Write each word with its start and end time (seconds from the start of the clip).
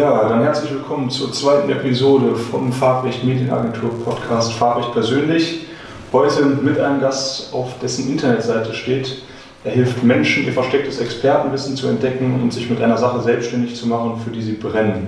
Ja, 0.00 0.30
dann 0.30 0.42
herzlich 0.42 0.72
willkommen 0.72 1.10
zur 1.10 1.30
zweiten 1.30 1.68
Episode 1.68 2.34
vom 2.34 2.72
Farblicht 2.72 3.22
Medienagentur 3.22 3.90
Podcast 4.02 4.54
Farblich 4.54 4.90
persönlich. 4.94 5.66
Heute 6.10 6.46
mit 6.46 6.80
einem 6.80 7.02
Gast, 7.02 7.52
auf 7.52 7.78
dessen 7.80 8.08
Internetseite 8.10 8.72
steht. 8.72 9.20
Er 9.62 9.72
hilft 9.72 10.02
Menschen, 10.02 10.46
ihr 10.46 10.54
verstecktes 10.54 11.00
Expertenwissen 11.00 11.76
zu 11.76 11.86
entdecken 11.88 12.40
und 12.42 12.50
sich 12.50 12.70
mit 12.70 12.80
einer 12.80 12.96
Sache 12.96 13.20
selbstständig 13.20 13.76
zu 13.76 13.88
machen, 13.88 14.18
für 14.24 14.30
die 14.30 14.40
sie 14.40 14.54
brennen. 14.54 15.06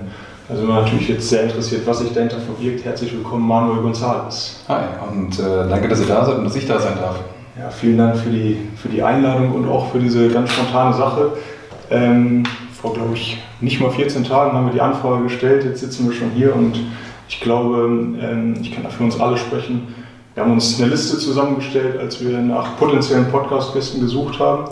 Also 0.51 0.65
man 0.65 0.83
natürlich 0.83 1.09
jetzt 1.09 1.27
sehr 1.27 1.45
interessiert, 1.45 1.87
was 1.87 2.01
sich 2.01 2.13
dahinter 2.13 2.37
verbirgt. 2.41 2.85
Herzlich 2.85 3.15
willkommen, 3.15 3.49
Manuel 3.49 3.79
González. 3.79 4.57
Hi 4.69 4.85
und 5.11 5.39
äh, 5.39 5.71
danke, 5.71 5.89
dass 5.89 6.01
ihr 6.01 6.07
da 6.07 6.23
seid 6.27 6.37
und 6.37 6.45
dass 6.45 6.57
ich 6.57 6.67
da 6.67 6.79
sein 6.79 6.99
darf. 7.01 7.17
Ja, 7.59 7.71
vielen 7.71 7.97
Dank 7.97 8.19
für 8.19 8.29
die, 8.29 8.59
für 8.77 8.91
die 8.91 9.03
Einladung 9.03 9.53
und 9.53 9.67
auch 9.67 9.91
für 9.91 10.01
diese 10.01 10.29
ganz 10.29 10.53
spontane 10.53 10.93
Sache. 10.93 11.33
Ähm, 11.91 12.43
vor, 12.83 12.93
glaube 12.95 13.15
ich, 13.15 13.39
nicht 13.61 13.81
mal 13.81 13.91
14 13.91 14.25
Tagen 14.25 14.53
haben 14.53 14.67
wir 14.67 14.73
die 14.73 14.81
Anfrage 14.81 15.23
gestellt, 15.23 15.65
jetzt 15.65 15.81
sitzen 15.81 16.09
wir 16.09 16.15
schon 16.15 16.31
hier 16.31 16.55
und 16.55 16.79
ich 17.29 17.41
glaube, 17.41 17.79
ähm, 18.21 18.57
ich 18.61 18.75
kann 18.75 18.83
da 18.83 18.91
für 18.91 19.05
uns 19.05 19.19
alle 19.19 19.37
sprechen. 19.37 19.95
Wir 20.35 20.43
haben 20.43 20.53
uns 20.53 20.81
eine 20.81 20.91
Liste 20.91 21.17
zusammengestellt, 21.17 21.99
als 21.99 22.23
wir 22.23 22.37
nach 22.39 22.77
potenziellen 22.79 23.31
Podcast-Gästen 23.31 24.01
gesucht 24.01 24.41
haben 24.41 24.65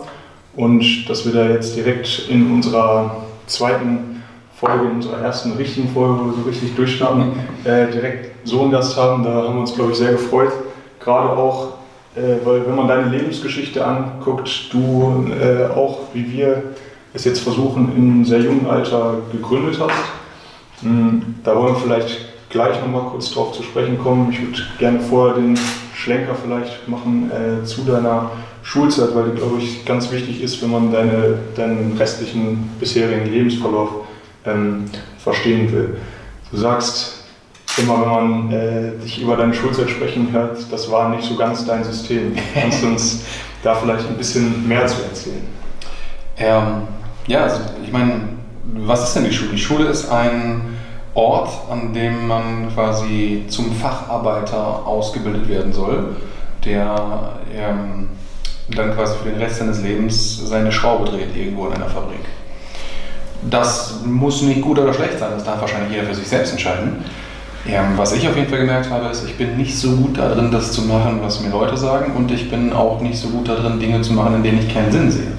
und 0.57 1.09
dass 1.09 1.25
wir 1.25 1.33
da 1.33 1.49
jetzt 1.49 1.77
direkt 1.77 2.29
in 2.29 2.53
unserer 2.53 3.25
zweiten 3.47 4.23
Folge, 4.57 4.87
in 4.87 4.97
unserer 4.97 5.21
ersten 5.21 5.53
richtigen 5.53 5.89
Folge, 5.91 6.21
wo 6.21 6.27
wir 6.27 6.33
so 6.33 6.49
richtig 6.49 6.75
durchstarten, 6.75 7.33
äh, 7.65 7.87
direkt 7.93 8.47
so 8.47 8.63
einen 8.63 8.73
Gast 8.73 8.97
haben, 8.97 9.23
da 9.23 9.31
haben 9.31 9.55
wir 9.55 9.61
uns, 9.61 9.75
glaube 9.75 9.93
ich, 9.93 9.99
sehr 9.99 10.13
gefreut. 10.13 10.53
Gerade 10.99 11.31
auch, 11.31 11.75
äh, 12.17 12.45
weil 12.45 12.67
wenn 12.67 12.75
man 12.75 12.89
deine 12.89 13.09
Lebensgeschichte 13.09 13.87
anguckt, 13.87 14.73
du 14.73 15.31
äh, 15.31 15.73
auch 15.73 16.01
wie 16.13 16.33
wir 16.33 16.63
es 17.13 17.25
jetzt 17.25 17.41
versuchen, 17.41 17.97
in 17.97 18.25
sehr 18.25 18.41
jungen 18.41 18.67
Alter 18.67 19.19
gegründet 19.33 19.79
hast. 19.81 20.83
Hm, 20.83 21.37
da 21.45 21.55
wollen 21.57 21.75
wir 21.75 21.81
vielleicht 21.81 22.31
gleich 22.49 22.81
nochmal 22.81 23.11
kurz 23.11 23.31
drauf 23.31 23.53
zu 23.53 23.63
sprechen 23.63 23.99
kommen. 23.99 24.31
Ich 24.31 24.41
würde 24.41 24.59
gerne 24.79 25.01
vorher 25.01 25.37
den 25.37 25.59
Schlenker 25.95 26.35
vielleicht 26.35 26.89
machen 26.89 27.31
äh, 27.31 27.65
zu 27.65 27.83
deiner 27.83 28.31
Schulzeit, 28.63 29.15
weil 29.15 29.31
die, 29.31 29.37
glaube 29.37 29.59
ich, 29.59 29.85
ganz 29.85 30.11
wichtig 30.11 30.43
ist, 30.43 30.63
wenn 30.63 30.71
man 30.71 30.93
deine, 30.93 31.39
deinen 31.57 31.97
restlichen 31.99 32.71
bisherigen 32.79 33.31
Lebensverlauf 33.31 33.91
ähm, 34.45 34.85
verstehen 35.19 35.71
will. 35.73 35.97
Du 36.51 36.57
sagst 36.57 37.25
immer, 37.79 38.01
wenn 38.01 38.09
man 38.09 38.53
äh, 38.53 38.91
dich 39.03 39.23
über 39.23 39.37
deine 39.37 39.55
Schulzeit 39.55 39.89
sprechen 39.89 40.29
hört, 40.33 40.59
das 40.71 40.91
war 40.91 41.09
nicht 41.11 41.25
so 41.25 41.37
ganz 41.37 41.65
dein 41.65 41.85
System. 41.85 42.35
Kannst 42.55 42.83
du 42.83 42.89
uns 42.89 43.25
da 43.63 43.75
vielleicht 43.75 44.09
ein 44.09 44.17
bisschen 44.17 44.67
mehr 44.67 44.87
zu 44.87 45.03
erzählen? 45.03 45.47
Ähm, 46.37 46.83
ja, 47.31 47.45
also 47.45 47.61
ich 47.85 47.93
meine, 47.93 48.23
was 48.65 49.05
ist 49.05 49.15
denn 49.15 49.25
die 49.25 49.33
Schule? 49.33 49.53
Die 49.53 49.59
Schule 49.59 49.85
ist 49.87 50.11
ein 50.11 50.63
Ort, 51.15 51.51
an 51.71 51.95
dem 51.95 52.27
man 52.27 52.73
quasi 52.75 53.45
zum 53.49 53.73
Facharbeiter 53.73 54.85
ausgebildet 54.85 55.49
werden 55.49 55.73
soll, 55.73 56.17
der 56.65 57.35
ähm, 57.55 58.09
dann 58.69 58.95
quasi 58.95 59.15
für 59.23 59.31
den 59.31 59.39
Rest 59.39 59.59
seines 59.59 59.81
Lebens 59.81 60.49
seine 60.49 60.73
Schraube 60.73 61.09
dreht 61.09 61.37
irgendwo 61.37 61.69
in 61.69 61.75
einer 61.75 61.89
Fabrik. 61.89 62.21
Das 63.49 64.01
muss 64.05 64.43
nicht 64.43 64.61
gut 64.61 64.79
oder 64.81 64.93
schlecht 64.93 65.19
sein, 65.21 65.31
das 65.33 65.45
darf 65.45 65.61
wahrscheinlich 65.61 65.93
jeder 65.93 66.09
für 66.09 66.15
sich 66.15 66.29
selbst 66.29 66.51
entscheiden. 66.51 67.05
Ähm, 67.67 67.93
was 67.97 68.13
ich 68.13 68.27
auf 68.29 68.37
jeden 68.37 68.49
Fall 68.49 68.61
gemerkt 68.61 68.91
habe, 68.91 69.07
ist, 69.07 69.25
ich 69.25 69.37
bin 69.37 69.57
nicht 69.57 69.79
so 69.79 69.93
gut 69.93 70.19
darin, 70.19 70.51
das 70.51 70.73
zu 70.73 70.83
machen, 70.83 71.21
was 71.23 71.41
mir 71.41 71.51
Leute 71.51 71.77
sagen, 71.77 72.13
und 72.17 72.31
ich 72.33 72.51
bin 72.51 72.73
auch 72.73 73.01
nicht 73.01 73.19
so 73.19 73.29
gut 73.29 73.49
darin, 73.49 73.79
Dinge 73.79 74.01
zu 74.01 74.15
machen, 74.15 74.35
in 74.35 74.43
denen 74.43 74.59
ich 74.59 74.73
keinen 74.73 74.91
Sinn 74.91 75.11
sehe. 75.11 75.33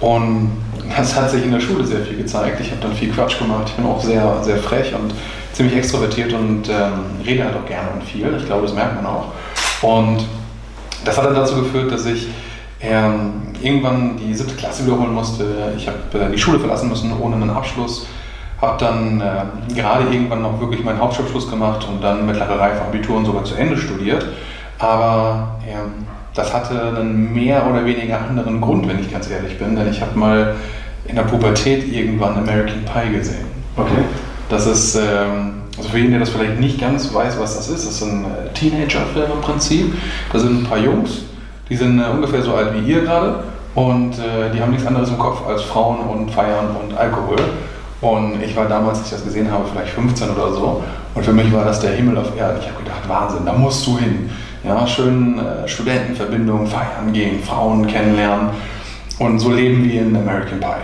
Und 0.00 0.52
das 0.94 1.14
hat 1.16 1.30
sich 1.30 1.44
in 1.44 1.52
der 1.52 1.60
Schule 1.60 1.84
sehr 1.84 2.00
viel 2.00 2.16
gezeigt. 2.16 2.60
Ich 2.60 2.70
habe 2.70 2.80
dann 2.82 2.92
viel 2.92 3.10
Quatsch 3.10 3.38
gemacht. 3.38 3.64
Ich 3.68 3.74
bin 3.74 3.86
auch 3.86 4.00
sehr, 4.00 4.42
sehr 4.42 4.58
frech 4.58 4.94
und 4.94 5.14
ziemlich 5.52 5.76
extrovertiert 5.76 6.32
und 6.32 6.68
ähm, 6.68 7.24
rede 7.24 7.44
halt 7.44 7.56
auch 7.56 7.66
gerne 7.66 7.88
und 7.94 8.04
viel. 8.04 8.34
Ich 8.38 8.46
glaube, 8.46 8.62
das 8.62 8.74
merkt 8.74 8.96
man 8.96 9.06
auch. 9.06 9.32
Und 9.82 10.24
das 11.04 11.16
hat 11.16 11.24
dann 11.24 11.34
dazu 11.34 11.56
geführt, 11.56 11.90
dass 11.90 12.04
ich 12.06 12.28
ähm, 12.80 13.54
irgendwann 13.62 14.16
die 14.16 14.34
siebte 14.34 14.54
Klasse 14.54 14.84
wiederholen 14.86 15.14
musste. 15.14 15.72
Ich 15.76 15.88
habe 15.88 15.98
äh, 16.18 16.30
die 16.30 16.38
Schule 16.38 16.58
verlassen 16.58 16.88
müssen 16.88 17.12
ohne 17.18 17.36
einen 17.36 17.50
Abschluss. 17.50 18.06
Habe 18.60 18.78
dann 18.78 19.20
äh, 19.20 19.74
gerade 19.74 20.04
irgendwann 20.12 20.42
noch 20.42 20.60
wirklich 20.60 20.82
meinen 20.84 20.98
Hauptschulabschluss 20.98 21.48
gemacht 21.48 21.86
und 21.88 22.02
dann 22.02 22.26
mittlere 22.26 22.58
Reife, 22.58 22.82
Abitur 22.82 23.16
und 23.16 23.24
sogar 23.26 23.44
zu 23.44 23.54
Ende 23.54 23.76
studiert. 23.76 24.26
Aber 24.78 25.58
ähm, 25.66 26.06
das 26.36 26.52
hatte 26.52 26.96
einen 26.98 27.32
mehr 27.32 27.66
oder 27.68 27.84
weniger 27.84 28.20
anderen 28.20 28.60
Grund, 28.60 28.86
wenn 28.86 29.00
ich 29.00 29.10
ganz 29.10 29.28
ehrlich 29.30 29.58
bin, 29.58 29.74
denn 29.74 29.90
ich 29.90 30.00
habe 30.02 30.16
mal 30.16 30.54
in 31.06 31.16
der 31.16 31.22
Pubertät 31.22 31.90
irgendwann 31.90 32.36
American 32.36 32.84
Pie 32.84 33.12
gesehen. 33.12 33.46
Okay. 33.76 34.04
Das 34.48 34.66
ist, 34.66 34.96
ähm, 34.96 35.62
also 35.76 35.88
für 35.88 35.98
jeden, 35.98 36.10
der 36.10 36.20
das 36.20 36.28
vielleicht 36.28 36.60
nicht 36.60 36.80
ganz 36.80 37.12
weiß, 37.12 37.40
was 37.40 37.56
das 37.56 37.68
ist, 37.68 37.86
das 37.86 37.94
ist 37.94 38.02
ein 38.02 38.24
äh, 38.24 38.52
Teenager-Film 38.52 39.32
im 39.32 39.40
Prinzip. 39.40 39.94
Da 40.32 40.38
sind 40.38 40.62
ein 40.62 40.64
paar 40.64 40.78
Jungs, 40.78 41.22
die 41.70 41.76
sind 41.76 41.98
äh, 41.98 42.04
ungefähr 42.04 42.42
so 42.42 42.54
alt 42.54 42.74
wie 42.74 42.92
ihr 42.92 43.00
gerade 43.00 43.42
und 43.74 44.18
äh, 44.18 44.52
die 44.54 44.60
haben 44.60 44.72
nichts 44.72 44.86
anderes 44.86 45.08
im 45.08 45.18
Kopf 45.18 45.46
als 45.46 45.62
Frauen 45.62 46.00
und 46.00 46.30
Feiern 46.30 46.76
und 46.82 46.96
Alkohol. 46.96 47.36
Und 48.02 48.42
ich 48.42 48.54
war 48.54 48.66
damals, 48.68 48.98
als 48.98 49.06
ich 49.06 49.12
das 49.14 49.24
gesehen 49.24 49.50
habe, 49.50 49.64
vielleicht 49.72 49.92
15 49.92 50.30
oder 50.30 50.52
so. 50.52 50.82
Und 51.14 51.24
für 51.24 51.32
mich 51.32 51.50
war 51.52 51.64
das 51.64 51.80
der 51.80 51.92
Himmel 51.92 52.18
auf 52.18 52.36
Erden. 52.36 52.60
Ich 52.60 52.68
habe 52.68 52.82
gedacht, 52.82 53.08
Wahnsinn, 53.08 53.46
da 53.46 53.54
musst 53.54 53.86
du 53.86 53.98
hin. 53.98 54.30
Ja, 54.66 54.84
schön 54.84 55.38
äh, 55.38 55.68
Studentenverbindungen, 55.68 56.66
feiern 56.66 57.12
gehen, 57.12 57.40
Frauen 57.40 57.86
kennenlernen. 57.86 58.48
Und 59.20 59.38
so 59.38 59.50
leben 59.50 59.84
wir 59.84 60.02
in 60.02 60.16
American 60.16 60.58
Pie. 60.58 60.82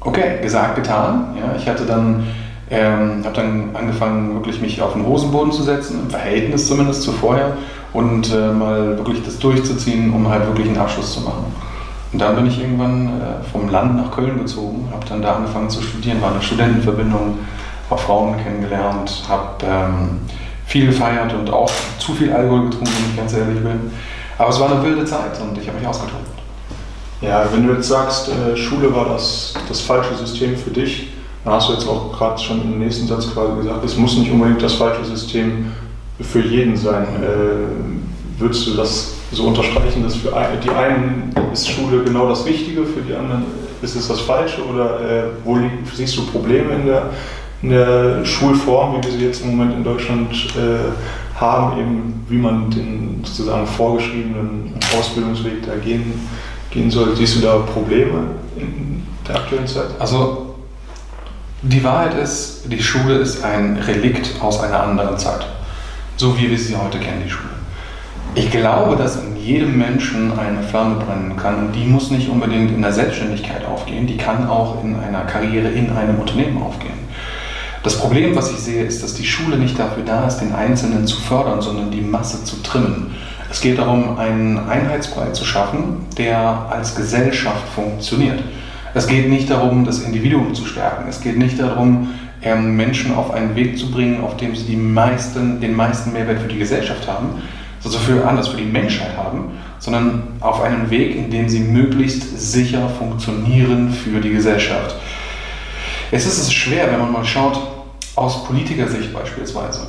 Okay, 0.00 0.42
gesagt, 0.42 0.74
getan. 0.74 1.36
Ja, 1.38 1.54
ich 1.56 1.68
hatte 1.68 1.86
dann, 1.86 2.26
ähm, 2.68 3.22
habe 3.24 3.34
dann 3.36 3.70
angefangen, 3.74 4.34
wirklich 4.34 4.60
mich 4.60 4.82
auf 4.82 4.94
den 4.94 5.06
Hosenboden 5.06 5.52
zu 5.52 5.62
setzen, 5.62 6.00
im 6.02 6.10
Verhältnis 6.10 6.66
zumindest 6.66 7.02
zu 7.02 7.12
vorher, 7.12 7.56
und 7.92 8.32
äh, 8.32 8.52
mal 8.52 8.96
wirklich 8.96 9.22
das 9.24 9.38
durchzuziehen, 9.38 10.12
um 10.12 10.28
halt 10.28 10.46
wirklich 10.46 10.66
einen 10.66 10.78
Abschluss 10.78 11.14
zu 11.14 11.20
machen. 11.20 11.44
Und 12.12 12.20
dann 12.20 12.34
bin 12.34 12.46
ich 12.46 12.60
irgendwann 12.60 13.06
äh, 13.06 13.44
vom 13.52 13.68
Land 13.68 13.96
nach 13.96 14.10
Köln 14.10 14.38
gezogen, 14.38 14.88
habe 14.92 15.06
dann 15.08 15.22
da 15.22 15.36
angefangen 15.36 15.70
zu 15.70 15.80
studieren, 15.80 16.20
war 16.20 16.32
eine 16.32 16.42
Studentenverbindung, 16.42 17.38
habe 17.88 18.00
Frauen 18.00 18.36
kennengelernt, 18.42 19.22
habe 19.28 19.64
ähm, 19.64 20.20
viel 20.70 20.86
gefeiert 20.86 21.34
und 21.34 21.50
auch 21.50 21.70
zu 21.98 22.14
viel 22.14 22.32
Alkohol 22.32 22.70
getrunken, 22.70 22.92
wenn 22.94 23.10
ich 23.10 23.16
ganz 23.16 23.32
ehrlich 23.32 23.58
bin. 23.58 23.90
Aber 24.38 24.50
es 24.50 24.60
war 24.60 24.70
eine 24.70 24.82
wilde 24.84 25.04
Zeit 25.04 25.38
und 25.40 25.58
ich 25.58 25.66
habe 25.66 25.78
mich 25.78 25.86
ausgetobt. 25.86 26.30
Ja, 27.20 27.44
wenn 27.52 27.66
du 27.66 27.74
jetzt 27.74 27.88
sagst, 27.88 28.28
äh, 28.28 28.56
Schule 28.56 28.94
war 28.94 29.06
das, 29.06 29.52
das 29.68 29.80
falsche 29.80 30.14
System 30.14 30.56
für 30.56 30.70
dich, 30.70 31.08
dann 31.44 31.54
hast 31.54 31.68
du 31.68 31.72
jetzt 31.72 31.88
auch 31.88 32.16
gerade 32.16 32.40
schon 32.40 32.62
im 32.62 32.78
nächsten 32.78 33.08
Satz 33.08 33.32
quasi 33.34 33.56
gesagt, 33.56 33.84
es 33.84 33.96
muss 33.96 34.16
nicht 34.16 34.30
unbedingt 34.30 34.62
das 34.62 34.74
falsche 34.74 35.04
System 35.04 35.72
für 36.20 36.40
jeden 36.40 36.76
sein. 36.76 37.02
Äh, 37.20 38.40
würdest 38.40 38.68
du 38.68 38.74
das 38.74 39.14
so 39.32 39.48
unterstreichen, 39.48 40.04
dass 40.04 40.14
für 40.14 40.32
die 40.62 40.70
einen 40.70 41.34
ist 41.52 41.68
Schule 41.68 42.04
genau 42.04 42.28
das 42.28 42.46
Richtige, 42.46 42.84
für 42.84 43.00
die 43.00 43.14
anderen 43.14 43.44
ist 43.82 43.96
es 43.96 44.06
das 44.06 44.20
Falsche 44.20 44.64
oder 44.64 45.00
äh, 45.00 45.24
wo 45.44 45.58
siehst 45.94 46.16
du 46.16 46.26
Probleme 46.26 46.74
in 46.74 46.86
der, 46.86 47.10
in 47.62 47.70
der 47.70 48.24
Schulform, 48.24 48.96
wie 48.96 49.04
wir 49.04 49.12
sie 49.12 49.24
jetzt 49.26 49.42
im 49.42 49.50
Moment 49.50 49.74
in 49.74 49.84
Deutschland 49.84 50.32
äh, 50.56 51.38
haben, 51.38 51.78
eben 51.78 52.24
wie 52.28 52.38
man 52.38 52.70
den 52.70 53.20
sozusagen 53.24 53.66
vorgeschriebenen 53.66 54.74
Ausbildungsweg 54.98 55.66
da 55.66 55.76
gehen 55.76 56.12
gehen 56.70 56.90
soll. 56.90 57.14
Siehst 57.16 57.36
du 57.36 57.40
da 57.40 57.58
Probleme 57.58 58.22
in 58.56 59.02
der 59.26 59.36
aktuellen 59.36 59.66
Zeit? 59.66 59.88
Also 59.98 60.54
die 61.62 61.82
Wahrheit 61.84 62.14
ist, 62.14 62.62
die 62.66 62.82
Schule 62.82 63.16
ist 63.16 63.44
ein 63.44 63.76
Relikt 63.76 64.40
aus 64.40 64.62
einer 64.62 64.82
anderen 64.82 65.18
Zeit. 65.18 65.46
So 66.16 66.38
wie 66.38 66.50
wir 66.50 66.58
sie 66.58 66.76
heute 66.76 66.98
kennen, 66.98 67.22
die 67.24 67.30
Schule. 67.30 67.50
Ich 68.34 68.50
glaube, 68.50 68.96
dass 68.96 69.16
in 69.16 69.36
jedem 69.36 69.76
Menschen 69.76 70.38
eine 70.38 70.62
Flamme 70.62 71.04
brennen 71.04 71.36
kann 71.36 71.66
und 71.66 71.72
die 71.74 71.84
muss 71.84 72.10
nicht 72.10 72.28
unbedingt 72.28 72.70
in 72.70 72.80
der 72.80 72.92
Selbstständigkeit 72.92 73.64
aufgehen, 73.64 74.06
die 74.06 74.16
kann 74.16 74.46
auch 74.46 74.84
in 74.84 74.94
einer 75.00 75.22
Karriere 75.22 75.68
in 75.68 75.90
einem 75.90 76.20
Unternehmen 76.20 76.62
aufgehen. 76.62 77.09
Das 77.82 77.98
Problem, 77.98 78.36
was 78.36 78.50
ich 78.50 78.58
sehe, 78.58 78.84
ist, 78.84 79.02
dass 79.02 79.14
die 79.14 79.24
Schule 79.24 79.56
nicht 79.56 79.78
dafür 79.78 80.02
da 80.04 80.26
ist, 80.26 80.38
den 80.38 80.54
Einzelnen 80.54 81.06
zu 81.06 81.18
fördern, 81.20 81.62
sondern 81.62 81.90
die 81.90 82.02
Masse 82.02 82.44
zu 82.44 82.62
trimmen. 82.62 83.14
Es 83.50 83.62
geht 83.62 83.78
darum, 83.78 84.18
einen 84.18 84.58
Einheitsbrei 84.58 85.30
zu 85.30 85.44
schaffen, 85.46 86.06
der 86.18 86.66
als 86.70 86.94
Gesellschaft 86.94 87.66
funktioniert. 87.74 88.38
Es 88.92 89.06
geht 89.06 89.30
nicht 89.30 89.48
darum, 89.50 89.86
das 89.86 90.02
Individuum 90.02 90.54
zu 90.54 90.66
stärken. 90.66 91.08
Es 91.08 91.22
geht 91.22 91.38
nicht 91.38 91.58
darum, 91.58 92.10
ähm, 92.42 92.76
Menschen 92.76 93.14
auf 93.14 93.30
einen 93.32 93.54
Weg 93.56 93.78
zu 93.78 93.90
bringen, 93.90 94.22
auf 94.22 94.36
dem 94.36 94.54
sie 94.54 94.76
meisten, 94.76 95.60
den 95.60 95.74
meisten 95.74 96.12
Mehrwert 96.12 96.42
für 96.42 96.48
die 96.48 96.58
Gesellschaft 96.58 97.08
haben, 97.08 97.42
also 97.82 97.98
für 97.98 98.26
anders 98.28 98.48
für 98.48 98.58
die 98.58 98.64
Menschheit 98.64 99.16
haben, 99.16 99.52
sondern 99.78 100.22
auf 100.40 100.60
einen 100.60 100.90
Weg, 100.90 101.16
in 101.16 101.30
dem 101.30 101.48
sie 101.48 101.60
möglichst 101.60 102.38
sicher 102.38 102.88
funktionieren 102.90 103.90
für 103.90 104.20
die 104.20 104.30
Gesellschaft. 104.30 104.96
Es 106.10 106.26
ist 106.26 106.38
es 106.38 106.52
schwer, 106.52 106.90
wenn 106.90 106.98
man 106.98 107.12
mal 107.12 107.24
schaut, 107.24 107.58
aus 108.16 108.44
Politikersicht 108.44 109.12
beispielsweise. 109.12 109.86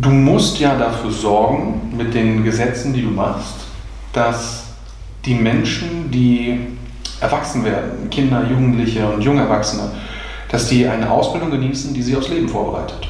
Du 0.00 0.10
musst 0.10 0.58
ja 0.58 0.76
dafür 0.76 1.10
sorgen, 1.10 1.92
mit 1.96 2.14
den 2.14 2.42
Gesetzen, 2.42 2.94
die 2.94 3.02
du 3.02 3.10
machst, 3.10 3.54
dass 4.12 4.64
die 5.24 5.34
Menschen, 5.34 6.10
die 6.10 6.60
erwachsen 7.20 7.64
werden, 7.64 8.08
Kinder, 8.10 8.44
Jugendliche 8.48 9.06
und 9.06 9.22
junge 9.22 9.42
Erwachsene, 9.42 9.90
dass 10.50 10.68
die 10.68 10.86
eine 10.88 11.10
Ausbildung 11.10 11.50
genießen, 11.50 11.92
die 11.92 12.02
sie 12.02 12.16
aufs 12.16 12.28
Leben 12.28 12.48
vorbereitet. 12.48 13.08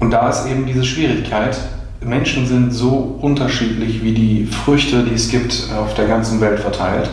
Und 0.00 0.10
da 0.10 0.28
ist 0.28 0.46
eben 0.46 0.66
diese 0.66 0.84
Schwierigkeit, 0.84 1.56
Menschen 2.00 2.46
sind 2.46 2.72
so 2.72 3.18
unterschiedlich 3.20 4.02
wie 4.02 4.12
die 4.12 4.44
Früchte, 4.46 5.04
die 5.04 5.14
es 5.14 5.30
gibt 5.30 5.68
auf 5.76 5.94
der 5.94 6.06
ganzen 6.06 6.40
Welt 6.40 6.60
verteilt, 6.60 7.08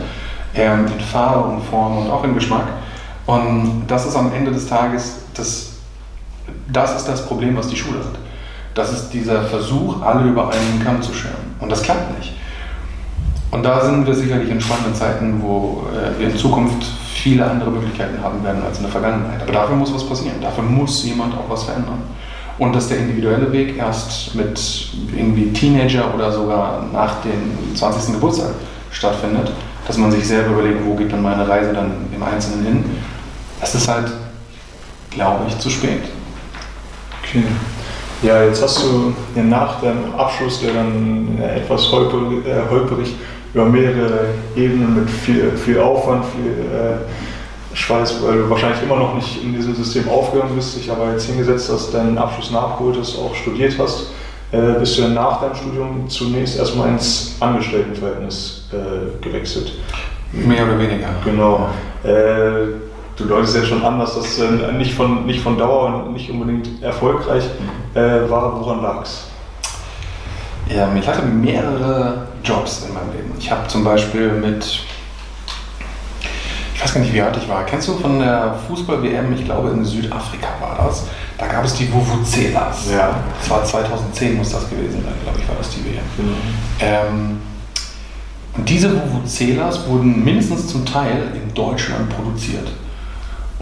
in 0.52 1.00
Farbe 1.00 1.48
und 1.48 1.62
Form 1.62 1.98
und 1.98 2.10
auch 2.10 2.24
in 2.24 2.34
Geschmack. 2.34 2.66
Und 3.30 3.84
das 3.86 4.06
ist 4.06 4.16
am 4.16 4.32
Ende 4.32 4.50
des 4.50 4.66
Tages 4.66 5.20
das, 5.34 5.74
das 6.72 6.96
ist 6.96 7.06
das 7.06 7.24
Problem, 7.26 7.56
was 7.56 7.68
die 7.68 7.76
Schule 7.76 8.00
hat. 8.00 8.18
Das 8.74 8.92
ist 8.92 9.10
dieser 9.10 9.42
Versuch, 9.42 10.02
alle 10.02 10.28
über 10.28 10.50
einen 10.50 10.82
Kamm 10.84 11.00
zu 11.00 11.14
scheren. 11.14 11.54
Und 11.60 11.70
das 11.70 11.82
klappt 11.82 12.18
nicht. 12.18 12.32
Und 13.52 13.62
da 13.62 13.84
sind 13.84 14.04
wir 14.04 14.14
sicherlich 14.14 14.50
in 14.50 14.60
spannenden 14.60 14.94
Zeiten, 14.94 15.40
wo 15.40 15.84
äh, 15.92 16.18
wir 16.18 16.30
in 16.30 16.36
Zukunft 16.36 16.84
viele 17.14 17.48
andere 17.48 17.70
Möglichkeiten 17.70 18.20
haben 18.20 18.42
werden 18.42 18.64
als 18.64 18.78
in 18.78 18.84
der 18.84 18.92
Vergangenheit. 18.92 19.42
Aber 19.42 19.52
dafür 19.52 19.76
muss 19.76 19.94
was 19.94 20.04
passieren. 20.04 20.40
Dafür 20.40 20.64
muss 20.64 21.04
jemand 21.04 21.34
auch 21.34 21.48
was 21.48 21.64
verändern. 21.64 22.02
Und 22.58 22.74
dass 22.74 22.88
der 22.88 22.98
individuelle 22.98 23.52
Weg 23.52 23.76
erst 23.76 24.34
mit 24.34 24.90
irgendwie 25.16 25.52
Teenager 25.52 26.12
oder 26.14 26.32
sogar 26.32 26.84
nach 26.92 27.22
dem 27.22 27.76
20. 27.76 28.14
Geburtstag 28.14 28.50
stattfindet, 28.90 29.52
dass 29.86 29.98
man 29.98 30.10
sich 30.10 30.26
selber 30.26 30.50
überlegt, 30.50 30.84
wo 30.84 30.94
geht 30.94 31.12
dann 31.12 31.22
meine 31.22 31.48
Reise 31.48 31.72
dann 31.72 31.92
im 32.14 32.22
Einzelnen 32.22 32.64
hin, 32.64 32.84
das 33.60 33.74
ist 33.74 33.88
halt, 33.88 34.10
glaube 35.10 35.44
ich, 35.48 35.58
zu 35.58 35.70
spät. 35.70 36.02
Okay. 37.22 37.44
Ja, 38.22 38.42
jetzt 38.44 38.62
hast 38.62 38.82
du 38.82 39.14
ja, 39.34 39.42
nach 39.42 39.80
deinem 39.80 40.14
Abschluss, 40.16 40.60
der 40.60 40.74
dann 40.74 41.38
etwas 41.40 41.90
holperig, 41.90 42.46
äh, 42.46 42.70
holperig, 42.70 43.14
über 43.54 43.64
mehrere 43.64 44.26
Ebenen 44.54 44.94
mit 44.94 45.10
viel, 45.10 45.50
viel 45.52 45.80
Aufwand, 45.80 46.24
viel 46.26 46.52
äh, 46.52 47.76
Schweiß, 47.76 48.22
weil 48.22 48.38
du 48.38 48.50
wahrscheinlich 48.50 48.82
immer 48.82 48.96
noch 48.96 49.14
nicht 49.14 49.42
in 49.42 49.54
diesem 49.54 49.74
System 49.74 50.08
aufgegangen 50.08 50.54
bist, 50.54 50.76
dich 50.76 50.90
aber 50.90 51.12
jetzt 51.12 51.26
hingesetzt 51.26 51.70
hast, 51.72 51.94
deinen 51.94 52.18
Abschluss 52.18 52.50
nachgeholt 52.50 52.96
hast, 52.98 53.16
auch 53.18 53.34
studiert 53.34 53.74
hast, 53.78 54.10
äh, 54.52 54.78
bist 54.78 54.98
du 54.98 55.02
dann 55.02 55.14
nach 55.14 55.40
deinem 55.40 55.54
Studium 55.54 56.08
zunächst 56.08 56.58
erstmal 56.58 56.90
ins 56.90 57.36
Angestelltenverhältnis 57.40 58.68
äh, 58.72 59.24
gewechselt. 59.24 59.72
Mehr 60.32 60.64
oder 60.64 60.78
weniger. 60.78 61.08
Genau. 61.24 61.68
Äh, 62.04 62.89
du 63.20 63.26
deutest 63.26 63.56
ja 63.56 63.64
schon 63.64 63.84
an, 63.84 63.98
dass 63.98 64.14
das 64.14 64.38
äh, 64.38 64.72
nicht, 64.72 64.94
von, 64.94 65.26
nicht 65.26 65.40
von 65.40 65.58
Dauer 65.58 66.04
und 66.06 66.12
nicht 66.14 66.30
unbedingt 66.30 66.82
erfolgreich 66.82 67.44
äh, 67.94 68.00
war. 68.28 68.58
Woran 68.60 68.82
lag 68.82 69.02
es? 69.02 69.26
Ja, 70.68 70.88
ich 70.94 71.06
hatte 71.06 71.22
mehrere 71.22 72.26
Jobs 72.42 72.86
in 72.86 72.94
meinem 72.94 73.12
Leben. 73.12 73.32
Ich 73.38 73.50
habe 73.50 73.66
zum 73.66 73.84
Beispiel 73.84 74.32
mit, 74.32 74.64
ich 76.74 76.82
weiß 76.82 76.94
gar 76.94 77.00
nicht, 77.00 77.12
wie 77.12 77.20
alt 77.20 77.36
ich 77.36 77.48
war. 77.48 77.64
Kennst 77.64 77.88
du 77.88 77.94
von 77.94 78.20
der 78.20 78.54
Fußball-WM, 78.68 79.32
ich 79.34 79.44
glaube 79.44 79.70
in 79.70 79.84
Südafrika 79.84 80.48
war 80.60 80.86
das, 80.86 81.06
da 81.38 81.46
gab 81.46 81.64
es 81.64 81.74
die 81.74 81.92
Vuvuzelas. 81.92 82.90
Ja. 82.92 83.16
Das 83.40 83.50
war 83.50 83.64
2010 83.64 84.36
muss 84.36 84.52
das 84.52 84.68
gewesen 84.70 85.02
sein, 85.02 85.14
glaube 85.24 85.38
ich, 85.40 85.48
war 85.48 85.56
das 85.58 85.70
die 85.70 85.84
WM. 85.84 86.02
Mhm. 86.16 86.34
Ähm, 86.80 87.40
und 88.56 88.68
diese 88.68 88.92
Vuvuzelas 88.92 89.88
wurden 89.88 90.24
mindestens 90.24 90.68
zum 90.68 90.84
Teil 90.84 91.32
in 91.34 91.52
Deutschland 91.54 92.08
produziert 92.10 92.68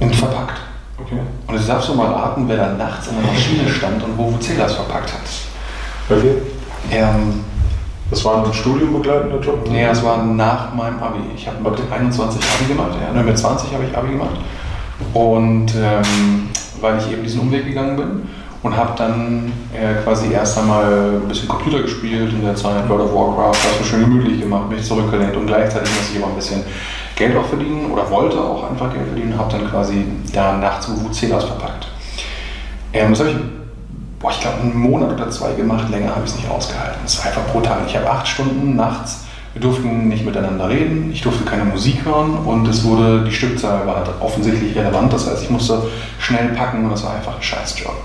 und 0.01 0.15
verpackt. 0.15 0.59
Okay. 1.01 1.19
Und 1.47 1.55
jetzt 1.55 1.69
darfst 1.69 1.89
du 1.89 1.95
mal 1.95 2.13
raten, 2.13 2.45
wer 2.49 2.57
da 2.57 2.73
nachts 2.75 3.09
in 3.09 3.15
der 3.21 3.33
Maschine 3.33 3.69
stand 3.69 4.03
und 4.03 4.19
Vuvuzelas 4.19 4.75
verpackt 4.75 5.13
hat. 5.13 5.21
Okay. 6.17 6.43
Ähm, 6.91 7.45
Das 8.11 8.25
war 8.25 8.45
ein 8.45 8.53
studiumbegleitender 8.53 9.39
Job? 9.41 9.69
nee, 9.71 9.85
das 9.87 10.03
war 10.03 10.25
nach 10.25 10.75
meinem 10.75 10.99
Abi. 11.03 11.19
Ich 11.37 11.47
habe 11.47 11.59
mit 11.63 11.79
21 11.93 12.41
Abi 12.43 12.73
gemacht, 12.73 12.93
ja, 13.01 13.13
ne, 13.13 13.23
mit 13.23 13.39
20 13.39 13.73
habe 13.75 13.85
ich 13.85 13.97
Abi 13.97 14.13
gemacht. 14.13 14.37
Und 15.15 15.73
ähm, 15.77 16.49
weil 16.81 16.99
ich 16.99 17.13
eben 17.13 17.23
diesen 17.23 17.41
Umweg 17.41 17.67
gegangen 17.67 17.97
bin 17.97 18.29
und 18.63 18.77
habe 18.77 18.93
dann 18.97 19.53
äh, 19.73 20.03
quasi 20.03 20.33
erst 20.33 20.59
einmal 20.59 21.21
ein 21.23 21.29
bisschen 21.29 21.49
Computer 21.49 21.83
gespielt 21.83 22.33
in 22.33 22.43
der 22.45 22.57
Zeit, 22.57 22.89
World 22.89 23.03
of 23.03 23.15
Warcraft, 23.15 23.59
es 23.73 23.81
mir 23.81 23.87
schön 23.87 24.01
gemütlich 24.01 24.41
gemacht, 24.41 24.69
mich 24.71 24.83
zurückgelehnt 24.85 25.37
und 25.37 25.47
gleichzeitig 25.47 25.91
musste 25.95 26.13
ich 26.13 26.17
immer 26.19 26.29
ein 26.29 26.35
bisschen 26.37 26.63
Geld 27.19 27.37
auch 27.37 27.47
verdienen 27.47 27.91
oder 27.91 28.09
wollte 28.11 28.41
auch 28.41 28.71
einfach 28.71 28.93
Geld 28.93 29.09
verdienen, 29.09 29.37
habe 29.37 29.51
dann 29.51 29.69
quasi 29.69 30.05
da 30.33 30.57
nachts 30.57 30.89
WC-Las 30.89 31.45
verpackt. 31.45 31.89
Ähm, 32.93 33.11
das 33.11 33.19
habe 33.19 33.31
ich, 33.31 33.37
boah, 34.21 34.31
ich 34.31 34.41
glaube, 34.41 34.59
einen 34.61 34.79
Monat 34.79 35.13
oder 35.13 35.29
zwei 35.29 35.53
gemacht, 35.53 35.91
länger 35.91 36.11
habe 36.11 36.25
ich 36.25 36.31
es 36.31 36.37
nicht 36.37 36.49
ausgehalten. 36.49 37.01
Es 37.05 37.19
war 37.19 37.27
einfach 37.27 37.45
brutal. 37.53 37.81
Ich 37.89 37.97
habe 37.97 38.09
acht 38.09 38.29
Stunden 38.29 38.77
nachts, 38.77 39.25
wir 39.53 39.61
durften 39.61 40.07
nicht 40.07 40.25
miteinander 40.25 40.69
reden, 40.69 41.11
ich 41.13 41.21
durfte 41.21 41.45
keine 41.45 41.65
Musik 41.65 42.05
hören 42.05 42.39
und 42.47 42.69
es 42.69 42.85
wurde, 42.85 43.25
die 43.25 43.33
Stückzahl 43.33 43.85
war 43.85 43.97
halt 43.97 44.11
offensichtlich 44.21 44.77
relevant, 44.77 45.13
das 45.13 45.29
heißt, 45.29 45.43
ich 45.43 45.51
musste 45.51 45.83
schnell 46.21 46.51
packen 46.51 46.85
und 46.85 46.91
das 46.93 47.03
war 47.03 47.17
einfach 47.17 47.35
ein 47.35 47.43
Scheißjob. 47.43 47.97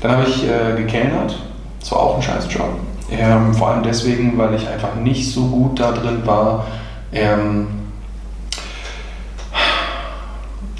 Dann 0.00 0.12
habe 0.12 0.22
ich 0.28 0.44
äh, 0.44 0.76
gekellnert, 0.76 1.42
das 1.80 1.90
war 1.90 1.98
auch 1.98 2.16
ein 2.16 2.22
Scheißjob. 2.22 2.68
Ähm, 3.10 3.52
vor 3.52 3.70
allem 3.70 3.82
deswegen, 3.82 4.38
weil 4.38 4.54
ich 4.54 4.68
einfach 4.68 4.94
nicht 4.94 5.32
so 5.32 5.48
gut 5.48 5.80
da 5.80 5.90
drin 5.90 6.20
war, 6.24 6.66
ähm, 7.12 7.77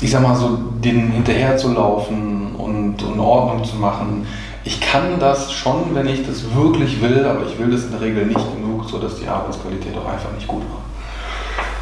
ich 0.01 0.11
sag 0.11 0.23
mal 0.23 0.37
so, 0.37 0.59
denen 0.83 1.11
hinterher 1.11 1.57
zu 1.57 1.73
laufen 1.73 2.55
und, 2.57 3.03
und 3.03 3.21
Ordnung 3.21 3.65
zu 3.65 3.77
machen. 3.77 4.27
Ich 4.65 4.81
kann 4.81 5.19
das 5.19 5.53
schon, 5.53 5.95
wenn 5.95 6.07
ich 6.07 6.27
das 6.27 6.55
wirklich 6.55 7.01
will, 7.01 7.25
aber 7.25 7.47
ich 7.47 7.59
will 7.59 7.71
das 7.71 7.85
in 7.85 7.93
der 7.93 8.01
Regel 8.01 8.27
nicht 8.27 8.55
genug, 8.55 8.89
sodass 8.89 9.19
die 9.19 9.27
Arbeitsqualität 9.27 9.97
auch 9.97 10.13
einfach 10.13 10.33
nicht 10.35 10.47
gut 10.47 10.63
war. 10.63 10.83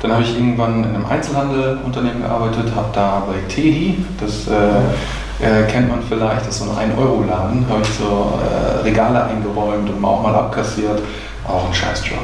Dann 0.00 0.12
habe 0.12 0.22
ich 0.22 0.34
irgendwann 0.34 0.84
in 0.84 0.94
einem 0.94 1.06
Einzelhandelunternehmen 1.06 2.22
gearbeitet, 2.22 2.70
habe 2.74 2.88
da 2.92 3.22
bei 3.26 3.34
Teddy, 3.52 4.04
das 4.20 4.46
äh, 4.46 4.78
äh, 5.44 5.64
kennt 5.70 5.88
man 5.88 6.02
vielleicht, 6.02 6.46
das 6.46 6.60
ist 6.60 6.64
so 6.64 6.70
ein 6.70 6.90
1-Euro-Laden, 6.90 7.66
habe 7.68 7.82
ich 7.82 7.88
so 7.88 8.38
äh, 8.40 8.82
Regale 8.82 9.24
eingeräumt 9.24 9.90
und 9.90 10.04
auch 10.04 10.22
mal 10.22 10.34
abkassiert, 10.34 11.00
auch 11.46 11.66
ein 11.66 11.74
Scheißjob. 11.74 12.18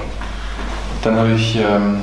Dann 1.02 1.16
habe 1.16 1.32
ich 1.32 1.56
ähm, 1.56 2.02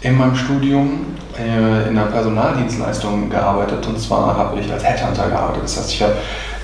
in 0.00 0.16
meinem 0.16 0.34
Studium 0.34 1.17
äh, 1.38 1.88
in 1.88 1.94
der 1.94 2.02
Personaldienstleistung 2.02 3.30
gearbeitet 3.30 3.86
und 3.86 3.98
zwar 3.98 4.36
habe 4.36 4.58
ich 4.60 4.70
als 4.72 4.84
Headhunter 4.84 5.28
gearbeitet. 5.28 5.64
Das 5.64 5.78
heißt, 5.78 5.92
ich 5.92 6.02
habe 6.02 6.14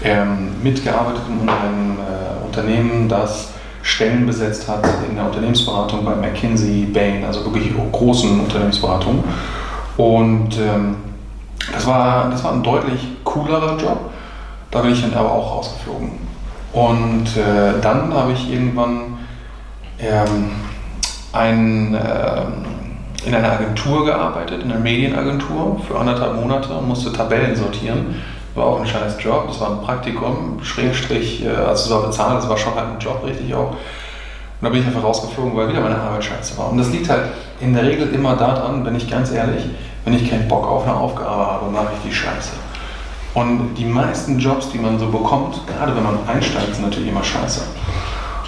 ähm, 0.02 0.62
mitgearbeitet 0.62 1.22
in 1.28 1.48
einem 1.48 1.98
äh, 1.98 2.44
Unternehmen, 2.44 3.08
das 3.08 3.50
Stellen 3.82 4.26
besetzt 4.26 4.66
hat 4.66 4.84
in 5.08 5.16
der 5.16 5.26
Unternehmensberatung 5.26 6.04
bei 6.04 6.14
McKinsey, 6.14 6.86
Bain, 6.86 7.24
also 7.24 7.44
wirklich 7.44 7.70
großen 7.92 8.40
Unternehmensberatungen. 8.40 9.22
Und 9.96 10.58
ähm, 10.58 10.96
das, 11.72 11.86
war, 11.86 12.30
das 12.30 12.42
war 12.42 12.52
ein 12.52 12.62
deutlich 12.62 13.00
coolerer 13.24 13.76
Job. 13.76 14.10
Da 14.70 14.80
bin 14.80 14.92
ich 14.92 15.02
dann 15.02 15.14
aber 15.14 15.30
auch 15.30 15.56
rausgeflogen. 15.56 16.12
Und 16.72 17.26
äh, 17.36 17.80
dann 17.80 18.12
habe 18.12 18.32
ich 18.32 18.50
irgendwann 18.50 19.18
ähm, 20.00 20.50
ein, 21.32 21.94
ähm, 21.94 22.64
in 23.26 23.34
einer 23.34 23.52
Agentur 23.52 24.04
gearbeitet, 24.04 24.62
in 24.62 24.70
einer 24.70 24.80
Medienagentur 24.80 25.80
für 25.86 25.98
anderthalb 25.98 26.34
Monate 26.36 26.72
und 26.72 26.88
musste 26.88 27.12
Tabellen 27.12 27.56
sortieren. 27.56 28.22
War 28.54 28.66
auch 28.66 28.80
ein 28.80 28.86
scheiß 28.86 29.16
Job, 29.18 29.48
das 29.48 29.60
war 29.60 29.70
ein 29.70 29.80
Praktikum, 29.80 30.60
Schrägstrich, 30.62 31.44
also 31.48 31.84
es 31.84 31.90
war 31.90 32.06
bezahlt, 32.06 32.38
das 32.38 32.48
war 32.48 32.56
schon 32.56 32.74
halt 32.74 32.86
ein 32.92 32.98
Job 33.00 33.24
richtig 33.26 33.52
auch. 33.54 33.70
Und 33.70 33.76
da 34.62 34.68
bin 34.68 34.80
ich 34.80 34.86
einfach 34.86 35.02
rausgeflogen, 35.02 35.56
weil 35.56 35.68
wieder 35.68 35.80
meine 35.80 35.98
Arbeit 35.98 36.24
scheiße 36.24 36.56
war. 36.56 36.70
Und 36.70 36.78
das 36.78 36.90
liegt 36.90 37.08
halt 37.08 37.22
in 37.60 37.74
der 37.74 37.82
Regel 37.82 38.14
immer 38.14 38.36
daran, 38.36 38.84
bin 38.84 38.94
ich 38.94 39.10
ganz 39.10 39.32
ehrlich, 39.32 39.64
wenn 40.04 40.14
ich 40.14 40.30
keinen 40.30 40.46
Bock 40.46 40.66
auf 40.66 40.84
eine 40.84 40.94
Aufgabe 40.94 41.30
habe, 41.30 41.70
mache 41.70 41.88
ich 41.96 42.10
die 42.10 42.14
scheiße. 42.14 42.52
Und 43.34 43.74
die 43.74 43.84
meisten 43.84 44.38
Jobs, 44.38 44.70
die 44.70 44.78
man 44.78 44.98
so 44.98 45.08
bekommt, 45.08 45.60
gerade 45.66 45.96
wenn 45.96 46.04
man 46.04 46.18
einsteigt, 46.28 46.76
sind 46.76 46.84
natürlich 46.84 47.08
immer 47.08 47.24
scheiße. 47.24 47.62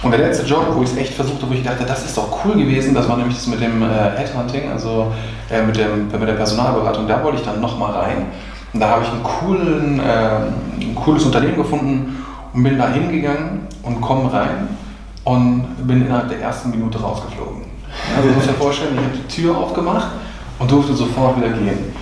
Und 0.03 0.11
der 0.11 0.19
letzte 0.19 0.45
Job, 0.45 0.67
wo 0.73 0.83
ich 0.83 0.91
es 0.91 0.97
echt 0.97 1.13
versucht 1.13 1.41
habe, 1.41 1.51
wo 1.51 1.55
ich 1.55 1.63
dachte, 1.63 1.83
das 1.83 2.05
ist 2.05 2.15
doch 2.15 2.45
cool 2.45 2.53
gewesen, 2.53 2.93
das 2.93 3.09
war 3.09 3.17
nämlich 3.17 3.35
das 3.35 3.47
mit 3.47 3.59
dem 3.59 3.81
äh, 3.81 3.87
Headhunting, 4.15 4.71
also 4.71 5.11
äh, 5.49 5.63
mit, 5.63 5.75
dem, 5.75 6.07
mit 6.07 6.27
der 6.27 6.33
Personalberatung. 6.33 7.07
Da 7.07 7.23
wollte 7.23 7.39
ich 7.39 7.45
dann 7.45 7.59
nochmal 7.59 7.93
rein. 7.93 8.25
Und 8.73 8.79
da 8.79 8.89
habe 8.89 9.03
ich 9.03 9.23
coolen, 9.23 9.99
äh, 9.99 10.83
ein 10.83 10.95
cooles 10.95 11.25
Unternehmen 11.25 11.55
gefunden 11.55 12.23
und 12.53 12.63
bin 12.63 12.77
da 12.77 12.89
hingegangen 12.89 13.67
und 13.83 14.01
komme 14.01 14.31
rein 14.31 14.67
und 15.23 15.65
bin 15.87 16.05
innerhalb 16.05 16.29
der 16.29 16.41
ersten 16.41 16.69
Minute 16.69 17.01
rausgeflogen. 17.01 17.63
Also 18.15 18.29
du 18.29 18.35
musst 18.35 18.49
dir 18.49 18.53
vorstellen, 18.53 18.91
ich 18.93 19.03
habe 19.03 19.17
die 19.17 19.35
Tür 19.35 19.57
aufgemacht 19.57 20.09
und 20.59 20.71
durfte 20.71 20.93
sofort 20.93 21.37
wieder 21.37 21.49
gehen. 21.49 21.93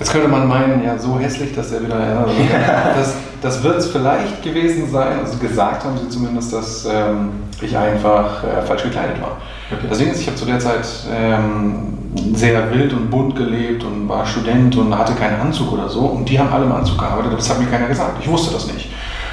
Jetzt 0.00 0.12
könnte 0.12 0.28
man 0.28 0.48
meinen, 0.48 0.82
ja, 0.82 0.98
so 0.98 1.18
hässlich, 1.18 1.54
dass 1.54 1.70
er 1.70 1.82
wieder. 1.84 2.00
Ja, 2.00 2.24
also, 2.24 2.32
das 2.96 3.14
das 3.42 3.62
wird 3.62 3.78
es 3.78 3.86
vielleicht 3.88 4.42
gewesen 4.42 4.90
sein. 4.90 5.20
Also 5.20 5.38
gesagt 5.38 5.84
haben 5.84 5.96
sie 5.98 6.08
zumindest, 6.08 6.52
dass 6.52 6.86
ähm, 6.90 7.30
ich 7.60 7.76
einfach 7.76 8.44
äh, 8.44 8.62
falsch 8.62 8.82
gekleidet 8.82 9.20
war. 9.20 9.38
Okay. 9.70 9.86
Deswegen 9.90 10.10
ist, 10.10 10.20
ich 10.20 10.26
habe 10.26 10.36
zu 10.36 10.44
der 10.44 10.58
Zeit 10.58 10.86
ähm, 11.10 11.98
sehr 12.34 12.70
wild 12.72 12.92
und 12.92 13.10
bunt 13.10 13.36
gelebt 13.36 13.84
und 13.84 14.08
war 14.08 14.26
Student 14.26 14.76
und 14.76 14.96
hatte 14.96 15.14
keinen 15.14 15.40
Anzug 15.40 15.72
oder 15.72 15.88
so. 15.88 16.00
Und 16.00 16.28
die 16.28 16.38
haben 16.38 16.52
alle 16.52 16.64
im 16.64 16.72
Anzug 16.72 16.98
gearbeitet, 16.98 17.26
aber 17.28 17.36
das 17.36 17.48
hat 17.48 17.60
mir 17.60 17.66
keiner 17.66 17.86
gesagt. 17.86 18.18
Ich 18.20 18.28
wusste 18.28 18.52
das 18.52 18.66
nicht. 18.72 18.90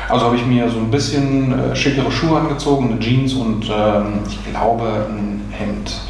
Also 0.09 0.25
habe 0.27 0.37
ich 0.37 0.45
mir 0.45 0.69
so 0.69 0.77
ein 0.77 0.89
bisschen 0.89 1.71
äh, 1.71 1.75
schickere 1.75 2.11
Schuhe 2.11 2.39
angezogen, 2.39 2.91
eine 2.91 2.99
Jeans 2.99 3.33
und 3.33 3.65
ähm, 3.69 4.19
ich 4.29 4.51
glaube 4.51 5.05
ein 5.09 5.41
Hemd. 5.51 6.01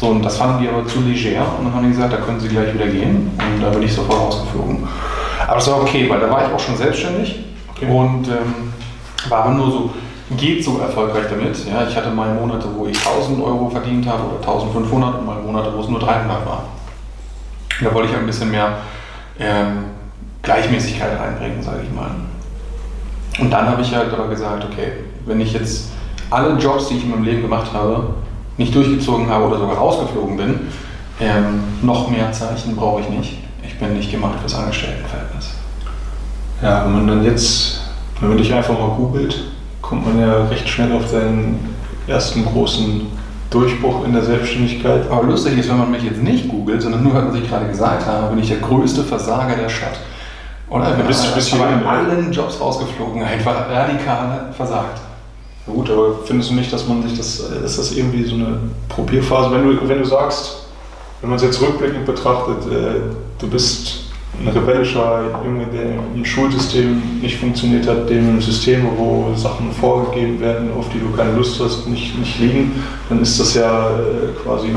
So, 0.00 0.08
und 0.08 0.24
das 0.24 0.36
fanden 0.36 0.62
die 0.62 0.68
aber 0.68 0.86
zu 0.86 1.00
leger 1.00 1.44
und 1.58 1.64
dann 1.64 1.74
haben 1.74 1.84
die 1.84 1.90
gesagt, 1.90 2.12
da 2.12 2.18
können 2.18 2.38
sie 2.38 2.48
gleich 2.48 2.72
wieder 2.72 2.86
gehen. 2.86 3.30
Und 3.36 3.62
da 3.62 3.70
bin 3.70 3.82
ich 3.82 3.92
sofort 3.92 4.20
rausgeflogen. 4.20 4.86
Aber 5.44 5.54
das 5.56 5.70
war 5.70 5.82
okay, 5.82 6.08
weil 6.08 6.20
da 6.20 6.30
war 6.30 6.46
ich 6.46 6.52
auch 6.52 6.60
schon 6.60 6.76
selbstständig 6.76 7.40
okay. 7.70 7.86
und 7.86 8.28
ähm, 8.28 8.72
war 9.28 9.44
aber 9.44 9.54
nur 9.54 9.70
so, 9.70 9.90
geht 10.36 10.64
so 10.64 10.78
erfolgreich 10.78 11.24
damit. 11.28 11.56
Ja, 11.66 11.86
ich 11.88 11.96
hatte 11.96 12.10
mal 12.10 12.32
Monate, 12.34 12.68
wo 12.76 12.86
ich 12.86 12.96
1000 12.96 13.42
Euro 13.42 13.68
verdient 13.70 14.06
habe 14.06 14.22
oder 14.24 14.36
1500 14.36 15.18
und 15.18 15.26
mal 15.26 15.42
Monate, 15.42 15.72
wo 15.74 15.80
es 15.80 15.88
nur 15.88 15.98
300 15.98 16.46
war. 16.46 16.64
Da 17.82 17.94
wollte 17.94 18.10
ich 18.10 18.16
ein 18.16 18.26
bisschen 18.26 18.50
mehr 18.50 18.78
ähm, 19.40 19.84
Gleichmäßigkeit 20.42 21.18
reinbringen, 21.18 21.62
sage 21.62 21.80
ich 21.82 21.94
mal. 21.94 22.10
Und 23.40 23.50
dann 23.50 23.68
habe 23.68 23.82
ich 23.82 23.94
halt 23.94 24.12
aber 24.12 24.28
gesagt, 24.28 24.64
okay, 24.64 24.92
wenn 25.26 25.40
ich 25.40 25.52
jetzt 25.52 25.90
alle 26.30 26.56
Jobs, 26.58 26.88
die 26.88 26.96
ich 26.96 27.04
in 27.04 27.10
meinem 27.10 27.24
Leben 27.24 27.42
gemacht 27.42 27.72
habe, 27.72 28.14
nicht 28.58 28.74
durchgezogen 28.74 29.30
habe 29.30 29.46
oder 29.46 29.58
sogar 29.58 29.76
rausgeflogen 29.76 30.36
bin, 30.36 30.60
ähm, 31.20 31.62
noch 31.82 32.10
mehr 32.10 32.30
Zeichen 32.32 32.76
brauche 32.76 33.00
ich 33.00 33.08
nicht. 33.08 33.38
Ich 33.62 33.78
bin 33.78 33.94
nicht 33.94 34.10
gemacht 34.10 34.38
fürs 34.40 34.54
Angestelltenverhältnis. 34.54 35.54
Ja, 36.62 36.84
wenn 36.84 36.92
man 36.92 37.06
dann 37.06 37.24
jetzt, 37.24 37.80
wenn 38.20 38.30
man 38.30 38.38
dich 38.38 38.52
einfach 38.52 38.78
mal 38.78 38.90
googelt, 38.96 39.44
kommt 39.80 40.06
man 40.06 40.20
ja 40.20 40.44
recht 40.46 40.68
schnell 40.68 40.92
auf 40.92 41.06
seinen 41.06 41.74
ersten 42.06 42.44
großen 42.44 43.06
Durchbruch 43.50 44.04
in 44.04 44.12
der 44.12 44.24
Selbstständigkeit. 44.24 45.10
Aber 45.10 45.22
lustig 45.24 45.58
ist, 45.58 45.70
wenn 45.70 45.78
man 45.78 45.90
mich 45.90 46.02
jetzt 46.02 46.22
nicht 46.22 46.48
googelt, 46.48 46.82
sondern 46.82 47.02
nur 47.02 47.12
hört, 47.12 47.28
was 47.28 47.36
ich 47.36 47.48
gerade 47.48 47.66
gesagt 47.68 48.06
habe, 48.06 48.28
bin 48.28 48.42
ich 48.42 48.48
der 48.48 48.58
größte 48.58 49.04
Versager 49.04 49.56
der 49.56 49.68
Stadt. 49.68 49.98
Oder? 50.68 50.90
Ja, 50.90 51.04
bist, 51.06 51.34
bist 51.34 51.54
aber 51.54 51.70
in 51.70 51.86
allen 51.86 52.32
Jobs 52.32 52.60
rausgeflogen, 52.60 53.22
einfach 53.22 53.70
radikal 53.70 54.52
versagt. 54.54 55.00
Ja 55.68 55.74
gut, 55.74 55.90
aber 55.90 56.20
findest 56.24 56.50
du 56.50 56.54
nicht, 56.54 56.72
dass 56.72 56.88
man 56.88 57.02
sich 57.06 57.16
das, 57.18 57.40
ist 57.64 57.78
das 57.78 57.92
irgendwie 57.92 58.24
so 58.24 58.34
eine 58.36 58.58
Probierphase, 58.88 59.50
wenn 59.54 59.64
du, 59.64 59.88
wenn 59.88 59.98
du 59.98 60.04
sagst, 60.04 60.66
wenn 61.20 61.30
man 61.30 61.36
es 61.36 61.42
jetzt 61.42 61.60
rückblickend 61.60 62.06
betrachtet, 62.06 62.72
äh, 62.72 63.00
du 63.38 63.48
bist 63.48 64.04
ein 64.40 64.48
rebellischer 64.48 65.42
Junge, 65.44 65.66
der 65.66 65.98
im 66.14 66.24
Schulsystem 66.24 67.20
nicht 67.20 67.38
funktioniert 67.38 67.88
hat, 67.88 68.08
dem 68.08 68.40
Systeme, 68.40 68.88
wo 68.96 69.34
Sachen 69.34 69.72
vorgegeben 69.72 70.38
werden, 70.40 70.70
auf 70.78 70.86
die 70.90 71.00
du 71.00 71.10
keine 71.16 71.32
Lust 71.32 71.60
hast, 71.60 71.88
nicht, 71.88 72.16
nicht 72.18 72.38
liegen, 72.38 72.82
dann 73.08 73.20
ist 73.20 73.38
das 73.40 73.54
ja 73.54 73.90
äh, 73.90 74.32
quasi 74.42 74.68
äh, 74.68 74.72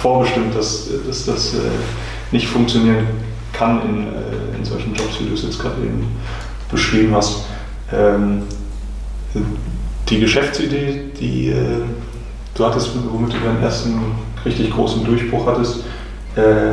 vorbestimmt, 0.00 0.54
dass, 0.54 0.88
dass 1.06 1.26
das 1.26 1.54
äh, 1.54 1.58
nicht 2.30 2.46
funktionieren 2.46 3.06
kann 3.52 3.82
in, 3.82 4.06
äh, 4.06 4.56
in 4.56 4.64
solchen 4.64 4.94
Jobs, 4.94 5.20
wie 5.20 5.26
du 5.26 5.34
es 5.34 5.42
jetzt 5.42 5.58
gerade 5.58 5.80
eben 5.82 6.06
beschrieben 6.70 7.14
hast. 7.14 7.44
Ähm, 7.92 8.42
die 10.10 10.18
Geschäftsidee, 10.18 11.02
die 11.18 11.50
äh, 11.50 11.82
du 12.54 12.66
hattest, 12.66 12.90
womit 13.10 13.32
du 13.32 13.38
deinen 13.38 13.62
ersten 13.62 14.00
richtig 14.44 14.70
großen 14.70 15.04
Durchbruch 15.04 15.46
hattest, 15.46 15.84
äh, 16.36 16.72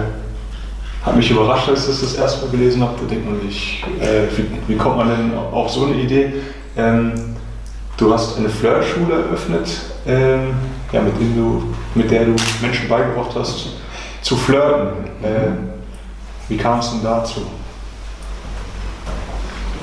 hat 1.06 1.16
mich 1.16 1.30
überrascht, 1.30 1.70
als 1.70 1.88
ich 1.88 2.02
das 2.02 2.16
erste 2.16 2.46
Mal 2.46 2.52
gelesen 2.52 2.82
habe. 2.82 2.96
Da 3.00 3.08
denkt 3.08 3.30
man 3.30 3.40
sich, 3.42 3.84
äh, 4.02 4.24
wie, 4.36 4.74
wie, 4.74 4.78
kommt 4.78 4.98
man 4.98 5.10
denn 5.10 5.38
auf 5.38 5.70
so 5.70 5.86
eine 5.86 5.96
Idee? 5.96 6.34
Ähm, 6.76 7.14
du 7.96 8.12
hast 8.12 8.38
eine 8.38 8.50
Flirtschule 8.50 9.14
eröffnet, 9.14 9.70
ähm, 10.08 10.56
ja, 10.92 11.02
mit, 11.02 11.14
du, 11.20 11.64
mit, 11.96 12.10
der 12.10 12.26
du 12.26 12.36
Menschen 12.62 12.90
beigebracht 12.90 13.32
hast, 13.36 13.68
zu 14.22 14.36
flirten. 14.36 15.06
Äh, 15.22 15.52
wie 16.50 16.58
kam 16.58 16.80
es 16.80 16.90
denn 16.90 17.04
dazu? 17.04 17.42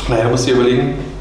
Naja, 0.09 0.25
du 0.25 0.31
musst 0.31 0.47
dir 0.47 0.55
überlegen, 0.55 1.14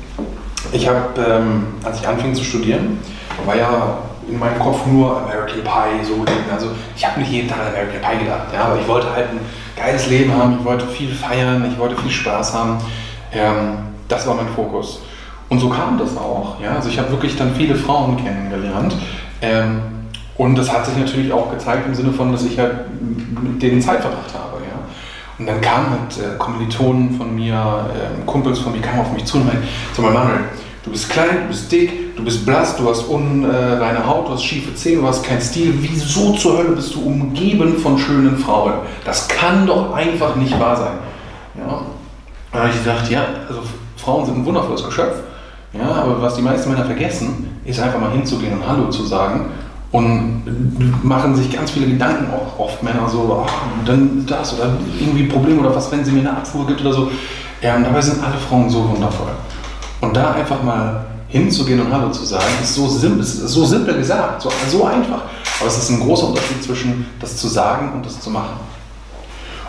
ich 0.73 0.87
habe, 0.87 1.07
ähm, 1.17 1.67
als 1.83 1.99
ich 1.99 2.07
anfing 2.07 2.33
zu 2.33 2.43
studieren, 2.43 2.99
war 3.45 3.55
ja 3.55 3.97
in 4.27 4.39
meinem 4.39 4.59
Kopf 4.59 4.85
nur 4.85 5.21
American 5.21 5.61
Pie 5.63 6.03
so. 6.03 6.25
Also 6.51 6.71
ich 6.95 7.05
habe 7.05 7.19
nicht 7.19 7.31
jeden 7.31 7.49
Tag 7.49 7.59
an 7.59 7.67
American 7.67 8.01
Pie 8.01 8.23
gedacht, 8.23 8.47
ja, 8.53 8.65
aber 8.65 8.79
ich 8.79 8.87
wollte 8.87 9.11
halt 9.13 9.29
ein 9.29 9.39
geiles 9.75 10.07
Leben 10.07 10.33
haben, 10.35 10.57
ich 10.59 10.65
wollte 10.65 10.87
viel 10.87 11.13
feiern, 11.13 11.65
ich 11.71 11.77
wollte 11.77 11.95
viel 11.97 12.11
Spaß 12.11 12.53
haben. 12.53 12.77
Ähm, 13.31 13.77
das 14.07 14.27
war 14.27 14.35
mein 14.35 14.47
Fokus. 14.49 15.01
Und 15.49 15.59
so 15.59 15.69
kam 15.69 15.97
das 15.97 16.17
auch. 16.17 16.59
Ja? 16.61 16.75
Also 16.75 16.89
ich 16.89 16.97
habe 16.97 17.11
wirklich 17.11 17.35
dann 17.37 17.53
viele 17.55 17.75
Frauen 17.75 18.17
kennengelernt. 18.17 18.95
Ähm, 19.41 19.81
und 20.35 20.55
das 20.55 20.71
hat 20.71 20.85
sich 20.85 20.97
natürlich 20.97 21.31
auch 21.31 21.51
gezeigt 21.51 21.85
im 21.85 21.93
Sinne 21.93 22.11
von, 22.11 22.31
dass 22.31 22.43
ich 22.43 22.57
halt 22.57 22.85
mit 23.41 23.61
denen 23.61 23.81
Zeit 23.81 24.01
verbracht 24.01 24.33
habe. 24.33 24.63
Ja? 24.63 24.79
Und 25.37 25.45
dann 25.45 25.61
kamen 25.61 25.91
halt 25.91 26.17
äh, 26.17 26.37
Kommilitonen 26.37 27.17
von 27.17 27.35
mir, 27.35 27.85
äh, 27.93 28.25
Kumpels 28.25 28.59
von 28.59 28.71
mir, 28.71 28.81
kamen 28.81 29.01
auf 29.01 29.11
mich 29.11 29.25
zu 29.25 29.37
und 29.37 29.45
meinten, 29.45 29.67
sag 29.93 30.05
mal 30.05 30.13
Manuel, 30.13 30.45
du 30.83 30.91
bist 30.91 31.09
klein, 31.09 31.43
du 31.43 31.47
bist 31.47 31.71
dick, 31.71 32.15
du 32.15 32.23
bist 32.23 32.45
blass, 32.45 32.75
du 32.75 32.87
hast 32.89 33.03
unreine 33.03 34.05
Haut, 34.05 34.27
du 34.27 34.33
hast 34.33 34.43
schiefe 34.43 34.75
Zähne, 34.75 35.01
du 35.01 35.07
hast 35.07 35.23
keinen 35.23 35.41
Stil. 35.41 35.73
Wieso 35.79 36.33
zur 36.33 36.57
Hölle 36.57 36.69
bist 36.69 36.93
du 36.95 37.01
umgeben 37.01 37.77
von 37.77 37.97
schönen 37.97 38.37
Frauen? 38.37 38.73
Das 39.05 39.27
kann 39.27 39.65
doch 39.65 39.93
einfach 39.93 40.35
nicht 40.35 40.57
wahr 40.59 40.75
sein. 40.75 40.93
Ja? 41.57 41.81
Da 42.51 42.59
habe 42.59 42.69
ich 42.69 42.83
gedacht, 42.83 43.09
ja, 43.09 43.25
also 43.47 43.61
Frauen 43.97 44.25
sind 44.25 44.37
ein 44.37 44.45
wundervolles 44.45 44.83
Geschöpf. 44.85 45.15
Ja, 45.73 45.89
aber 45.89 46.21
was 46.21 46.35
die 46.35 46.43
meisten 46.43 46.69
Männer 46.69 46.85
vergessen, 46.85 47.59
ist 47.65 47.79
einfach 47.79 47.99
mal 47.99 48.11
hinzugehen 48.11 48.53
und 48.53 48.67
Hallo 48.67 48.89
zu 48.89 49.05
sagen 49.05 49.45
und 49.91 50.43
machen 51.03 51.35
sich 51.35 51.51
ganz 51.51 51.71
viele 51.71 51.87
Gedanken 51.87 52.31
auch 52.31 52.59
oft 52.59 52.83
Männer 52.83 53.09
so, 53.09 53.43
ach, 53.47 53.51
dann 53.85 54.23
das 54.27 54.53
oder 54.53 54.73
irgendwie 54.99 55.23
ein 55.23 55.29
Problem 55.29 55.59
oder 55.59 55.75
was, 55.75 55.91
wenn 55.91 56.05
sie 56.05 56.11
mir 56.11 56.19
eine 56.19 56.37
Abfuhr 56.37 56.67
gibt 56.67 56.81
oder 56.81 56.93
so. 56.93 57.11
Ja, 57.61 57.75
und 57.75 57.85
dabei 57.85 58.01
sind 58.01 58.23
alle 58.23 58.35
Frauen 58.35 58.69
so 58.69 58.87
wundervoll. 58.87 59.31
Und 60.03 60.17
da 60.17 60.33
einfach 60.33 60.61
mal 60.61 61.05
hinzugehen 61.29 61.79
und 61.79 61.93
Hallo 61.93 62.09
zu 62.09 62.25
sagen, 62.25 62.43
ist 62.61 62.75
so 62.75 62.89
simpel, 62.89 63.21
ist 63.21 63.39
so 63.39 63.63
simpel 63.63 63.95
gesagt, 63.97 64.41
so, 64.41 64.51
so 64.69 64.83
einfach. 64.83 65.21
Aber 65.61 65.67
es 65.67 65.77
ist 65.77 65.89
ein 65.91 66.01
großer 66.01 66.27
Unterschied 66.27 66.61
zwischen 66.61 67.05
das 67.21 67.37
zu 67.37 67.47
sagen 67.47 67.93
und 67.93 68.05
das 68.05 68.19
zu 68.19 68.29
machen. 68.29 68.57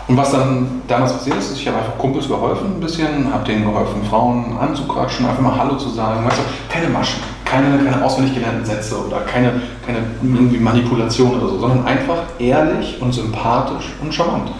Und 0.09 0.17
was 0.17 0.33
dann 0.33 0.81
damals 0.89 1.13
passiert 1.13 1.37
ist, 1.37 1.53
ich 1.53 1.65
habe 1.69 1.77
einfach 1.77 1.97
Kumpels 1.97 2.27
geholfen 2.27 2.75
ein 2.75 2.79
bisschen, 2.81 3.33
habe 3.33 3.45
denen 3.45 3.63
geholfen, 3.63 4.03
Frauen 4.09 4.57
anzuquatschen, 4.59 5.25
einfach 5.25 5.41
mal 5.41 5.57
Hallo 5.57 5.77
zu 5.77 5.87
sagen. 5.87 6.25
Weißt 6.25 6.39
du, 6.39 6.43
keine 6.69 6.89
Maschen, 6.89 7.23
keine, 7.45 7.81
keine 7.81 8.03
auswendig 8.03 8.33
gelernten 8.33 8.65
Sätze 8.65 8.97
oder 9.07 9.21
keine, 9.21 9.61
keine 9.85 9.99
irgendwie 10.21 10.57
Manipulation 10.57 11.39
oder 11.39 11.47
so, 11.47 11.59
sondern 11.59 11.85
einfach 11.85 12.23
ehrlich 12.39 13.01
und 13.01 13.13
sympathisch 13.13 13.93
und 14.01 14.13
charmant. 14.13 14.51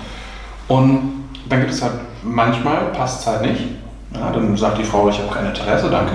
Und 0.70 1.26
dann 1.50 1.60
gibt 1.60 1.74
es 1.74 1.82
halt 1.82 1.96
manchmal, 2.24 2.78
passt 2.94 3.20
es 3.20 3.28
halt 3.28 3.42
nicht, 3.42 3.62
ja, 4.14 4.32
dann 4.32 4.56
sagt 4.56 4.78
die 4.78 4.84
Frau, 4.84 5.10
ich 5.10 5.18
habe 5.18 5.34
kein 5.34 5.48
Interesse, 5.48 5.90
danke. 5.90 6.14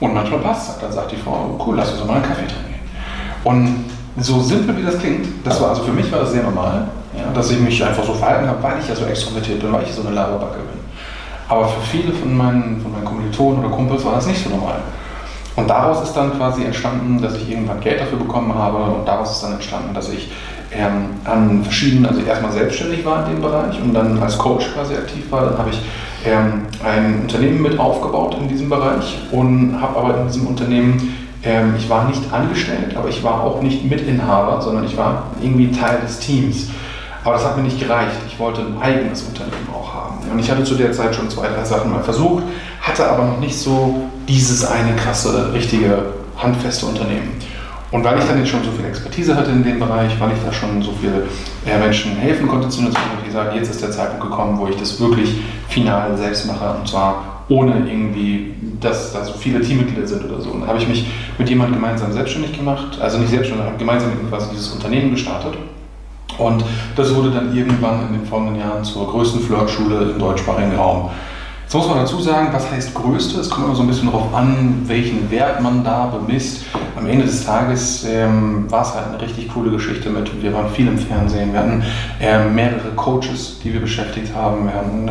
Und 0.00 0.14
manchmal 0.14 0.40
passt 0.40 0.70
es. 0.70 0.78
Dann 0.78 0.92
sagt 0.92 1.12
die 1.12 1.16
Frau, 1.16 1.58
cool, 1.64 1.76
lass 1.76 1.92
uns 1.92 2.04
mal 2.04 2.14
einen 2.14 2.22
Kaffee 2.22 2.46
trinken. 2.46 2.74
Und 3.44 3.84
so 4.16 4.40
simpel 4.40 4.76
wie 4.76 4.82
das 4.82 4.98
klingt, 4.98 5.26
das 5.44 5.60
war 5.60 5.70
also 5.70 5.82
für 5.82 5.92
mich 5.92 6.10
war 6.12 6.20
das 6.20 6.32
sehr 6.32 6.42
normal, 6.42 6.86
ja, 7.16 7.32
dass 7.34 7.50
ich 7.50 7.58
mich 7.58 7.84
einfach 7.84 8.04
so 8.04 8.14
verhalten 8.14 8.48
habe, 8.48 8.62
weil 8.62 8.78
ich 8.80 8.88
ja 8.88 8.94
so 8.94 9.04
extrovertiert 9.04 9.60
bin, 9.60 9.72
weil 9.72 9.82
ich 9.82 9.92
so 9.92 10.02
eine 10.02 10.14
Laberbacke 10.14 10.58
bin. 10.58 10.80
Aber 11.48 11.68
für 11.68 11.80
viele 11.80 12.12
von 12.12 12.34
meinen, 12.36 12.80
von 12.80 12.92
meinen 12.92 13.04
Kommilitonen 13.04 13.64
oder 13.64 13.74
Kumpels 13.74 14.04
war 14.04 14.14
das 14.14 14.26
nicht 14.26 14.42
so 14.42 14.50
normal. 14.50 14.76
Und 15.56 15.68
daraus 15.68 16.02
ist 16.02 16.14
dann 16.14 16.36
quasi 16.36 16.64
entstanden, 16.64 17.20
dass 17.20 17.36
ich 17.36 17.50
irgendwann 17.50 17.80
Geld 17.80 18.00
dafür 18.00 18.18
bekommen 18.18 18.54
habe 18.54 18.78
und 18.78 19.06
daraus 19.06 19.32
ist 19.32 19.42
dann 19.42 19.52
entstanden, 19.52 19.94
dass 19.94 20.08
ich 20.08 20.30
ähm, 20.72 21.10
an 21.24 21.62
verschiedenen, 21.62 22.06
also 22.06 22.22
erstmal 22.22 22.50
selbstständig 22.50 23.04
war 23.04 23.24
in 23.24 23.34
dem 23.34 23.42
Bereich 23.42 23.80
und 23.80 23.94
dann 23.94 24.20
als 24.20 24.36
Coach 24.36 24.72
quasi 24.74 24.94
aktiv 24.94 25.30
war. 25.30 25.44
Dann 25.44 25.58
habe 25.58 25.70
ich 25.70 25.80
ähm, 26.24 26.66
ein 26.84 27.22
Unternehmen 27.22 27.62
mit 27.62 27.78
aufgebaut 27.78 28.36
in 28.40 28.48
diesem 28.48 28.68
Bereich 28.68 29.18
und 29.30 29.80
habe 29.80 29.98
aber 29.98 30.20
in 30.20 30.26
diesem 30.26 30.46
Unternehmen, 30.46 31.14
ähm, 31.42 31.74
ich 31.76 31.88
war 31.88 32.08
nicht 32.08 32.32
angestellt, 32.32 32.96
aber 32.96 33.08
ich 33.08 33.22
war 33.22 33.42
auch 33.42 33.60
nicht 33.60 33.84
Mitinhaber, 33.84 34.60
sondern 34.62 34.84
ich 34.84 34.96
war 34.96 35.24
irgendwie 35.42 35.70
Teil 35.70 36.00
des 36.00 36.18
Teams. 36.18 36.68
Aber 37.24 37.34
das 37.34 37.44
hat 37.44 37.56
mir 37.56 37.62
nicht 37.62 37.80
gereicht. 37.80 38.16
Ich 38.26 38.38
wollte 38.38 38.60
ein 38.60 38.76
eigenes 38.80 39.22
Unternehmen 39.22 39.68
auch 39.72 39.94
haben. 39.94 40.30
Und 40.30 40.38
ich 40.38 40.50
hatte 40.50 40.64
zu 40.64 40.74
der 40.74 40.92
Zeit 40.92 41.14
schon 41.14 41.30
zwei, 41.30 41.48
drei 41.48 41.64
Sachen 41.64 41.90
mal 41.90 42.02
versucht, 42.02 42.42
hatte 42.82 43.08
aber 43.08 43.24
noch 43.24 43.40
nicht 43.40 43.56
so 43.56 44.02
dieses 44.28 44.64
eine 44.64 44.94
krasse, 44.96 45.52
richtige, 45.54 46.12
handfeste 46.36 46.86
Unternehmen. 46.86 47.30
Und 47.90 48.02
weil 48.02 48.18
ich 48.18 48.24
dann 48.24 48.38
jetzt 48.38 48.48
schon 48.48 48.64
so 48.64 48.72
viel 48.72 48.84
Expertise 48.86 49.36
hatte 49.36 49.52
in 49.52 49.62
dem 49.62 49.78
Bereich, 49.78 50.18
weil 50.18 50.32
ich 50.32 50.38
da 50.44 50.52
schon 50.52 50.82
so 50.82 50.92
viele 51.00 51.28
äh, 51.64 51.78
Menschen 51.78 52.16
helfen 52.16 52.48
konnte, 52.48 52.68
zu 52.68 52.82
habe 52.82 52.92
ich 53.20 53.26
gesagt, 53.26 53.54
jetzt 53.54 53.70
ist 53.70 53.82
der 53.82 53.92
Zeitpunkt 53.92 54.24
gekommen, 54.24 54.58
wo 54.58 54.66
ich 54.66 54.76
das 54.76 54.98
wirklich 55.00 55.36
final 55.68 56.16
selbst 56.16 56.46
mache 56.46 56.76
und 56.78 56.88
zwar 56.88 57.34
ohne 57.48 57.86
irgendwie, 57.86 58.54
dass 58.80 59.12
da 59.12 59.24
so 59.24 59.34
viele 59.34 59.60
Teammitglieder 59.60 60.06
sind 60.06 60.24
oder 60.24 60.40
so. 60.40 60.50
Und 60.50 60.62
da 60.62 60.68
habe 60.68 60.78
ich 60.78 60.88
mich 60.88 61.06
mit 61.38 61.48
jemandem 61.48 61.74
gemeinsam 61.74 62.12
selbstständig 62.12 62.56
gemacht, 62.56 62.98
also 63.00 63.18
nicht 63.18 63.30
selbstständig, 63.30 63.64
sondern 63.64 63.78
gemeinsam 63.78 64.10
quasi 64.30 64.50
dieses 64.50 64.72
Unternehmen 64.72 65.10
gestartet. 65.10 65.54
Und 66.38 66.64
das 66.96 67.14
wurde 67.14 67.30
dann 67.30 67.54
irgendwann 67.54 68.08
in 68.08 68.14
den 68.14 68.26
folgenden 68.26 68.56
Jahren 68.56 68.82
zur 68.82 69.08
größten 69.08 69.40
Flirtschule 69.40 70.10
im 70.12 70.18
deutschsprachigen 70.18 70.74
Raum. 70.74 71.10
Jetzt 71.74 71.88
muss 71.88 71.88
man 71.88 72.04
dazu 72.04 72.20
sagen, 72.20 72.50
was 72.52 72.70
heißt 72.70 72.94
größte? 72.94 73.40
Es 73.40 73.50
kommt 73.50 73.66
immer 73.66 73.74
so 73.74 73.82
ein 73.82 73.88
bisschen 73.88 74.06
darauf 74.06 74.32
an, 74.32 74.82
welchen 74.86 75.28
Wert 75.28 75.60
man 75.60 75.82
da 75.82 76.06
bemisst. 76.06 76.66
Am 76.96 77.04
Ende 77.04 77.26
des 77.26 77.44
Tages 77.44 78.06
ähm, 78.08 78.70
war 78.70 78.82
es 78.82 78.94
halt 78.94 79.08
eine 79.08 79.20
richtig 79.20 79.48
coole 79.52 79.72
Geschichte 79.72 80.08
mit. 80.08 80.40
Wir 80.40 80.52
waren 80.52 80.70
viel 80.70 80.86
im 80.86 80.96
Fernsehen, 80.96 81.52
wir 81.52 81.58
hatten 81.58 81.82
äh, 82.20 82.44
mehrere 82.44 82.90
Coaches, 82.94 83.58
die 83.64 83.72
wir 83.72 83.80
beschäftigt 83.80 84.32
haben, 84.36 84.66
wir 84.66 84.74
hatten 84.74 85.08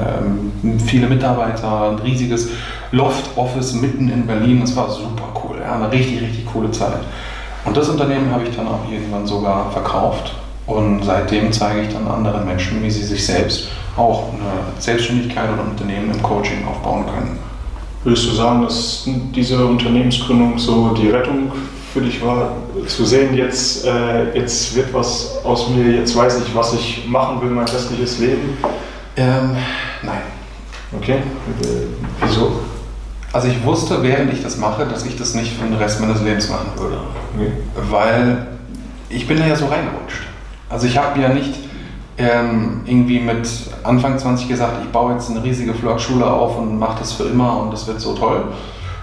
ähm, 0.63 0.79
viele 0.79 1.07
Mitarbeiter, 1.07 1.89
ein 1.89 1.99
riesiges 1.99 2.47
Loft-Office 2.93 3.73
mitten 3.73 4.07
in 4.07 4.25
Berlin. 4.25 4.61
Das 4.61 4.73
war 4.77 4.89
super 4.89 5.33
cool, 5.43 5.57
ja, 5.59 5.75
eine 5.75 5.91
richtig, 5.91 6.21
richtig 6.21 6.45
coole 6.45 6.71
Zeit. 6.71 7.01
Und 7.65 7.75
das 7.75 7.89
Unternehmen 7.89 8.31
habe 8.31 8.45
ich 8.45 8.55
dann 8.55 8.69
auch 8.69 8.89
irgendwann 8.89 9.27
sogar 9.27 9.69
verkauft. 9.71 10.33
Und 10.65 11.03
seitdem 11.03 11.51
zeige 11.51 11.81
ich 11.81 11.93
dann 11.93 12.07
anderen 12.07 12.45
Menschen, 12.45 12.81
wie 12.83 12.89
sie 12.89 13.03
sich 13.03 13.25
selbst 13.25 13.67
auch 13.97 14.29
eine 14.33 14.81
Selbstständigkeit 14.81 15.49
oder 15.51 15.63
ein 15.63 15.71
Unternehmen 15.71 16.11
im 16.11 16.23
Coaching 16.23 16.65
aufbauen 16.65 17.05
können. 17.05 17.39
Würdest 18.03 18.25
du 18.27 18.31
sagen, 18.31 18.63
dass 18.63 19.03
diese 19.05 19.65
Unternehmensgründung 19.65 20.57
so 20.57 20.89
die 20.89 21.09
Rettung 21.09 21.51
für 21.93 22.01
dich 22.01 22.23
war, 22.25 22.53
zu 22.87 23.05
sehen, 23.05 23.35
jetzt, 23.35 23.85
äh, 23.85 24.35
jetzt 24.35 24.75
wird 24.75 24.93
was 24.93 25.39
aus 25.45 25.69
mir, 25.69 25.91
jetzt 25.91 26.15
weiß 26.15 26.39
ich, 26.39 26.55
was 26.55 26.73
ich 26.73 27.05
machen 27.07 27.41
will, 27.41 27.51
mein 27.51 27.67
restliches 27.67 28.19
Leben? 28.19 28.57
Ähm, 29.15 29.55
nein. 30.01 30.21
Okay, 30.97 31.19
wieso? 32.21 32.59
Also 33.31 33.47
ich 33.47 33.63
wusste, 33.63 34.01
während 34.03 34.31
ich 34.33 34.43
das 34.43 34.57
mache, 34.57 34.85
dass 34.85 35.05
ich 35.05 35.17
das 35.17 35.33
nicht 35.33 35.53
für 35.53 35.65
den 35.65 35.73
Rest 35.73 36.01
meines 36.01 36.21
Lebens 36.21 36.49
machen 36.49 36.71
würde. 36.77 36.97
Okay. 37.35 37.51
Weil 37.89 38.47
ich 39.09 39.27
bin 39.27 39.37
da 39.37 39.47
ja 39.47 39.55
so 39.55 39.65
reingerutscht. 39.65 40.32
Also 40.73 40.87
ich 40.87 40.97
habe 40.97 41.21
ja 41.21 41.29
nicht 41.29 41.53
ähm, 42.17 42.81
irgendwie 42.85 43.19
mit 43.19 43.47
Anfang 43.83 44.17
20 44.17 44.47
gesagt, 44.47 44.77
ich 44.83 44.89
baue 44.89 45.13
jetzt 45.13 45.29
eine 45.29 45.43
riesige 45.43 45.71
Flirtschule 45.71 46.25
auf 46.25 46.57
und 46.57 46.79
mache 46.79 46.97
das 46.97 47.13
für 47.13 47.25
immer 47.25 47.61
und 47.61 47.71
das 47.71 47.85
wird 47.85 48.01
so 48.01 48.15
toll. 48.15 48.45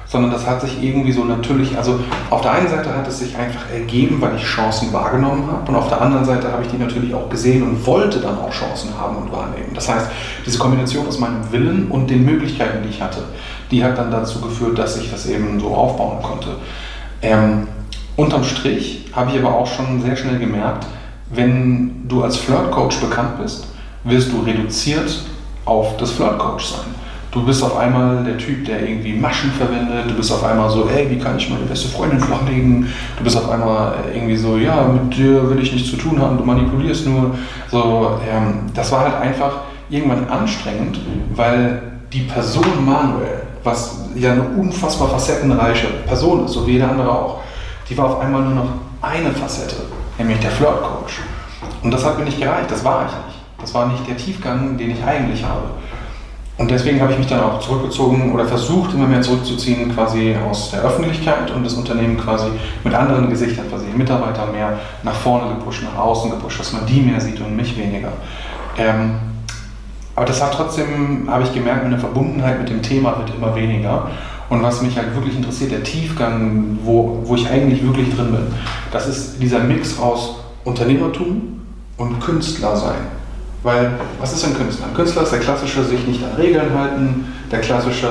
Sondern 0.05 0.33
das 0.33 0.45
hat 0.49 0.61
sich 0.61 0.83
irgendwie 0.83 1.12
so 1.12 1.23
natürlich, 1.23 1.79
also 1.79 2.00
auf 2.29 2.41
der 2.41 2.50
einen 2.55 2.69
Seite 2.69 2.93
hat 2.93 3.07
es 3.07 3.21
sich 3.21 3.37
einfach 3.39 3.71
ergeben, 3.73 4.21
weil 4.21 4.35
ich 4.35 4.43
Chancen 4.43 4.93
wahrgenommen 4.93 5.47
habe 5.47 5.71
und 5.71 5.77
auf 5.77 5.89
der 5.89 6.00
anderen 6.00 6.25
Seite 6.25 6.50
habe 6.50 6.65
ich 6.65 6.69
die 6.71 6.77
natürlich 6.77 7.15
auch 7.15 7.31
gesehen 7.31 7.62
und 7.62 7.87
wollte 7.87 8.19
dann 8.19 8.37
auch 8.37 8.50
Chancen 8.50 8.91
haben 8.99 9.19
und 9.19 9.31
wahrnehmen. 9.31 9.71
Das 9.73 9.89
heißt, 9.89 10.09
diese 10.45 10.59
Kombination 10.59 11.07
aus 11.07 11.21
meinem 11.21 11.53
Willen 11.53 11.87
und 11.89 12.11
den 12.11 12.25
Möglichkeiten, 12.25 12.83
die 12.83 12.89
ich 12.89 13.00
hatte, 13.00 13.23
die 13.71 13.85
hat 13.85 13.97
dann 13.97 14.11
dazu 14.11 14.41
geführt, 14.41 14.77
dass 14.77 14.97
ich 14.97 15.09
das 15.09 15.27
eben 15.27 15.61
so 15.61 15.69
aufbauen 15.69 16.21
konnte. 16.21 16.49
Ähm, 17.23 17.69
unterm 18.17 18.43
Strich 18.43 19.07
habe 19.12 19.31
ich 19.31 19.39
aber 19.39 19.55
auch 19.55 19.69
schon 19.69 20.03
sehr 20.03 20.17
schnell 20.17 20.41
gemerkt, 20.41 20.87
wenn 21.31 22.09
du 22.09 22.23
als 22.23 22.37
Flirtcoach 22.37 23.01
bekannt 23.01 23.41
bist, 23.41 23.69
wirst 24.05 24.33
du 24.33 24.41
reduziert 24.41 25.25
auf 25.65 25.97
das 25.97 26.11
Flirtcoach 26.11 26.61
sein. 26.61 27.01
Du 27.33 27.47
bist 27.47 27.63
auf 27.63 27.77
einmal 27.77 28.25
der 28.25 28.39
Typ, 28.39 28.65
der 28.65 28.83
irgendwie 28.83 29.13
Maschen 29.13 29.53
verwendet. 29.53 30.11
Du 30.11 30.15
bist 30.15 30.33
auf 30.33 30.43
einmal 30.43 30.69
so, 30.69 30.89
ey, 30.89 31.09
wie 31.09 31.19
kann 31.19 31.37
ich 31.37 31.49
meine 31.49 31.63
beste 31.63 31.89
Freundin 31.89 32.19
flachlegen? 32.19 32.89
Du 33.17 33.23
bist 33.23 33.37
auf 33.37 33.49
einmal 33.49 33.95
irgendwie 34.13 34.37
so, 34.37 34.57
ja, 34.57 34.83
mit 34.89 35.17
dir 35.17 35.49
will 35.49 35.61
ich 35.61 35.73
nichts 35.73 35.91
zu 35.91 35.97
tun 35.97 36.21
haben, 36.21 36.39
du 36.39 36.45
manipulierst 36.45 37.07
nur. 37.07 37.37
So, 37.71 38.19
ähm, 38.29 38.63
das 38.75 38.91
war 38.91 39.03
halt 39.03 39.15
einfach 39.23 39.53
irgendwann 39.89 40.29
anstrengend, 40.29 40.99
weil 41.37 41.81
die 42.13 42.23
Person 42.23 42.85
Manuel, 42.85 43.43
was 43.63 44.09
ja 44.17 44.33
eine 44.33 44.43
unfassbar 44.43 45.11
facettenreiche 45.11 45.87
Person 46.07 46.47
ist, 46.47 46.53
so 46.53 46.67
wie 46.67 46.73
jeder 46.73 46.91
andere 46.91 47.11
auch, 47.11 47.41
die 47.89 47.97
war 47.97 48.07
auf 48.07 48.21
einmal 48.21 48.43
nur 48.43 48.55
noch 48.55 48.71
eine 49.03 49.31
Facette 49.31 49.77
nämlich 50.21 50.41
der 50.41 50.50
Flirt-Coach. 50.50 51.21
Und 51.83 51.91
das 51.93 52.05
hat 52.05 52.19
mir 52.19 52.25
nicht 52.25 52.41
gereicht, 52.41 52.71
das 52.71 52.85
war 52.85 53.07
ich 53.07 53.12
nicht. 53.12 53.39
Das 53.61 53.75
war 53.75 53.87
nicht 53.87 54.07
der 54.09 54.17
Tiefgang, 54.17 54.77
den 54.77 54.91
ich 54.91 55.05
eigentlich 55.05 55.45
habe. 55.45 55.71
Und 56.59 56.71
deswegen 56.71 57.00
habe 57.00 57.12
ich 57.12 57.19
mich 57.19 57.27
dann 57.27 57.41
auch 57.41 57.59
zurückgezogen 57.61 58.35
oder 58.35 58.45
versucht, 58.45 58.93
immer 58.93 59.07
mehr 59.07 59.23
zurückzuziehen, 59.23 59.95
quasi 59.95 60.37
aus 60.49 60.71
der 60.71 60.83
Öffentlichkeit 60.83 61.50
und 61.50 61.65
das 61.65 61.73
Unternehmen 61.73 62.19
quasi 62.19 62.49
mit 62.85 62.95
anderen 62.95 63.31
Gesichtern 63.31 63.67
versehen, 63.71 63.97
Mitarbeiter 63.97 64.47
mehr 64.47 64.79
nach 65.03 65.15
vorne 65.15 65.55
gepusht, 65.55 65.83
nach 65.83 65.99
außen 65.99 66.31
gepusht, 66.31 66.61
dass 66.61 66.73
man 66.75 66.85
die 66.85 67.00
mehr 67.00 67.19
sieht 67.19 67.41
und 67.41 67.57
mich 67.57 67.79
weniger. 67.79 68.12
Ähm, 68.77 69.15
aber 70.15 70.27
das 70.27 70.43
hat 70.43 70.53
trotzdem, 70.53 71.29
habe 71.31 71.45
ich 71.45 71.55
gemerkt, 71.55 71.83
meine 71.83 71.99
Verbundenheit 71.99 72.59
mit 72.59 72.69
dem 72.69 72.83
Thema 72.83 73.17
wird 73.17 73.35
immer 73.35 73.55
weniger. 73.55 74.11
Und 74.50 74.62
was 74.64 74.83
mich 74.83 74.97
halt 74.97 75.14
wirklich 75.14 75.37
interessiert, 75.37 75.71
der 75.71 75.85
Tiefgang, 75.85 76.78
wo, 76.85 77.23
wo 77.25 77.37
ich 77.37 77.49
eigentlich 77.49 77.83
wirklich 77.85 78.14
drin 78.14 78.33
bin, 78.33 78.47
das 78.92 79.07
ist 79.07 79.40
dieser 79.40 79.61
Mix 79.61 79.98
aus 79.98 80.35
Unternehmertum 80.64 81.62
und 81.96 82.20
Künstler 82.20 82.77
sein. 82.77 82.98
Weil, 83.62 83.92
was 84.18 84.33
ist 84.33 84.44
ein 84.44 84.55
Künstler? 84.55 84.87
Ein 84.87 84.94
Künstler 84.94 85.22
ist 85.22 85.33
der 85.33 85.38
klassische 85.38 85.85
sich 85.85 86.05
nicht 86.07 86.22
an 86.25 86.33
Regeln 86.37 86.75
halten, 86.77 87.27
der 87.51 87.61
klassische 87.61 88.09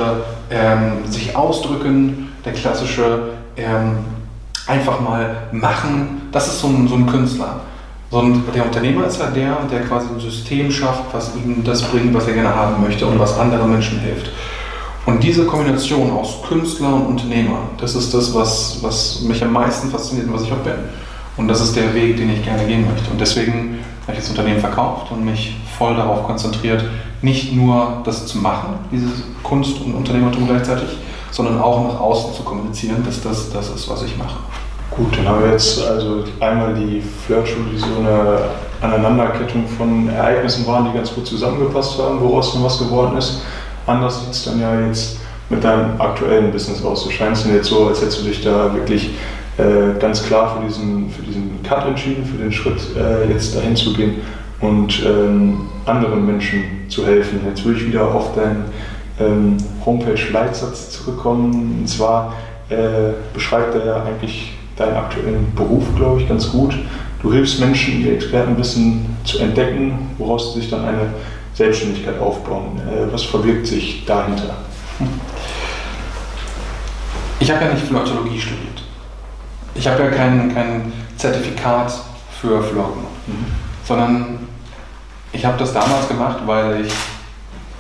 ähm, 0.50 1.06
sich 1.10 1.36
ausdrücken, 1.36 2.30
der 2.46 2.54
klassische 2.54 3.32
ähm, 3.58 3.98
einfach 4.66 5.02
mal 5.02 5.36
machen. 5.52 6.30
Das 6.32 6.48
ist 6.48 6.62
so 6.62 6.68
ein, 6.68 6.88
so 6.88 6.96
ein 6.96 7.08
Künstler. 7.08 7.62
Und 8.12 8.44
der 8.56 8.66
Unternehmer 8.66 9.06
ist 9.06 9.20
ja 9.20 9.28
der, 9.28 9.58
der 9.72 9.82
quasi 9.82 10.08
ein 10.14 10.20
System 10.20 10.72
schafft, 10.72 11.04
was 11.12 11.36
ihm 11.36 11.64
das 11.64 11.84
bringt, 11.84 12.14
was 12.14 12.28
er 12.28 12.34
gerne 12.34 12.56
haben 12.56 12.82
möchte 12.82 13.06
und 13.06 13.20
was 13.20 13.38
anderen 13.38 13.72
Menschen 13.72 14.00
hilft. 14.00 14.32
Und 15.06 15.24
diese 15.24 15.46
Kombination 15.46 16.12
aus 16.12 16.42
Künstler 16.48 16.94
und 16.94 17.08
Unternehmer, 17.08 17.60
das 17.78 17.96
ist 17.96 18.14
das, 18.14 18.34
was, 18.34 18.78
was 18.82 19.22
mich 19.22 19.44
am 19.44 19.54
meisten 19.54 19.90
fasziniert 19.90 20.28
und 20.28 20.34
was 20.34 20.44
ich 20.44 20.52
auch 20.52 20.58
bin. 20.58 20.76
Und 21.38 21.48
das 21.48 21.62
ist 21.62 21.76
der 21.76 21.94
Weg, 21.94 22.18
den 22.18 22.30
ich 22.32 22.44
gerne 22.44 22.66
gehen 22.66 22.86
möchte. 22.86 23.10
Und 23.10 23.20
deswegen 23.20 23.80
habe 24.04 24.14
ich 24.14 24.20
das 24.20 24.30
Unternehmen 24.30 24.60
verkauft 24.60 25.12
und 25.12 25.24
mich 25.24 25.56
voll 25.78 25.96
darauf 25.96 26.24
konzentriert, 26.24 26.84
nicht 27.22 27.54
nur 27.54 28.02
das 28.04 28.28
zu 28.28 28.38
machen, 28.38 28.76
dieses 28.92 29.24
Kunst 29.44 29.82
und 29.82 29.94
Unternehmertum 29.94 30.48
gleichzeitig, 30.48 30.90
sondern 31.32 31.62
auch 31.62 31.84
nach 31.84 32.00
außen 32.00 32.34
zu 32.34 32.44
kommunizieren, 32.44 33.04
dass 33.06 33.22
das 33.22 33.52
das 33.52 33.70
ist, 33.70 33.90
was 33.90 34.04
ich 34.04 34.18
mache. 34.18 34.40
Gut, 34.92 35.18
dann 35.18 35.28
haben 35.28 35.44
wir 35.44 35.52
jetzt 35.52 35.82
also 35.86 36.24
einmal 36.40 36.74
die 36.74 37.02
Flirtschule, 37.26 37.66
die 37.72 37.78
so 37.78 37.86
eine 38.00 38.40
Aneinanderkettung 38.82 39.66
von 39.78 40.10
Ereignissen 40.10 40.66
waren, 40.66 40.86
die 40.86 40.98
ganz 40.98 41.14
gut 41.14 41.28
zusammengepasst 41.28 42.00
haben, 42.00 42.20
woraus 42.20 42.54
dann 42.54 42.64
was 42.64 42.80
geworden 42.80 43.18
ist. 43.18 43.42
Anders 43.90 44.20
sieht 44.22 44.32
es 44.32 44.46
dann 44.46 44.60
ja 44.60 44.80
jetzt 44.88 45.18
mit 45.50 45.64
deinem 45.64 46.00
aktuellen 46.00 46.52
Business 46.52 46.84
aus. 46.84 47.04
Du 47.06 47.10
scheinst 47.10 47.46
dann 47.46 47.56
jetzt 47.56 47.70
so, 47.70 47.88
als 47.88 48.02
hättest 48.02 48.22
du 48.22 48.26
dich 48.26 48.44
da 48.44 48.74
wirklich 48.74 49.10
äh, 49.58 50.00
ganz 50.00 50.24
klar 50.24 50.56
für 50.56 50.68
diesen, 50.68 51.10
für 51.10 51.24
diesen 51.24 51.62
Cut 51.64 51.88
entschieden, 51.88 52.24
für 52.24 52.38
den 52.38 52.52
Schritt 52.52 52.80
äh, 52.96 53.32
jetzt 53.32 53.56
dahin 53.56 53.76
zu 53.76 53.94
gehen 53.94 54.18
und 54.62 55.04
ähm, 55.04 55.62
anderen 55.86 56.26
Menschen 56.26 56.64
zu 56.88 57.06
helfen. 57.06 57.40
Jetzt 57.48 57.66
würde 57.66 57.80
ich 57.80 57.88
wieder 57.88 58.14
auf 58.14 58.36
deinen 58.36 58.66
ähm, 59.20 59.58
Homepage-Leitsatz 59.84 60.92
zurückkommen. 60.92 61.80
Und 61.80 61.88
zwar 61.90 62.34
äh, 62.70 63.14
beschreibt 63.34 63.74
er 63.74 63.86
ja 63.86 64.04
eigentlich 64.04 64.54
deinen 64.76 64.96
aktuellen 64.96 65.52
Beruf, 65.56 65.84
glaube 65.96 66.22
ich, 66.22 66.30
ganz 66.30 66.52
gut. 66.52 66.78
Du 67.24 67.34
hilfst 67.34 67.60
Menschen, 67.60 68.06
ihr 68.06 68.14
Expertenwissen 68.14 69.18
zu 69.24 69.40
entdecken, 69.40 70.12
woraus 70.20 70.54
sie 70.54 70.62
sich 70.62 70.70
dann 70.70 70.86
eine 70.86 71.08
Selbstständigkeit 71.60 72.18
aufbauen. 72.22 72.80
Äh, 72.88 73.12
was 73.12 73.24
verbirgt 73.24 73.68
sich 73.68 74.06
dahinter? 74.06 74.56
Ich 77.42 77.52
habe 77.52 77.66
ja 77.66 77.74
nicht 77.74 77.86
Flirtologie 77.86 78.40
studiert. 78.40 78.84
Ich 79.76 79.86
habe 79.86 80.04
ja 80.04 80.10
kein, 80.10 80.54
kein 80.54 80.94
Zertifikat 81.18 81.92
für 82.42 82.64
Flirten, 82.64 83.02
mhm. 83.28 83.46
sondern 83.86 84.48
ich 85.34 85.46
habe 85.46 85.58
das 85.58 85.74
damals 85.74 86.08
gemacht, 86.08 86.40
weil 86.46 86.86
ich 86.86 86.94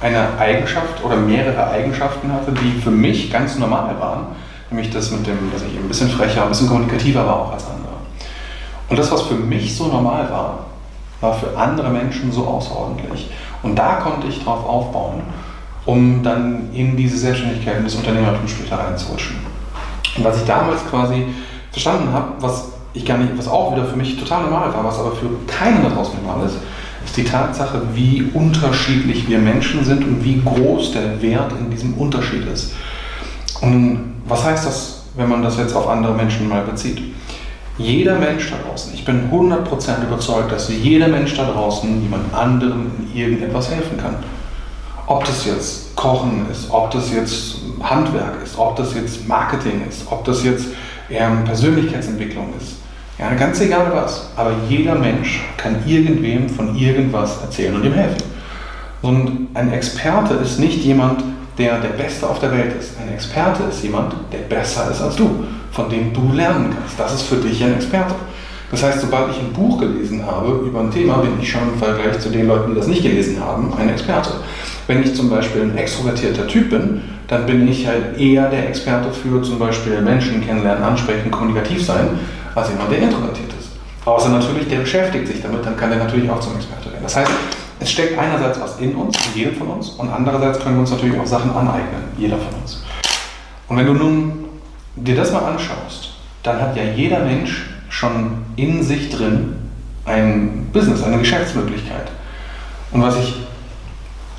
eine 0.01 0.37
Eigenschaft 0.37 1.01
oder 1.03 1.15
mehrere 1.15 1.69
Eigenschaften 1.69 2.33
hatte, 2.33 2.51
die 2.51 2.81
für 2.81 2.91
mich 2.91 3.31
ganz 3.31 3.57
normal 3.57 3.97
waren. 3.97 4.27
Nämlich 4.69 4.89
das 4.89 5.09
mit 5.11 5.25
dem, 5.25 5.51
dass 5.53 5.61
ich 5.61 5.77
ein 5.77 5.87
bisschen 5.87 6.09
frecher, 6.09 6.43
ein 6.43 6.49
bisschen 6.49 6.67
kommunikativer 6.67 7.25
war 7.25 7.35
auch 7.37 7.53
als 7.53 7.65
andere. 7.65 7.93
Und 8.89 8.99
das, 8.99 9.09
was 9.09 9.21
für 9.21 9.35
mich 9.35 9.73
so 9.73 9.87
normal 9.87 10.29
war, 10.29 10.65
war 11.21 11.33
für 11.33 11.57
andere 11.57 11.89
Menschen 11.89 12.31
so 12.31 12.45
außerordentlich. 12.45 13.29
Und 13.63 13.76
da 13.76 13.95
konnte 13.95 14.28
ich 14.28 14.43
drauf 14.43 14.65
aufbauen, 14.65 15.22
um 15.86 16.24
dann 16.24 16.74
in 16.74 16.95
diese 16.95 17.17
Selbstständigkeit, 17.17 17.78
in 17.78 17.84
das 17.84 17.95
Unternehmertum 17.95 18.48
später 18.48 18.78
reinzurutschen. 18.78 19.38
Und 20.17 20.24
was 20.24 20.38
ich 20.38 20.45
damals 20.45 20.86
quasi 20.89 21.26
verstanden 21.72 22.12
habe, 22.13 22.34
was 22.39 22.69
ich 22.93 23.06
gar 23.06 23.17
nicht, 23.17 23.38
was 23.38 23.48
auch 23.48 23.74
wieder 23.74 23.86
für 23.86 23.95
mich 23.95 24.19
total 24.19 24.43
normal 24.43 24.74
war, 24.74 24.84
was 24.84 25.00
aber 25.00 25.12
für 25.12 25.30
keinen 25.48 25.84
da 25.84 25.89
draußen 25.89 26.15
normal 26.22 26.45
ist, 26.45 26.58
ist 27.06 27.17
die 27.17 27.24
Tatsache, 27.24 27.82
wie 27.93 28.30
unterschiedlich 28.34 29.28
wir 29.28 29.39
Menschen 29.39 29.84
sind 29.84 30.04
und 30.04 30.24
wie 30.24 30.41
groß 30.41 30.91
der 30.93 31.22
Wert 31.22 31.54
in 31.60 31.69
diesem 31.69 31.93
Unterschied 31.95 32.45
ist. 32.48 32.74
Und 33.62 34.22
was 34.26 34.43
heißt 34.43 34.65
das, 34.65 35.04
wenn 35.15 35.30
man 35.30 35.41
das 35.41 35.58
jetzt 35.58 35.76
auf 35.76 35.88
andere 35.88 36.13
Menschen 36.13 36.48
mal 36.48 36.62
bezieht? 36.62 37.02
Jeder 37.79 38.19
Mensch 38.19 38.51
da 38.51 38.57
draußen, 38.57 38.93
ich 38.93 39.05
bin 39.05 39.31
100% 39.31 40.03
überzeugt, 40.05 40.51
dass 40.51 40.67
jeder 40.67 41.07
Mensch 41.07 41.33
da 41.37 41.49
draußen 41.49 42.01
jemand 42.01 42.33
anderem 42.33 42.91
in 42.99 43.17
irgendetwas 43.17 43.71
helfen 43.71 43.97
kann. 43.97 44.15
Ob 45.07 45.23
das 45.23 45.45
jetzt 45.45 45.95
Kochen 45.95 46.45
ist, 46.51 46.69
ob 46.69 46.91
das 46.91 47.09
jetzt 47.13 47.55
Handwerk 47.81 48.43
ist, 48.43 48.57
ob 48.57 48.75
das 48.75 48.93
jetzt 48.95 49.25
Marketing 49.29 49.81
ist, 49.87 50.05
ob 50.11 50.25
das 50.25 50.43
jetzt 50.43 50.65
ähm, 51.09 51.45
Persönlichkeitsentwicklung 51.45 52.53
ist. 52.59 52.73
Ja, 53.17 53.33
ganz 53.35 53.61
egal 53.61 53.91
was. 53.93 54.29
Aber 54.35 54.51
jeder 54.67 54.95
Mensch 54.95 55.41
kann 55.55 55.77
irgendwem 55.87 56.49
von 56.49 56.75
irgendwas 56.75 57.41
erzählen 57.41 57.75
und 57.75 57.85
ihm 57.85 57.93
helfen. 57.93 58.23
Und 59.01 59.47
ein 59.53 59.71
Experte 59.71 60.33
ist 60.33 60.59
nicht 60.59 60.83
jemand, 60.83 61.23
der 61.57 61.79
der 61.79 61.89
Beste 61.89 62.29
auf 62.29 62.39
der 62.39 62.51
Welt 62.51 62.75
ist. 62.77 62.91
Ein 63.01 63.13
Experte 63.13 63.63
ist 63.63 63.83
jemand, 63.83 64.13
der 64.33 64.39
besser 64.39 64.91
ist 64.91 65.01
als 65.01 65.15
du 65.15 65.45
von 65.71 65.89
dem 65.89 66.13
du 66.13 66.32
lernen 66.34 66.73
kannst. 66.77 66.99
Das 66.99 67.13
ist 67.13 67.23
für 67.23 67.38
dich 67.38 67.63
ein 67.63 67.75
Experte. 67.75 68.15
Das 68.71 68.84
heißt, 68.84 69.01
sobald 69.01 69.32
ich 69.32 69.39
ein 69.39 69.51
Buch 69.51 69.79
gelesen 69.79 70.25
habe 70.25 70.63
über 70.65 70.82
ein 70.82 70.91
Thema, 70.91 71.17
bin 71.17 71.32
ich 71.41 71.49
schon 71.49 71.73
im 71.73 71.79
Vergleich 71.79 72.19
zu 72.19 72.29
den 72.29 72.47
Leuten, 72.47 72.71
die 72.71 72.77
das 72.77 72.88
nicht 72.88 73.01
gelesen 73.01 73.39
haben, 73.43 73.73
ein 73.79 73.89
Experte. 73.89 74.29
Wenn 74.86 75.01
ich 75.03 75.15
zum 75.15 75.29
Beispiel 75.29 75.63
ein 75.63 75.77
extrovertierter 75.77 76.47
Typ 76.47 76.69
bin, 76.69 77.01
dann 77.27 77.45
bin 77.45 77.67
ich 77.67 77.88
halt 77.88 78.17
eher 78.19 78.49
der 78.49 78.67
Experte 78.67 79.12
für 79.12 79.41
zum 79.41 79.60
Beispiel 79.60 80.01
Menschen 80.01 80.45
kennenlernen, 80.45 80.84
ansprechen, 80.84 81.32
kommunikativ 81.32 81.84
sein, 81.84 82.10
als 82.55 82.69
jemand, 82.69 82.91
der 82.91 82.99
introvertiert 82.99 83.49
ist. 83.60 83.69
Außer 84.05 84.29
natürlich, 84.29 84.67
der 84.67 84.79
beschäftigt 84.79 85.27
sich 85.27 85.41
damit, 85.41 85.65
dann 85.65 85.77
kann 85.77 85.89
der 85.89 85.99
natürlich 85.99 86.29
auch 86.29 86.39
zum 86.39 86.55
Experte 86.55 86.86
werden. 86.86 87.03
Das 87.03 87.15
heißt, 87.15 87.32
es 87.79 87.91
steckt 87.91 88.19
einerseits 88.19 88.60
was 88.60 88.79
in 88.79 88.95
uns, 88.95 89.15
in 89.27 89.39
jedem 89.39 89.55
von 89.55 89.67
uns, 89.67 89.89
und 89.89 90.10
andererseits 90.10 90.60
können 90.60 90.75
wir 90.75 90.82
uns 90.82 90.91
natürlich 90.91 91.19
auch 91.19 91.25
Sachen 91.25 91.51
aneignen, 91.51 92.03
jeder 92.17 92.38
von 92.38 92.62
uns. 92.62 92.84
Und 93.67 93.77
wenn 93.77 93.86
du 93.86 93.93
nun 93.93 94.48
dir 95.03 95.15
das 95.15 95.31
mal 95.31 95.43
anschaust, 95.43 96.13
dann 96.43 96.62
hat 96.62 96.75
ja 96.75 96.83
jeder 96.83 97.19
Mensch 97.19 97.69
schon 97.89 98.45
in 98.55 98.83
sich 98.83 99.09
drin 99.09 99.55
ein 100.05 100.69
Business, 100.71 101.03
eine 101.03 101.17
Geschäftsmöglichkeit. 101.17 102.09
Und 102.91 103.01
was 103.01 103.17
ich 103.17 103.35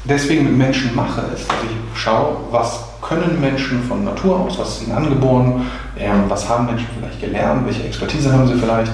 deswegen 0.05 0.44
mit 0.44 0.57
Menschen 0.57 0.94
mache, 0.94 1.23
ist, 1.35 1.49
dass 1.49 1.59
ich 1.64 2.01
schaue, 2.01 2.37
was 2.51 2.81
können 3.03 3.40
Menschen 3.40 3.83
von 3.83 4.05
Natur 4.05 4.40
aus, 4.40 4.59
was 4.59 4.77
ist 4.77 4.83
ihnen 4.83 4.92
angeboren, 4.92 5.66
ähm, 5.99 6.25
was 6.29 6.49
haben 6.49 6.66
Menschen 6.66 6.87
vielleicht 6.99 7.20
gelernt, 7.20 7.66
welche 7.66 7.85
Expertise 7.85 8.33
haben 8.33 8.46
sie 8.46 8.55
vielleicht. 8.55 8.92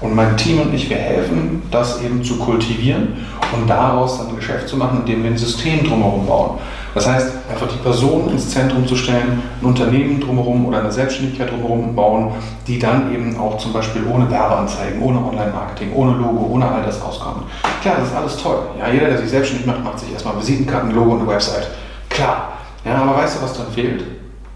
Und 0.00 0.14
mein 0.14 0.36
Team 0.36 0.60
und 0.60 0.72
ich, 0.72 0.88
wir 0.88 0.96
helfen, 0.96 1.62
das 1.70 2.02
eben 2.02 2.24
zu 2.24 2.38
kultivieren 2.38 3.26
und 3.52 3.68
daraus 3.68 4.18
dann 4.18 4.28
ein 4.28 4.36
Geschäft 4.36 4.68
zu 4.68 4.76
machen, 4.76 5.00
indem 5.00 5.22
wir 5.22 5.30
ein 5.30 5.36
System 5.36 5.84
drumherum 5.86 6.26
bauen. 6.26 6.58
Das 6.94 7.06
heißt, 7.06 7.30
einfach 7.50 7.68
die 7.68 7.78
Person 7.78 8.30
ins 8.30 8.50
Zentrum 8.50 8.86
zu 8.86 8.96
stellen, 8.96 9.42
ein 9.60 9.64
Unternehmen 9.64 10.20
drumherum 10.20 10.66
oder 10.66 10.80
eine 10.80 10.90
Selbstständigkeit 10.90 11.50
drumherum 11.50 11.94
bauen, 11.94 12.32
die 12.66 12.78
dann 12.78 13.14
eben 13.14 13.36
auch 13.38 13.58
zum 13.58 13.72
Beispiel 13.72 14.02
ohne 14.12 14.28
Werbeanzeigen, 14.30 15.00
ohne 15.00 15.18
Online-Marketing, 15.18 15.92
ohne 15.94 16.12
Logo, 16.16 16.48
ohne 16.50 16.66
all 16.66 16.82
das 16.82 17.00
auskommt. 17.00 17.44
Klar, 17.82 17.96
das 17.98 18.08
ist 18.08 18.16
alles 18.16 18.36
toll. 18.38 18.58
Ja, 18.78 18.90
jeder, 18.90 19.06
der 19.06 19.18
sich 19.18 19.30
selbstständig 19.30 19.66
macht, 19.66 19.84
macht 19.84 20.00
sich 20.00 20.12
erstmal 20.12 20.36
Visitenkarten, 20.38 20.92
Logo 20.92 21.12
und 21.12 21.20
eine 21.20 21.28
Website. 21.28 21.68
Klar. 22.08 22.52
Ja, 22.84 22.96
aber 22.96 23.18
weißt 23.18 23.38
du, 23.38 23.42
was 23.42 23.52
dann 23.52 23.70
fehlt? 23.72 24.02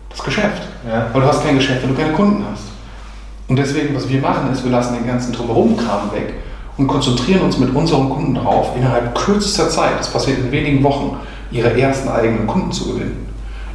Das 0.09 0.25
Geschäft. 0.25 0.63
Ja. 0.89 1.07
Weil 1.13 1.21
du 1.21 1.29
hast 1.29 1.45
kein 1.45 1.57
Geschäft, 1.57 1.83
wenn 1.83 1.95
du 1.95 2.01
keine 2.01 2.15
Kunden 2.15 2.45
hast. 2.51 2.74
Und 3.49 3.57
deswegen, 3.57 3.95
was 3.95 4.09
wir 4.09 4.21
machen, 4.21 4.53
ist, 4.53 4.65
wir 4.65 4.71
lassen 4.71 4.95
den 4.95 5.07
ganzen 5.07 5.33
Drumherum-Kram 5.33 6.13
weg 6.13 6.35
und 6.77 6.87
konzentrieren 6.87 7.43
uns 7.43 7.59
mit 7.59 7.75
unseren 7.75 8.09
Kunden 8.09 8.35
darauf, 8.35 8.77
innerhalb 8.77 9.15
kürzester 9.15 9.69
Zeit, 9.69 9.99
das 9.99 10.11
passiert 10.11 10.39
in 10.39 10.51
wenigen 10.51 10.83
Wochen, 10.83 11.19
ihre 11.51 11.79
ersten 11.79 12.09
eigenen 12.09 12.47
Kunden 12.47 12.73
zu 12.73 12.93
gewinnen. 12.93 13.27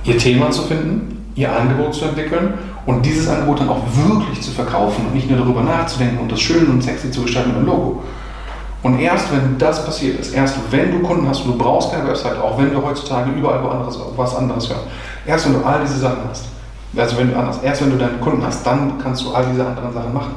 Ihr 0.03 0.17
Thema 0.17 0.49
zu 0.51 0.63
finden, 0.63 1.23
ihr 1.35 1.55
Angebot 1.55 1.93
zu 1.93 2.05
entwickeln 2.05 2.55
und 2.85 3.05
dieses 3.05 3.27
Angebot 3.27 3.61
dann 3.61 3.69
auch 3.69 3.83
wirklich 3.93 4.41
zu 4.41 4.51
verkaufen 4.51 5.05
und 5.05 5.15
nicht 5.15 5.29
nur 5.29 5.39
darüber 5.39 5.61
nachzudenken 5.61 6.17
und 6.19 6.31
das 6.31 6.41
schön 6.41 6.67
und 6.67 6.81
sexy 6.81 7.11
zu 7.11 7.21
gestalten 7.21 7.49
mit 7.49 7.57
einem 7.57 7.67
Logo. 7.67 8.03
Und 8.81 8.99
erst 8.99 9.31
wenn 9.31 9.57
das 9.57 9.85
passiert 9.85 10.19
ist, 10.19 10.33
erst 10.33 10.55
wenn 10.71 10.91
du 10.91 10.99
Kunden 11.05 11.27
hast 11.27 11.41
und 11.41 11.51
du 11.51 11.57
brauchst 11.57 11.91
keine 11.91 12.07
Website, 12.07 12.37
auch 12.41 12.57
wenn 12.57 12.71
wir 12.71 12.81
heutzutage 12.81 13.31
überall 13.31 13.61
woanders 13.63 13.99
was 14.15 14.35
anderes 14.35 14.69
hören, 14.69 14.81
erst 15.25 15.45
wenn 15.45 15.53
du 15.53 15.65
all 15.65 15.81
diese 15.81 15.99
Sachen 15.99 16.19
hast, 16.29 16.45
also 16.97 17.17
wenn 17.17 17.31
du 17.31 17.37
anders, 17.37 17.61
erst 17.63 17.81
wenn 17.81 17.91
du 17.91 17.97
deine 17.97 18.17
Kunden 18.17 18.43
hast, 18.43 18.65
dann 18.65 18.97
kannst 19.01 19.23
du 19.23 19.33
all 19.33 19.45
diese 19.51 19.65
anderen 19.65 19.93
Sachen 19.93 20.13
machen. 20.13 20.35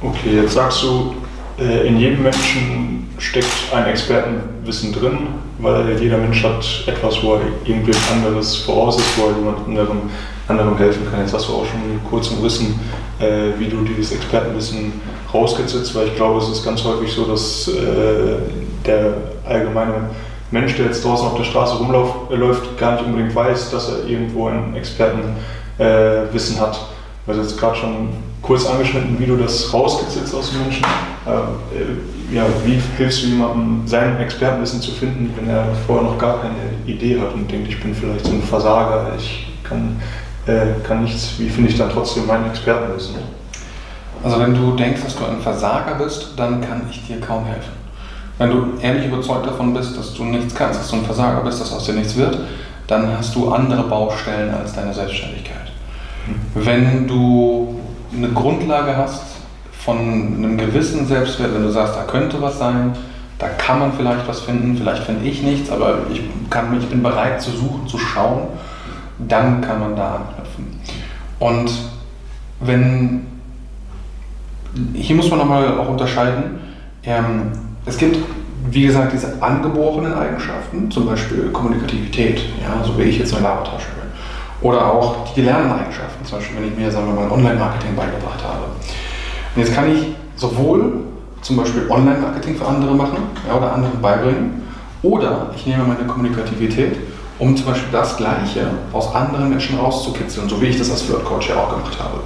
Okay, 0.00 0.42
jetzt 0.42 0.54
sagst 0.54 0.82
du, 0.82 1.14
äh, 1.58 1.86
in 1.86 1.98
jedem 1.98 2.22
Menschen 2.22 3.08
steckt 3.18 3.72
ein 3.72 3.86
Expertenwissen 3.86 4.92
drin, 4.92 5.18
weil 5.58 6.00
jeder 6.00 6.18
Mensch 6.18 6.42
hat 6.42 6.84
etwas, 6.86 7.22
wo 7.22 7.34
er 7.34 7.40
irgendwie 7.64 7.92
anderes 8.12 8.56
voraus 8.56 8.98
ist, 8.98 9.18
wo 9.18 9.28
er 9.28 9.36
jemand 9.36 9.66
anderem, 9.66 10.02
anderem 10.48 10.76
helfen 10.76 11.06
kann. 11.10 11.20
Jetzt 11.20 11.32
hast 11.32 11.48
du 11.48 11.52
auch 11.54 11.64
schon 11.64 11.80
kurz 12.08 12.28
umrissen, 12.28 12.78
äh, 13.18 13.58
wie 13.58 13.68
du 13.68 13.82
dieses 13.82 14.12
Expertenwissen 14.12 14.92
rauskitzelst, 15.32 15.94
weil 15.94 16.08
ich 16.08 16.16
glaube, 16.16 16.40
es 16.40 16.48
ist 16.48 16.64
ganz 16.64 16.84
häufig 16.84 17.12
so, 17.12 17.24
dass 17.24 17.68
äh, 17.68 18.36
der 18.84 19.14
allgemeine 19.46 20.10
Mensch, 20.54 20.76
der 20.76 20.86
jetzt 20.86 21.04
draußen 21.04 21.26
auf 21.26 21.36
der 21.36 21.44
Straße 21.44 21.78
rumläuft, 21.78 22.78
gar 22.78 22.92
nicht 22.92 23.04
unbedingt 23.04 23.34
weiß, 23.34 23.72
dass 23.72 23.88
er 23.88 24.08
irgendwo 24.08 24.48
ein 24.48 24.76
Expertenwissen 24.76 26.60
hat. 26.60 26.80
Also 27.26 27.40
jetzt 27.40 27.58
gerade 27.58 27.76
schon 27.76 28.10
kurz 28.40 28.64
angeschnitten, 28.64 29.18
wie 29.18 29.26
du 29.26 29.36
das 29.36 29.74
rauskitzelst 29.74 30.32
aus 30.32 30.52
den 30.52 30.60
Menschen. 30.62 30.84
Äh, 31.26 32.34
ja, 32.34 32.44
wie 32.64 32.80
hilfst 32.96 33.24
du 33.24 33.26
jemandem, 33.26 33.82
sein 33.86 34.20
Expertenwissen 34.20 34.80
zu 34.80 34.92
finden, 34.92 35.34
wenn 35.36 35.48
er 35.48 35.66
vorher 35.86 36.04
noch 36.04 36.18
gar 36.18 36.40
keine 36.40 36.54
Idee 36.86 37.20
hat 37.20 37.34
und 37.34 37.50
denkt, 37.50 37.68
ich 37.68 37.82
bin 37.82 37.92
vielleicht 37.92 38.24
so 38.24 38.32
ein 38.32 38.42
Versager, 38.42 39.12
ich 39.18 39.52
kann, 39.64 40.00
äh, 40.46 40.80
kann 40.86 41.02
nichts, 41.02 41.34
wie 41.38 41.48
finde 41.48 41.70
ich 41.70 41.78
dann 41.78 41.90
trotzdem 41.90 42.26
mein 42.26 42.46
Expertenwissen? 42.46 43.16
Also 44.22 44.38
wenn 44.38 44.54
du 44.54 44.76
denkst, 44.76 45.02
dass 45.02 45.16
du 45.16 45.24
ein 45.24 45.40
Versager 45.40 45.96
bist, 45.96 46.34
dann 46.36 46.60
kann 46.60 46.82
ich 46.90 47.06
dir 47.06 47.20
kaum 47.20 47.44
helfen. 47.44 47.83
Wenn 48.38 48.50
du 48.50 48.66
ehrlich 48.80 49.06
überzeugt 49.06 49.46
davon 49.46 49.72
bist, 49.74 49.96
dass 49.96 50.14
du 50.14 50.24
nichts 50.24 50.54
kannst, 50.54 50.80
dass 50.80 50.90
du 50.90 50.96
ein 50.96 51.04
Versager 51.04 51.42
bist, 51.42 51.60
dass 51.60 51.72
aus 51.72 51.84
dir 51.84 51.94
nichts 51.94 52.16
wird, 52.16 52.38
dann 52.86 53.16
hast 53.16 53.34
du 53.34 53.52
andere 53.52 53.84
Baustellen 53.84 54.52
als 54.52 54.74
deine 54.74 54.92
Selbstständigkeit. 54.92 55.70
Mhm. 56.26 56.64
Wenn 56.64 57.08
du 57.08 57.80
eine 58.16 58.28
Grundlage 58.28 58.96
hast 58.96 59.22
von 59.84 59.98
einem 59.98 60.58
gewissen 60.58 61.06
Selbstwert, 61.06 61.54
wenn 61.54 61.62
du 61.62 61.70
sagst, 61.70 61.96
da 61.96 62.02
könnte 62.02 62.40
was 62.40 62.58
sein, 62.58 62.92
da 63.38 63.48
kann 63.48 63.78
man 63.78 63.92
vielleicht 63.92 64.26
was 64.28 64.40
finden, 64.40 64.76
vielleicht 64.76 65.04
finde 65.04 65.26
ich 65.26 65.42
nichts, 65.42 65.70
aber 65.70 65.98
ich, 66.12 66.22
kann, 66.50 66.78
ich 66.78 66.86
bin 66.88 67.02
bereit 67.02 67.42
zu 67.42 67.50
suchen, 67.50 67.86
zu 67.86 67.98
schauen, 67.98 68.42
dann 69.18 69.60
kann 69.60 69.80
man 69.80 69.96
da 69.96 70.16
anknüpfen. 70.16 70.80
Und 71.38 71.70
wenn, 72.60 73.26
hier 74.94 75.16
muss 75.16 75.30
man 75.30 75.40
nochmal 75.40 75.78
auch 75.78 75.88
unterscheiden, 75.88 76.60
ähm, 77.04 77.52
es 77.86 77.98
gibt, 77.98 78.16
wie 78.70 78.86
gesagt, 78.86 79.12
diese 79.12 79.42
angeborenen 79.42 80.14
Eigenschaften, 80.14 80.90
zum 80.90 81.06
Beispiel 81.06 81.50
Kommunikativität, 81.52 82.40
ja, 82.62 82.82
so 82.84 82.98
wie 82.98 83.02
ich 83.02 83.18
jetzt 83.18 83.34
eine 83.34 83.42
Labertasche 83.42 83.88
bin. 84.00 84.68
Oder 84.68 84.92
auch 84.92 85.24
die 85.28 85.40
gelernten 85.40 85.72
Eigenschaften, 85.72 86.24
zum 86.24 86.38
Beispiel, 86.38 86.56
wenn 86.56 86.68
ich 86.68 86.76
mir, 86.76 86.90
sagen 86.90 87.06
wir 87.06 87.14
mal, 87.14 87.30
Online-Marketing 87.30 87.94
beigebracht 87.94 88.42
habe. 88.42 88.64
Und 89.54 89.62
jetzt 89.62 89.74
kann 89.74 89.94
ich 89.94 90.14
sowohl 90.36 91.04
zum 91.42 91.58
Beispiel 91.58 91.86
Online-Marketing 91.90 92.56
für 92.56 92.66
andere 92.66 92.94
machen 92.94 93.18
ja, 93.46 93.56
oder 93.56 93.72
anderen 93.72 94.00
beibringen, 94.00 94.62
oder 95.02 95.50
ich 95.54 95.66
nehme 95.66 95.84
meine 95.84 96.04
Kommunikativität, 96.06 96.96
um 97.38 97.54
zum 97.54 97.66
Beispiel 97.66 97.90
das 97.92 98.16
Gleiche 98.16 98.66
aus 98.92 99.14
anderen 99.14 99.50
Menschen 99.50 99.78
rauszukitzeln, 99.78 100.48
so 100.48 100.60
wie 100.62 100.66
ich 100.66 100.78
das 100.78 100.90
als 100.90 101.02
Flirt-Coach 101.02 101.50
ja 101.50 101.56
auch 101.56 101.68
gemacht 101.68 101.98
habe. 101.98 102.20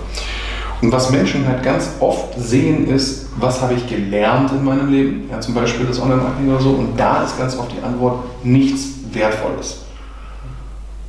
Und 0.80 0.92
was 0.92 1.10
Menschen 1.10 1.44
halt 1.48 1.64
ganz 1.64 1.90
oft 1.98 2.34
sehen, 2.38 2.86
ist, 2.86 3.27
was 3.40 3.60
habe 3.60 3.74
ich 3.74 3.86
gelernt 3.86 4.50
in 4.52 4.64
meinem 4.64 4.90
Leben? 4.90 5.28
Ja, 5.30 5.40
zum 5.40 5.54
Beispiel 5.54 5.86
das 5.86 6.00
Online-Marketing 6.00 6.50
oder 6.50 6.60
so. 6.60 6.70
Und 6.70 6.98
da 6.98 7.22
ist 7.22 7.38
ganz 7.38 7.56
oft 7.56 7.72
die 7.72 7.82
Antwort 7.82 8.24
nichts 8.44 8.88
Wertvolles. 9.12 9.84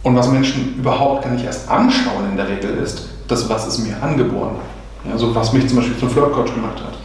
Und 0.04 0.16
was 0.16 0.30
Menschen 0.30 0.76
überhaupt 0.78 1.24
gar 1.24 1.32
nicht 1.32 1.46
erst 1.46 1.70
anschauen 1.70 2.30
in 2.32 2.38
der 2.38 2.48
Regel 2.48 2.78
ist, 2.78 3.10
das, 3.28 3.50
was 3.50 3.68
ist 3.68 3.80
mir 3.80 4.02
angeboren. 4.02 4.56
Ja, 5.08 5.18
so 5.18 5.34
was 5.34 5.54
mich 5.54 5.68
zum 5.68 5.78
Beispiel 5.78 5.98
zum 5.98 6.10
Flirt-Coach 6.10 6.54
gemacht 6.54 6.80
hat. 6.80 6.98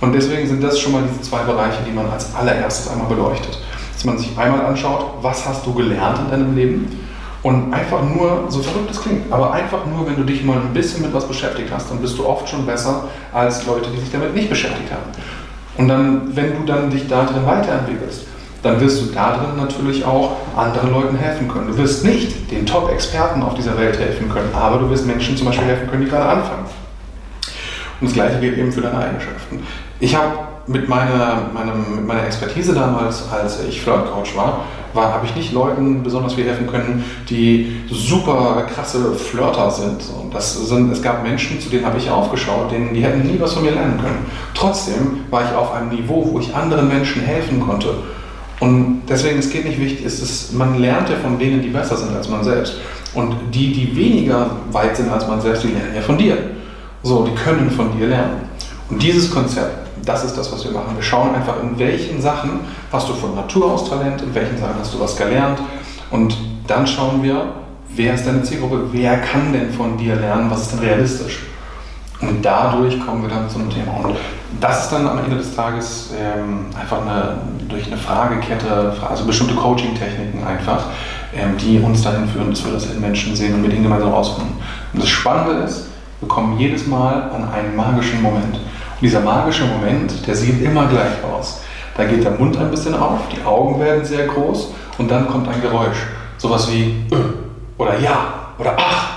Und 0.00 0.12
deswegen 0.12 0.46
sind 0.46 0.62
das 0.62 0.78
schon 0.78 0.92
mal 0.92 1.02
diese 1.08 1.22
zwei 1.22 1.42
Bereiche, 1.42 1.78
die 1.86 1.92
man 1.92 2.10
als 2.10 2.34
allererstes 2.34 2.90
einmal 2.90 3.08
beleuchtet. 3.08 3.58
Dass 3.94 4.04
man 4.04 4.18
sich 4.18 4.36
einmal 4.36 4.66
anschaut, 4.66 5.06
was 5.22 5.46
hast 5.46 5.64
du 5.64 5.72
gelernt 5.72 6.18
in 6.18 6.30
deinem 6.30 6.54
Leben 6.54 7.00
und 7.44 7.74
einfach 7.74 8.02
nur, 8.02 8.46
so 8.48 8.62
verrückt 8.62 8.90
es 8.90 9.02
klingt, 9.02 9.30
aber 9.30 9.52
einfach 9.52 9.84
nur, 9.84 10.06
wenn 10.06 10.16
du 10.16 10.24
dich 10.24 10.42
mal 10.42 10.56
ein 10.56 10.72
bisschen 10.72 11.02
mit 11.02 11.12
was 11.12 11.28
beschäftigt 11.28 11.70
hast, 11.70 11.90
dann 11.90 11.98
bist 11.98 12.18
du 12.18 12.26
oft 12.26 12.48
schon 12.48 12.64
besser 12.64 13.04
als 13.34 13.66
Leute, 13.66 13.90
die 13.90 14.00
sich 14.00 14.10
damit 14.10 14.34
nicht 14.34 14.48
beschäftigt 14.48 14.90
haben. 14.90 15.12
Und 15.76 15.88
dann, 15.88 16.34
wenn 16.34 16.56
du 16.56 16.64
dann 16.64 16.88
dich 16.88 17.06
da 17.06 17.28
weiterentwickelst, 17.44 18.26
dann 18.62 18.80
wirst 18.80 19.02
du 19.02 19.12
da 19.12 19.36
drin 19.36 19.56
natürlich 19.58 20.06
auch 20.06 20.36
anderen 20.56 20.90
Leuten 20.90 21.16
helfen 21.18 21.46
können. 21.46 21.66
Du 21.66 21.76
wirst 21.76 22.02
nicht 22.02 22.50
den 22.50 22.64
Top-Experten 22.64 23.42
auf 23.42 23.52
dieser 23.52 23.76
Welt 23.78 23.98
helfen 23.98 24.30
können, 24.30 24.48
aber 24.54 24.78
du 24.78 24.88
wirst 24.88 25.06
Menschen 25.06 25.36
zum 25.36 25.46
Beispiel 25.46 25.66
helfen 25.66 25.90
können, 25.90 26.06
die 26.06 26.10
gerade 26.10 26.24
anfangen. 26.24 26.64
Und 28.00 28.06
das 28.06 28.14
Gleiche 28.14 28.40
gilt 28.40 28.56
eben 28.56 28.72
für 28.72 28.80
deine 28.80 28.96
Eigenschaften. 28.96 29.66
Ich 30.00 30.16
habe 30.16 30.32
mit 30.66 30.88
meiner, 30.88 31.50
meinem, 31.52 31.96
mit 31.96 32.06
meiner 32.06 32.24
Expertise 32.24 32.74
damals, 32.74 33.24
als 33.30 33.62
ich 33.68 33.82
Flirt-Coach 33.82 34.36
war, 34.36 34.64
war 34.94 35.12
habe 35.12 35.26
ich 35.26 35.34
nicht 35.34 35.52
Leuten 35.52 36.02
besonders 36.02 36.34
viel 36.34 36.44
helfen 36.44 36.66
können, 36.66 37.04
die 37.28 37.80
super 37.90 38.64
krasse 38.72 39.12
Flirter 39.14 39.70
sind. 39.70 40.02
Und 40.20 40.32
das 40.32 40.68
sind 40.68 40.90
es 40.92 41.02
gab 41.02 41.22
Menschen, 41.22 41.60
zu 41.60 41.68
denen 41.68 41.84
habe 41.84 41.98
ich 41.98 42.08
aufgeschaut, 42.08 42.70
denen, 42.70 42.94
die 42.94 43.02
hätten 43.02 43.26
nie 43.26 43.38
was 43.40 43.54
von 43.54 43.64
mir 43.64 43.72
lernen 43.72 43.98
können. 44.00 44.26
Trotzdem 44.54 45.24
war 45.30 45.42
ich 45.42 45.54
auf 45.54 45.72
einem 45.72 45.88
Niveau, 45.88 46.28
wo 46.32 46.38
ich 46.38 46.54
anderen 46.54 46.88
Menschen 46.88 47.22
helfen 47.22 47.60
konnte. 47.60 47.94
Und 48.60 49.02
deswegen, 49.08 49.38
es 49.38 49.50
geht 49.50 49.64
nicht 49.64 49.80
wichtig, 49.80 50.06
es 50.06 50.52
man 50.52 50.78
lernt 50.80 51.08
ja 51.10 51.16
von 51.16 51.38
denen, 51.38 51.60
die 51.60 51.68
besser 51.68 51.96
sind 51.96 52.14
als 52.14 52.28
man 52.28 52.44
selbst. 52.44 52.74
Und 53.14 53.34
die, 53.52 53.72
die 53.72 53.96
weniger 53.96 54.50
weit 54.70 54.96
sind 54.96 55.10
als 55.10 55.26
man 55.26 55.40
selbst, 55.40 55.64
die 55.64 55.68
lernen 55.68 55.94
ja 55.94 56.00
von 56.00 56.16
dir. 56.16 56.36
So, 57.02 57.26
die 57.26 57.34
können 57.34 57.70
von 57.70 57.96
dir 57.98 58.06
lernen. 58.06 58.48
Und 58.88 59.02
dieses 59.02 59.30
Konzept 59.30 59.83
das 60.04 60.24
ist 60.24 60.36
das, 60.36 60.52
was 60.52 60.64
wir 60.64 60.72
machen. 60.72 60.94
Wir 60.94 61.02
schauen 61.02 61.34
einfach, 61.34 61.62
in 61.62 61.78
welchen 61.78 62.20
Sachen 62.20 62.60
hast 62.92 63.08
du 63.08 63.14
von 63.14 63.34
Natur 63.34 63.72
aus 63.72 63.88
Talent, 63.88 64.22
in 64.22 64.34
welchen 64.34 64.58
Sachen 64.58 64.74
hast 64.78 64.94
du 64.94 65.00
was 65.00 65.16
gelernt. 65.16 65.58
Und 66.10 66.36
dann 66.66 66.86
schauen 66.86 67.22
wir, 67.22 67.46
wer 67.88 68.14
ist 68.14 68.26
deine 68.26 68.42
Zielgruppe, 68.42 68.88
wer 68.92 69.18
kann 69.18 69.52
denn 69.52 69.72
von 69.72 69.96
dir 69.96 70.16
lernen, 70.16 70.50
was 70.50 70.62
ist 70.62 70.72
denn 70.72 70.80
realistisch. 70.80 71.40
Und 72.20 72.44
dadurch 72.44 72.98
kommen 73.04 73.22
wir 73.22 73.28
dann 73.28 73.48
zu 73.48 73.58
einem 73.58 73.70
Thema. 73.70 73.92
Und 74.04 74.16
das 74.60 74.84
ist 74.84 74.92
dann 74.92 75.06
am 75.06 75.18
Ende 75.18 75.36
des 75.36 75.54
Tages 75.54 76.10
ähm, 76.18 76.66
einfach 76.78 77.02
eine, 77.02 77.38
durch 77.68 77.86
eine 77.86 77.96
Fragekette, 77.96 78.94
also 79.08 79.24
bestimmte 79.24 79.54
Coaching-Techniken 79.54 80.46
einfach, 80.46 80.86
ähm, 81.34 81.56
die 81.58 81.80
uns 81.80 82.02
dahin 82.02 82.28
führen, 82.28 82.50
dass 82.50 82.64
wir 82.64 82.72
das 82.72 82.86
in 82.86 83.00
Menschen 83.00 83.34
sehen 83.34 83.54
und 83.54 83.62
mit 83.62 83.72
ihnen 83.72 83.82
gemeinsam 83.82 84.12
rausfinden. 84.12 84.54
Und 84.92 85.02
das 85.02 85.08
Spannende 85.08 85.64
ist, 85.64 85.88
wir 86.20 86.28
kommen 86.28 86.58
jedes 86.58 86.86
Mal 86.86 87.30
an 87.34 87.48
einen 87.52 87.76
magischen 87.76 88.22
Moment 88.22 88.58
dieser 89.04 89.20
magische 89.20 89.64
Moment, 89.66 90.26
der 90.26 90.34
sieht 90.34 90.62
immer 90.62 90.86
gleich 90.86 91.22
aus. 91.22 91.60
Da 91.96 92.04
geht 92.04 92.24
der 92.24 92.32
Mund 92.32 92.56
ein 92.56 92.70
bisschen 92.70 92.94
auf, 92.94 93.20
die 93.30 93.44
Augen 93.44 93.78
werden 93.78 94.04
sehr 94.04 94.26
groß 94.26 94.72
und 94.98 95.10
dann 95.10 95.28
kommt 95.28 95.46
ein 95.46 95.60
Geräusch. 95.60 95.98
Sowas 96.38 96.70
wie 96.72 97.04
äh 97.14 97.16
oder 97.76 97.98
ja 98.00 98.50
oder 98.58 98.76
ach. 98.78 99.14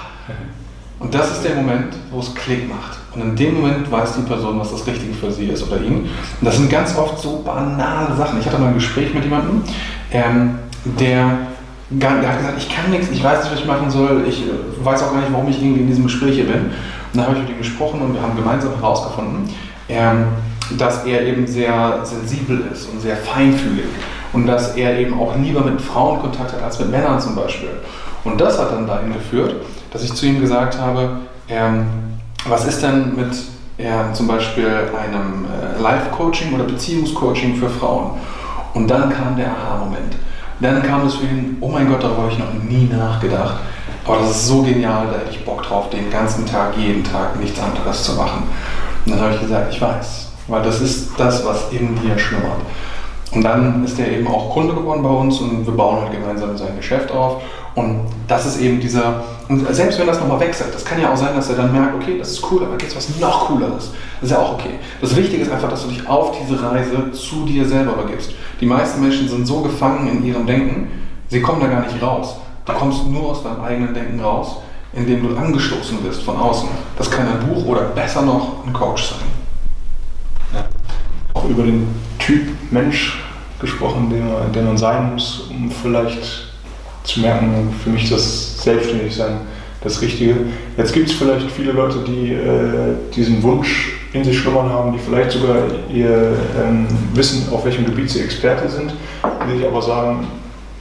Und 1.00 1.13
das 1.13 1.32
ist 1.32 1.43
der 1.43 1.56
Moment, 1.56 1.95
wo 2.12 2.19
es 2.19 2.34
Klick 2.36 2.67
macht. 2.67 2.97
Und 3.13 3.21
in 3.21 3.36
dem 3.36 3.62
Moment 3.62 3.89
weiß 3.89 4.15
die 4.15 4.23
Person, 4.23 4.60
was 4.60 4.71
das 4.71 4.86
Richtige 4.86 5.13
für 5.13 5.32
sie 5.32 5.45
ist 5.45 5.63
oder 5.63 5.80
ihn. 5.82 6.02
Und 6.02 6.10
das 6.41 6.58
sind 6.58 6.69
ganz 6.69 6.97
oft 6.97 7.19
so 7.19 7.41
banale 7.45 8.15
Sachen. 8.15 8.39
Ich 8.39 8.45
hatte 8.45 8.58
mal 8.58 8.69
ein 8.69 8.73
Gespräch 8.73 9.13
mit 9.13 9.23
jemandem, 9.23 9.62
ähm, 10.12 10.60
der, 11.00 11.38
der 11.89 12.10
hat 12.10 12.38
gesagt, 12.39 12.58
ich 12.58 12.69
kann 12.69 12.89
nichts, 12.89 13.10
ich 13.12 13.23
weiß 13.23 13.43
nicht, 13.43 13.54
was 13.54 13.60
ich 13.60 13.65
machen 13.65 13.89
soll, 13.89 14.26
ich 14.28 14.41
äh, 14.41 14.52
weiß 14.84 15.04
auch 15.04 15.13
gar 15.13 15.21
nicht, 15.21 15.32
warum 15.32 15.47
ich 15.50 15.62
irgendwie 15.62 15.82
in 15.82 15.88
diesem 15.88 16.04
Gespräch 16.06 16.36
hier 16.36 16.45
bin. 16.45 16.65
Und 16.65 16.71
dann 17.13 17.28
habe 17.28 17.36
ich 17.36 17.41
mit 17.43 17.52
ihm 17.52 17.58
gesprochen 17.60 18.02
und 18.02 18.13
wir 18.13 18.21
haben 18.21 18.36
gemeinsam 18.36 18.73
herausgefunden, 18.76 19.50
dass 19.88 21.06
er 21.06 21.21
eben 21.21 21.47
sehr 21.47 22.00
sensibel 22.04 22.65
ist 22.71 22.89
und 22.89 23.02
sehr 23.02 23.15
feinfühlig 23.15 23.86
und 24.34 24.47
dass 24.47 24.76
er 24.76 25.00
eben 25.00 25.19
auch 25.19 25.36
lieber 25.38 25.62
mit 25.62 25.82
Frauen 25.82 26.19
Kontakt 26.19 26.54
hat 26.54 26.63
als 26.63 26.80
mit 26.80 26.91
Männern 26.91 27.19
zum 27.19 27.36
Beispiel. 27.36 27.69
Und 28.23 28.41
das 28.41 28.60
hat 28.60 28.71
dann 28.71 28.86
dahin 28.86 29.13
geführt, 29.13 29.56
dass 29.91 30.04
ich 30.04 30.13
zu 30.13 30.26
ihm 30.26 30.41
gesagt 30.41 30.78
habe, 30.80 31.21
ähm, 31.50 31.86
was 32.45 32.65
ist 32.65 32.84
denn 32.84 33.15
mit 33.15 33.34
ja, 33.78 34.12
zum 34.13 34.28
Beispiel 34.28 34.67
einem 34.67 35.45
äh, 35.45 35.82
Life-Coaching 35.82 36.54
oder 36.54 36.65
Beziehungscoaching 36.65 37.56
für 37.56 37.69
Frauen? 37.69 38.12
Und 38.73 38.89
dann 38.89 39.10
kam 39.10 39.38
der 39.38 39.47
Aha-Moment. 39.47 40.15
Dann 40.60 40.84
kam 40.84 41.06
es 41.06 41.15
für 41.15 41.26
ihn, 41.26 41.58
oh 41.62 41.69
mein 41.69 41.88
Gott, 41.89 42.04
darüber 42.04 42.23
habe 42.23 42.32
ich 42.32 42.39
noch 42.39 42.54
nie 42.54 42.89
nachgedacht. 42.91 43.58
Aber 44.06 44.17
das 44.17 44.32
ist 44.32 44.47
so 44.47 44.62
genial, 44.62 45.08
da 45.08 45.19
hätte 45.19 45.32
ich 45.32 45.45
Bock 45.45 45.63
drauf, 45.63 45.89
den 45.89 46.10
ganzen 46.10 46.45
Tag, 46.45 46.78
jeden 46.78 47.04
Tag 47.04 47.39
nichts 47.39 47.60
anderes 47.60 48.04
zu 48.04 48.13
machen. 48.13 48.43
Und 49.08 49.13
dann 49.13 49.22
habe 49.22 49.36
ich 49.36 49.39
gesagt, 49.39 49.74
ich 49.74 49.80
weiß, 49.80 50.28
weil 50.50 50.62
das 50.63 50.82
ist 50.82 51.12
das, 51.17 51.46
was 51.46 51.72
in 51.72 51.96
dir 52.02 52.20
schlummert. 52.20 52.60
Und 53.32 53.41
dann 53.41 53.86
ist 53.86 53.98
er 53.98 54.12
eben 54.12 54.28
auch 54.28 54.54
Kunde 54.54 54.74
geworden 54.74 55.02
bei 55.02 55.10
uns 55.10 55.39
und 55.39 55.65
wir 55.65 55.74
bauen 55.74 56.02
halt 56.02 56.12
gemeinsam 56.12 56.58
sein 56.58 56.76
Geschäft 56.76 57.10
auf. 57.12 57.41
Und 57.76 58.02
das 58.28 58.46
ist 58.46 58.60
eben 58.60 58.82
dieser, 58.82 59.24
und 59.48 59.65
selbst 59.74 59.98
wenn 59.98 60.08
das 60.08 60.20
nochmal 60.20 60.41
wechselt, 60.41 60.74
das 60.74 60.84
kann 60.84 61.00
ja 61.02 61.13
auch 61.13 61.15
sein, 61.15 61.36
dass 61.36 61.50
er 61.50 61.56
dann 61.56 61.72
merkt, 61.72 61.96
okay, 61.96 62.17
das 62.20 62.32
ist 62.32 62.52
cool, 62.52 62.63
aber 62.65 62.74
jetzt 62.82 62.98
was 62.98 63.17
noch 63.17 63.48
cooleres. 63.48 63.91
Das 64.20 64.30
ist 64.30 64.32
ja 64.32 64.39
auch 64.39 64.56
okay. 64.56 64.72
Das 65.00 65.15
Wichtige 65.15 65.43
ist 65.43 65.52
einfach, 65.52 65.70
dass 65.70 65.84
du 65.84 65.89
dich 65.89 66.06
auf 66.06 66.36
diese 66.41 66.62
Reise 66.62 67.12
zu 67.13 67.46
dir 67.46 67.65
selber 67.65 67.93
begibst. 67.93 68.32
Die 68.60 68.65
meisten 68.65 69.00
Menschen 69.00 69.30
sind 69.30 69.48
so 69.48 69.62
gefangen 69.62 70.10
in 70.10 70.26
ihrem 70.26 70.46
Denken, 70.46 70.91
sie 71.30 71.39
kommen 71.41 71.62
da 71.62 71.67
gar 71.67 71.82
nicht 71.82 72.02
raus. 72.02 72.36
Du 72.65 72.74
kommst 72.74 73.08
nur 73.08 73.30
aus 73.30 73.43
deinem 73.43 73.62
eigenen 73.62 73.93
Denken 73.93 74.20
raus, 74.20 74.58
indem 74.93 75.28
du 75.28 75.36
angestoßen 75.36 76.04
wirst 76.04 76.23
von 76.23 76.38
außen. 76.38 76.69
Das 76.97 77.10
kann 77.10 77.28
ein 77.28 77.47
Buch 77.47 77.65
oder 77.65 77.82
besser 77.82 78.21
noch 78.21 78.65
ein 78.65 78.73
Coach 78.73 79.10
sein. 79.10 79.19
Ja. 80.54 80.65
Auch 81.34 81.50
über 81.50 81.63
den 81.63 81.88
Typ 82.19 82.47
Mensch 82.71 83.23
gesprochen, 83.60 84.10
der, 84.10 84.50
der 84.54 84.63
man 84.63 84.78
sein 84.78 85.13
muss, 85.13 85.47
um 85.50 85.71
vielleicht 85.71 86.54
zu 87.04 87.21
merken, 87.21 87.73
für 87.84 87.89
mich 87.89 88.10
das 88.10 88.62
Selbstständigsein 88.63 89.39
das 89.82 90.02
Richtige. 90.02 90.36
Jetzt 90.76 90.93
gibt 90.93 91.10
es 91.10 91.15
vielleicht 91.15 91.50
viele 91.52 91.71
Leute, 91.71 92.00
die 92.06 92.34
äh, 92.34 92.95
diesen 93.15 93.41
Wunsch 93.43 93.93
in 94.13 94.23
sich 94.23 94.38
schlummern 94.38 94.69
haben, 94.69 94.93
die 94.93 95.00
vielleicht 95.00 95.32
sogar 95.32 95.58
ihr 95.93 96.34
ähm, 96.62 96.88
Wissen, 97.13 97.52
auf 97.54 97.63
welchem 97.65 97.86
Gebiet 97.86 98.10
sie 98.10 98.21
Experte 98.21 98.69
sind, 98.69 98.93
die 99.47 99.58
sich 99.58 99.67
aber 99.67 99.82
sagen, 99.82 100.28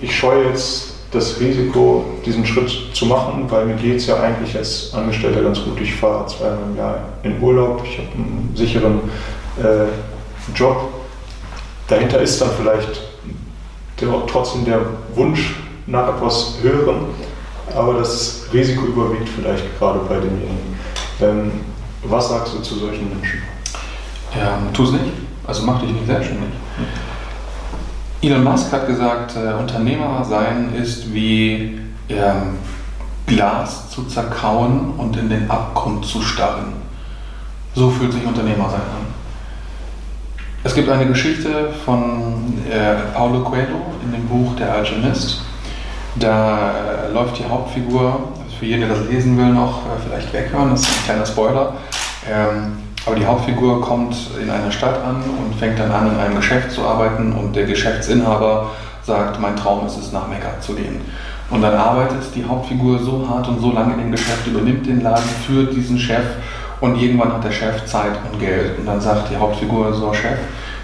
ich 0.01 0.16
scheue 0.16 0.49
jetzt 0.49 0.96
das 1.11 1.40
Risiko, 1.40 2.05
diesen 2.25 2.45
Schritt 2.45 2.71
zu 2.92 3.07
machen, 3.07 3.45
weil 3.49 3.66
mir 3.66 3.77
geht 3.77 3.97
es 3.97 4.07
ja 4.07 4.21
eigentlich 4.21 4.57
als 4.57 4.92
Angestellter 4.92 5.42
ganz 5.42 5.62
gut. 5.62 5.81
Ich 5.81 5.95
fahre 5.95 6.27
zweimal 6.27 6.59
im 6.71 6.77
Jahr 6.77 6.99
in 7.23 7.40
Urlaub, 7.40 7.83
ich 7.85 7.99
habe 7.99 8.09
einen 8.14 8.53
sicheren 8.55 9.01
äh, 9.59 9.87
Job. 10.55 10.88
Dahinter 11.88 12.21
ist 12.21 12.40
dann 12.40 12.51
vielleicht 12.59 13.01
der, 14.01 14.09
trotzdem 14.27 14.64
der 14.64 14.81
Wunsch 15.14 15.57
nach 15.87 16.16
etwas 16.16 16.57
Höherem, 16.61 17.07
aber 17.75 17.95
das 17.95 18.47
Risiko 18.53 18.87
überwiegt 18.87 19.29
vielleicht 19.29 19.79
gerade 19.79 20.01
bei 20.09 20.16
demjenigen. 20.16 20.79
Ähm, 21.21 21.53
was 22.03 22.29
sagst 22.29 22.55
du 22.55 22.59
zu 22.61 22.77
solchen 22.77 23.09
Menschen? 23.09 23.42
Ähm, 24.35 24.73
tu 24.73 24.85
es 24.85 24.92
nicht. 24.92 25.05
Also 25.47 25.62
mach 25.62 25.81
dich 25.81 25.90
nicht 25.90 26.07
selbstständig. 26.07 26.51
Elon 28.27 28.43
Musk 28.43 28.73
hat 28.73 28.89
gesagt, 28.89 29.37
äh, 29.37 29.53
Unternehmer 29.53 30.25
sein 30.25 30.75
ist 30.75 31.15
wie 31.15 31.79
ähm, 32.09 32.59
Glas 33.27 33.89
zu 33.91 34.05
zerkauen 34.05 34.95
und 34.99 35.17
in 35.17 35.29
den 35.29 35.49
Abgrund 35.49 36.05
zu 36.05 36.21
starren. 36.21 36.73
So 37.75 37.89
fühlt 37.89 38.12
sich 38.12 38.27
Unternehmer 38.27 38.69
sein 38.69 38.81
an. 38.81 39.07
Es 40.65 40.75
gibt 40.75 40.89
eine 40.89 41.07
Geschichte 41.07 41.69
von 41.85 42.55
äh, 42.69 43.15
Paulo 43.15 43.45
Coelho 43.45 43.95
in 44.05 44.11
dem 44.11 44.27
Buch 44.27 44.57
Der 44.57 44.73
Alchemist. 44.75 45.43
Da 46.17 46.73
äh, 47.09 47.12
läuft 47.12 47.39
die 47.39 47.45
Hauptfigur, 47.45 48.33
für 48.59 48.67
jeden, 48.67 48.81
der 48.81 48.89
das 48.89 49.07
lesen 49.09 49.39
will, 49.39 49.51
noch 49.51 49.87
äh, 49.87 50.01
vielleicht 50.05 50.33
weghören, 50.33 50.71
das 50.71 50.81
ist 50.81 50.89
ein 50.89 51.05
kleiner 51.05 51.27
Spoiler. 51.27 51.75
Ähm, 52.29 52.79
aber 53.07 53.14
die 53.14 53.25
Hauptfigur 53.25 53.81
kommt 53.81 54.16
in 54.42 54.51
eine 54.51 54.71
Stadt 54.71 55.01
an 55.03 55.23
und 55.23 55.55
fängt 55.59 55.79
dann 55.79 55.92
an, 55.92 56.11
in 56.11 56.19
einem 56.19 56.35
Geschäft 56.35 56.73
zu 56.73 56.83
arbeiten 56.83 57.33
und 57.33 57.55
der 57.55 57.64
Geschäftsinhaber 57.64 58.71
sagt, 59.03 59.40
mein 59.40 59.55
Traum 59.55 59.87
ist 59.87 59.97
es, 59.97 60.11
nach 60.11 60.27
Mekka 60.27 60.61
zu 60.61 60.75
gehen. 60.75 61.01
Und 61.49 61.62
dann 61.62 61.75
arbeitet 61.75 62.35
die 62.35 62.45
Hauptfigur 62.45 62.99
so 62.99 63.25
hart 63.29 63.47
und 63.47 63.61
so 63.61 63.71
lange 63.71 63.95
in 63.95 64.01
dem 64.01 64.11
Geschäft, 64.11 64.45
übernimmt 64.49 64.85
den 64.85 65.03
Laden 65.03 65.29
für 65.47 65.64
diesen 65.66 65.97
Chef 65.97 66.25
und 66.81 67.01
irgendwann 67.01 67.33
hat 67.33 67.45
der 67.45 67.53
Chef 67.53 67.87
Zeit 67.87 68.19
und 68.31 68.40
Geld. 68.40 68.77
Und 68.77 68.87
dann 68.87 69.01
sagt 69.01 69.31
die 69.31 69.37
Hauptfigur 69.37 69.95
so, 69.95 70.12
Chef, 70.12 70.38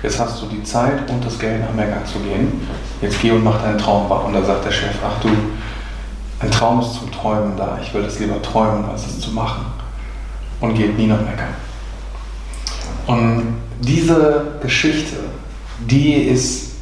jetzt 0.04 0.20
hast 0.20 0.40
du 0.40 0.46
die 0.46 0.62
Zeit 0.62 1.10
und 1.10 1.26
das 1.26 1.36
Geld 1.40 1.60
nach 1.60 1.74
Mekka 1.74 2.04
zu 2.04 2.20
gehen, 2.20 2.64
jetzt 3.00 3.20
geh 3.20 3.32
und 3.32 3.42
mach 3.42 3.60
deinen 3.60 3.78
Traum 3.78 4.08
wahr. 4.08 4.24
Und 4.24 4.34
dann 4.34 4.46
sagt 4.46 4.64
der 4.64 4.70
Chef, 4.70 4.94
ach 5.04 5.20
du, 5.20 5.28
ein 6.38 6.50
Traum 6.52 6.80
ist 6.80 6.94
zum 6.94 7.10
Träumen 7.10 7.56
da, 7.56 7.80
ich 7.82 7.92
will 7.92 8.04
es 8.04 8.20
lieber 8.20 8.40
träumen, 8.40 8.84
als 8.88 9.06
es 9.08 9.18
zu 9.18 9.32
machen. 9.32 9.66
Und 10.60 10.74
geht 10.74 10.96
nie 10.96 11.08
nach 11.08 11.20
Mekka. 11.20 11.46
Und 13.06 13.54
diese 13.80 14.44
Geschichte, 14.62 15.16
die 15.80 16.14
ist, 16.14 16.72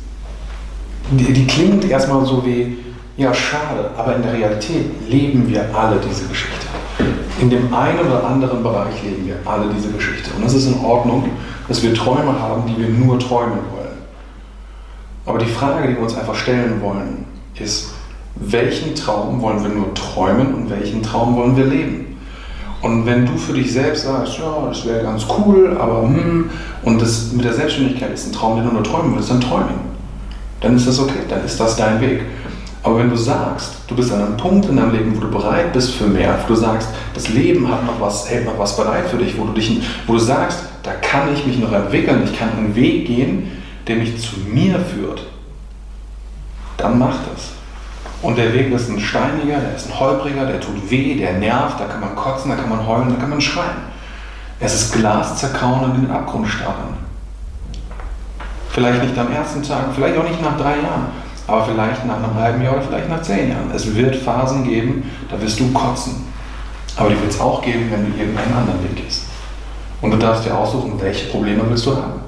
die, 1.10 1.32
die 1.32 1.46
klingt 1.46 1.84
erstmal 1.88 2.24
so 2.24 2.44
wie, 2.44 2.78
ja 3.16 3.32
schade, 3.34 3.90
aber 3.96 4.16
in 4.16 4.22
der 4.22 4.32
Realität 4.32 4.86
leben 5.08 5.48
wir 5.48 5.74
alle 5.74 6.00
diese 6.00 6.26
Geschichte. 6.26 6.66
In 7.40 7.48
dem 7.48 7.72
einen 7.72 8.00
oder 8.00 8.24
anderen 8.24 8.62
Bereich 8.62 9.02
leben 9.02 9.26
wir 9.26 9.36
alle 9.44 9.72
diese 9.74 9.90
Geschichte. 9.90 10.30
Und 10.36 10.44
es 10.44 10.54
ist 10.54 10.66
in 10.66 10.84
Ordnung, 10.84 11.30
dass 11.68 11.82
wir 11.82 11.94
Träume 11.94 12.38
haben, 12.38 12.62
die 12.66 12.80
wir 12.80 12.88
nur 12.88 13.18
träumen 13.18 13.58
wollen. 13.72 13.98
Aber 15.24 15.38
die 15.38 15.46
Frage, 15.46 15.88
die 15.88 15.94
wir 15.94 16.02
uns 16.02 16.16
einfach 16.16 16.34
stellen 16.34 16.80
wollen, 16.82 17.24
ist, 17.58 17.92
welchen 18.36 18.94
Traum 18.94 19.40
wollen 19.40 19.62
wir 19.62 19.70
nur 19.70 19.94
träumen 19.94 20.54
und 20.54 20.70
welchen 20.70 21.02
Traum 21.02 21.36
wollen 21.36 21.56
wir 21.56 21.66
leben? 21.66 22.09
Und 22.82 23.04
wenn 23.04 23.26
du 23.26 23.36
für 23.36 23.52
dich 23.52 23.72
selbst 23.72 24.04
sagst, 24.04 24.38
ja, 24.38 24.66
das 24.66 24.86
wäre 24.86 25.02
ganz 25.02 25.26
cool, 25.38 25.76
aber 25.78 26.02
hm, 26.02 26.50
und 26.82 27.00
das 27.00 27.32
mit 27.32 27.44
der 27.44 27.52
Selbstständigkeit 27.52 28.12
ist 28.12 28.26
ein 28.26 28.32
Traum, 28.32 28.56
den 28.56 28.66
du 28.66 28.72
nur 28.72 28.82
träumen 28.82 29.14
willst, 29.14 29.30
dann 29.30 29.40
träumen. 29.40 29.90
Dann 30.60 30.76
ist 30.76 30.86
das 30.86 30.98
okay, 30.98 31.20
dann 31.28 31.44
ist 31.44 31.60
das 31.60 31.76
dein 31.76 32.00
Weg. 32.00 32.22
Aber 32.82 32.98
wenn 32.98 33.10
du 33.10 33.16
sagst, 33.16 33.72
du 33.88 33.94
bist 33.94 34.10
an 34.12 34.22
einem 34.22 34.36
Punkt 34.38 34.66
in 34.66 34.76
deinem 34.76 34.92
Leben, 34.92 35.14
wo 35.14 35.20
du 35.20 35.30
bereit 35.30 35.74
bist 35.74 35.92
für 35.92 36.06
mehr, 36.06 36.38
wo 36.42 36.54
du 36.54 36.58
sagst, 36.58 36.88
das 37.12 37.28
Leben 37.28 37.70
hat 37.70 37.84
noch 37.84 38.00
was, 38.00 38.30
hält 38.30 38.46
noch 38.46 38.58
was 38.58 38.74
bereit 38.76 39.06
für 39.08 39.18
dich, 39.18 39.38
wo 39.38 39.44
du, 39.44 39.52
dich, 39.52 39.82
wo 40.06 40.14
du 40.14 40.18
sagst, 40.18 40.60
da 40.82 40.92
kann 40.92 41.32
ich 41.34 41.46
mich 41.46 41.58
noch 41.58 41.72
entwickeln, 41.72 42.22
ich 42.24 42.38
kann 42.38 42.50
einen 42.56 42.74
Weg 42.74 43.06
gehen, 43.06 43.50
der 43.86 43.96
mich 43.96 44.18
zu 44.18 44.36
mir 44.50 44.78
führt, 44.78 45.26
dann 46.78 46.98
mach 46.98 47.16
das. 47.34 47.59
Und 48.22 48.36
der 48.36 48.52
Weg 48.52 48.70
ist 48.70 48.88
ein 48.90 49.00
steiniger, 49.00 49.58
der 49.58 49.74
ist 49.74 49.88
ein 49.88 49.98
holpriger, 49.98 50.44
der 50.44 50.60
tut 50.60 50.90
weh, 50.90 51.16
der 51.16 51.34
nervt, 51.34 51.80
da 51.80 51.86
kann 51.86 52.00
man 52.00 52.14
kotzen, 52.14 52.50
da 52.50 52.56
kann 52.56 52.68
man 52.68 52.86
heulen, 52.86 53.08
da 53.08 53.16
kann 53.16 53.30
man 53.30 53.40
schreien. 53.40 53.90
Es 54.58 54.74
ist 54.74 54.92
Glas 54.92 55.36
zerkauen 55.36 55.84
und 55.84 55.94
in 55.94 56.02
den 56.02 56.10
Abgrund 56.10 56.46
starren. 56.46 56.98
Vielleicht 58.68 59.02
nicht 59.02 59.18
am 59.18 59.32
ersten 59.32 59.62
Tag, 59.62 59.86
vielleicht 59.94 60.18
auch 60.18 60.28
nicht 60.28 60.42
nach 60.42 60.56
drei 60.58 60.76
Jahren, 60.76 61.06
aber 61.46 61.64
vielleicht 61.64 62.04
nach 62.04 62.18
einem 62.18 62.34
halben 62.34 62.62
Jahr 62.62 62.74
oder 62.74 62.82
vielleicht 62.82 63.08
nach 63.08 63.22
zehn 63.22 63.50
Jahren. 63.50 63.70
Es 63.74 63.94
wird 63.94 64.14
Phasen 64.16 64.64
geben, 64.64 65.10
da 65.30 65.40
wirst 65.40 65.58
du 65.58 65.72
kotzen. 65.72 66.26
Aber 66.96 67.08
die 67.08 67.20
wird 67.20 67.30
es 67.30 67.40
auch 67.40 67.62
geben, 67.62 67.90
wenn 67.90 68.12
du 68.12 68.18
irgendeinen 68.18 68.52
anderen 68.52 68.84
Weg 68.84 68.96
gehst. 68.96 69.22
Und 70.02 70.10
du 70.10 70.18
darfst 70.18 70.44
dir 70.44 70.56
aussuchen, 70.56 71.00
welche 71.00 71.30
Probleme 71.30 71.62
willst 71.68 71.86
du 71.86 71.96
haben. 71.96 72.20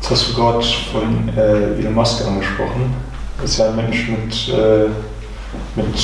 Jetzt 0.00 0.10
hast 0.10 0.30
du 0.30 0.34
gerade 0.34 0.64
von 0.92 1.28
äh, 1.36 1.78
Elon 1.78 1.94
Musk 1.94 2.26
angesprochen. 2.26 3.09
Ist 3.44 3.58
ja 3.58 3.68
ein 3.70 3.76
Mensch 3.76 4.08
mit, 4.08 4.54
äh, 4.54 4.88
mit 5.76 5.94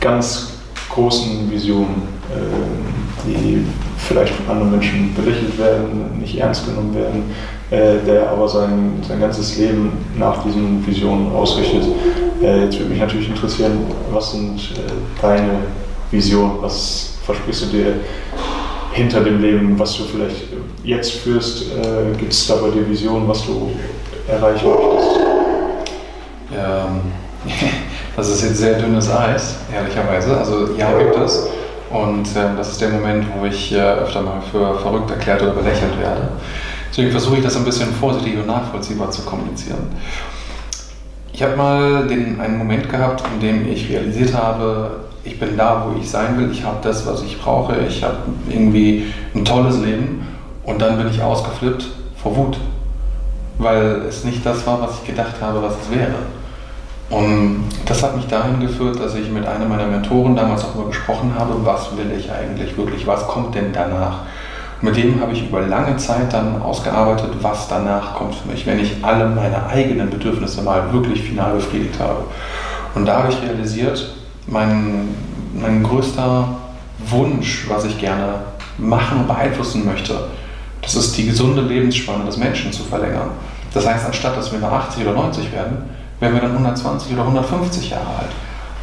ganz 0.00 0.58
großen 0.90 1.50
Visionen, 1.50 2.02
äh, 2.30 3.26
die 3.26 3.64
vielleicht 3.96 4.34
von 4.34 4.48
anderen 4.48 4.72
Menschen 4.72 5.14
belächelt 5.14 5.58
werden, 5.58 6.18
nicht 6.20 6.38
ernst 6.38 6.66
genommen 6.66 6.94
werden, 6.94 7.22
äh, 7.70 8.04
der 8.06 8.30
aber 8.30 8.48
sein, 8.48 9.02
sein 9.06 9.20
ganzes 9.20 9.56
Leben 9.56 9.92
nach 10.18 10.42
diesen 10.44 10.86
Visionen 10.86 11.32
ausrichtet. 11.32 11.84
Äh, 12.42 12.64
jetzt 12.64 12.78
würde 12.78 12.90
mich 12.90 13.00
natürlich 13.00 13.28
interessieren, 13.28 13.78
was 14.12 14.32
sind 14.32 14.56
äh, 14.56 15.22
deine 15.22 15.60
Visionen, 16.10 16.60
was 16.60 17.14
versprichst 17.24 17.62
du 17.62 17.66
dir 17.66 17.94
hinter 18.92 19.20
dem 19.20 19.40
Leben, 19.40 19.78
was 19.78 19.96
du 19.96 20.04
vielleicht 20.04 20.36
jetzt 20.84 21.12
führst? 21.12 21.62
Äh, 21.72 22.16
Gibt 22.18 22.32
es 22.32 22.46
da 22.46 22.56
bei 22.56 22.70
dir 22.70 22.88
Visionen, 22.88 23.26
was 23.26 23.44
du 23.44 23.70
erreichen 24.28 24.68
möchtest? 24.68 25.13
Ähm, 26.54 27.12
das 28.16 28.28
ist 28.28 28.42
jetzt 28.42 28.58
sehr 28.58 28.78
dünnes 28.78 29.10
Eis, 29.10 29.56
ehrlicherweise. 29.72 30.36
Also 30.36 30.74
ja, 30.76 30.96
gibt 30.98 31.16
es. 31.16 31.48
Und 31.90 32.26
äh, 32.36 32.56
das 32.56 32.72
ist 32.72 32.80
der 32.80 32.88
Moment, 32.88 33.26
wo 33.38 33.44
ich 33.46 33.72
äh, 33.72 33.80
öfter 33.80 34.22
mal 34.22 34.40
für 34.50 34.78
verrückt 34.78 35.10
erklärt 35.10 35.42
oder 35.42 35.52
belächelt 35.52 35.98
werde. 36.00 36.28
Deswegen 36.90 37.10
versuche 37.10 37.36
ich 37.36 37.44
das 37.44 37.56
ein 37.56 37.64
bisschen 37.64 37.92
vorsichtig 37.94 38.36
und 38.36 38.46
nachvollziehbar 38.46 39.10
zu 39.10 39.22
kommunizieren. 39.22 39.88
Ich 41.32 41.42
habe 41.42 41.56
mal 41.56 42.06
den, 42.06 42.40
einen 42.40 42.58
Moment 42.58 42.88
gehabt, 42.88 43.24
in 43.34 43.40
dem 43.40 43.68
ich 43.68 43.90
realisiert 43.90 44.32
habe, 44.32 45.00
ich 45.24 45.40
bin 45.40 45.56
da, 45.56 45.86
wo 45.86 45.98
ich 45.98 46.08
sein 46.08 46.38
will, 46.38 46.50
ich 46.52 46.64
habe 46.64 46.76
das, 46.82 47.06
was 47.06 47.22
ich 47.22 47.40
brauche, 47.40 47.76
ich 47.88 48.04
habe 48.04 48.18
irgendwie 48.48 49.12
ein 49.34 49.44
tolles 49.44 49.78
Leben 49.80 50.26
und 50.64 50.80
dann 50.80 50.98
bin 50.98 51.08
ich 51.08 51.22
ausgeflippt 51.22 51.86
vor 52.22 52.36
Wut, 52.36 52.58
weil 53.58 54.02
es 54.08 54.24
nicht 54.24 54.44
das 54.46 54.66
war, 54.66 54.80
was 54.80 55.00
ich 55.00 55.06
gedacht 55.06 55.34
habe, 55.40 55.62
was 55.62 55.74
es 55.82 55.90
wäre. 55.90 56.14
Und 57.14 57.66
das 57.86 58.02
hat 58.02 58.16
mich 58.16 58.26
dahin 58.26 58.58
geführt, 58.58 58.98
dass 58.98 59.14
ich 59.14 59.30
mit 59.30 59.46
einer 59.46 59.66
meiner 59.66 59.86
Mentoren 59.86 60.34
damals 60.34 60.64
auch 60.64 60.72
darüber 60.72 60.88
gesprochen 60.88 61.32
habe, 61.38 61.54
was 61.64 61.96
will 61.96 62.10
ich 62.10 62.32
eigentlich 62.32 62.76
wirklich, 62.76 63.06
was 63.06 63.28
kommt 63.28 63.54
denn 63.54 63.72
danach. 63.72 64.22
Und 64.80 64.88
mit 64.88 64.96
dem 64.96 65.20
habe 65.20 65.32
ich 65.32 65.48
über 65.48 65.60
lange 65.60 65.96
Zeit 65.96 66.32
dann 66.32 66.60
ausgearbeitet, 66.60 67.30
was 67.40 67.68
danach 67.68 68.16
kommt 68.16 68.34
für 68.34 68.48
mich, 68.48 68.66
wenn 68.66 68.80
ich 68.80 68.96
alle 69.02 69.28
meine 69.28 69.64
eigenen 69.68 70.10
Bedürfnisse 70.10 70.62
mal 70.62 70.92
wirklich 70.92 71.22
final 71.22 71.54
befriedigt 71.54 72.00
habe. 72.00 72.24
Und 72.96 73.06
da 73.06 73.18
habe 73.18 73.32
ich 73.32 73.40
realisiert, 73.42 74.12
mein, 74.48 75.14
mein 75.54 75.84
größter 75.84 76.48
Wunsch, 77.10 77.66
was 77.68 77.84
ich 77.84 77.96
gerne 77.96 78.40
machen 78.76 79.18
und 79.20 79.28
beeinflussen 79.28 79.86
möchte, 79.86 80.14
das 80.82 80.96
ist 80.96 81.16
die 81.16 81.26
gesunde 81.26 81.62
Lebensspanne 81.62 82.24
des 82.24 82.38
Menschen 82.38 82.72
zu 82.72 82.82
verlängern. 82.82 83.30
Das 83.72 83.86
heißt, 83.86 84.04
anstatt 84.04 84.36
dass 84.36 84.50
wir 84.50 84.58
noch 84.58 84.72
80 84.72 85.04
oder 85.04 85.14
90 85.14 85.52
werden, 85.52 85.93
werden 86.20 86.34
wir 86.34 86.40
dann 86.40 86.52
120 86.52 87.12
oder 87.12 87.22
150 87.22 87.90
Jahre 87.90 88.06
alt. 88.20 88.30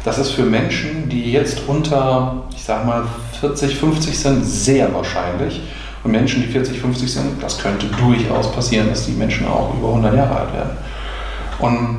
Das 0.04 0.18
ist 0.18 0.30
für 0.30 0.42
Menschen, 0.42 1.08
die 1.08 1.32
jetzt 1.32 1.62
unter, 1.68 2.42
ich 2.54 2.64
sag 2.64 2.84
mal, 2.84 3.04
40, 3.40 3.76
50 3.76 4.18
sind, 4.18 4.44
sehr 4.44 4.92
wahrscheinlich. 4.92 5.62
Und 6.02 6.10
Menschen, 6.10 6.42
die 6.42 6.48
40, 6.48 6.80
50 6.80 7.12
sind, 7.12 7.42
das 7.42 7.58
könnte 7.58 7.86
durchaus 7.86 8.50
passieren, 8.50 8.88
dass 8.88 9.06
die 9.06 9.12
Menschen 9.12 9.46
auch 9.46 9.72
über 9.74 9.88
100 9.88 10.16
Jahre 10.16 10.36
alt 10.36 10.52
werden. 10.52 10.70
Und 11.60 11.98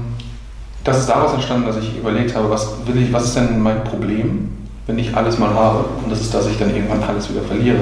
das 0.83 0.99
ist 0.99 1.07
daraus 1.07 1.33
entstanden, 1.33 1.65
dass 1.65 1.77
ich 1.77 1.97
überlegt 1.97 2.35
habe, 2.35 2.49
was, 2.49 2.67
will 2.85 3.01
ich, 3.01 3.13
was 3.13 3.25
ist 3.25 3.37
denn 3.37 3.61
mein 3.61 3.85
Problem, 3.85 4.49
wenn 4.85 4.99
ich 4.99 5.15
alles 5.15 5.39
mal 5.39 5.53
habe? 5.53 5.85
Und 6.03 6.11
das 6.11 6.19
ist, 6.19 6.33
dass 6.33 6.47
ich 6.47 6.57
dann 6.57 6.75
irgendwann 6.75 7.01
alles 7.03 7.29
wieder 7.29 7.41
verliere. 7.41 7.79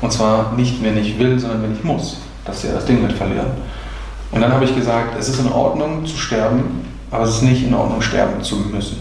Und 0.00 0.12
zwar 0.12 0.52
nicht, 0.52 0.82
wenn 0.84 0.96
ich 0.96 1.18
will, 1.18 1.38
sondern 1.40 1.64
wenn 1.64 1.72
ich 1.72 1.82
muss. 1.82 2.18
Das 2.44 2.58
ist 2.58 2.64
ja 2.64 2.74
das 2.74 2.84
Ding 2.84 3.02
mit 3.02 3.12
verlieren. 3.12 3.48
Und 4.32 4.40
dann 4.40 4.52
habe 4.52 4.64
ich 4.64 4.74
gesagt, 4.74 5.18
es 5.18 5.28
ist 5.28 5.40
in 5.40 5.50
Ordnung 5.50 6.04
zu 6.04 6.16
sterben, 6.16 6.84
aber 7.10 7.24
es 7.24 7.36
ist 7.36 7.42
nicht 7.42 7.64
in 7.64 7.74
Ordnung, 7.74 8.02
sterben 8.02 8.42
zu 8.42 8.56
müssen. 8.56 8.98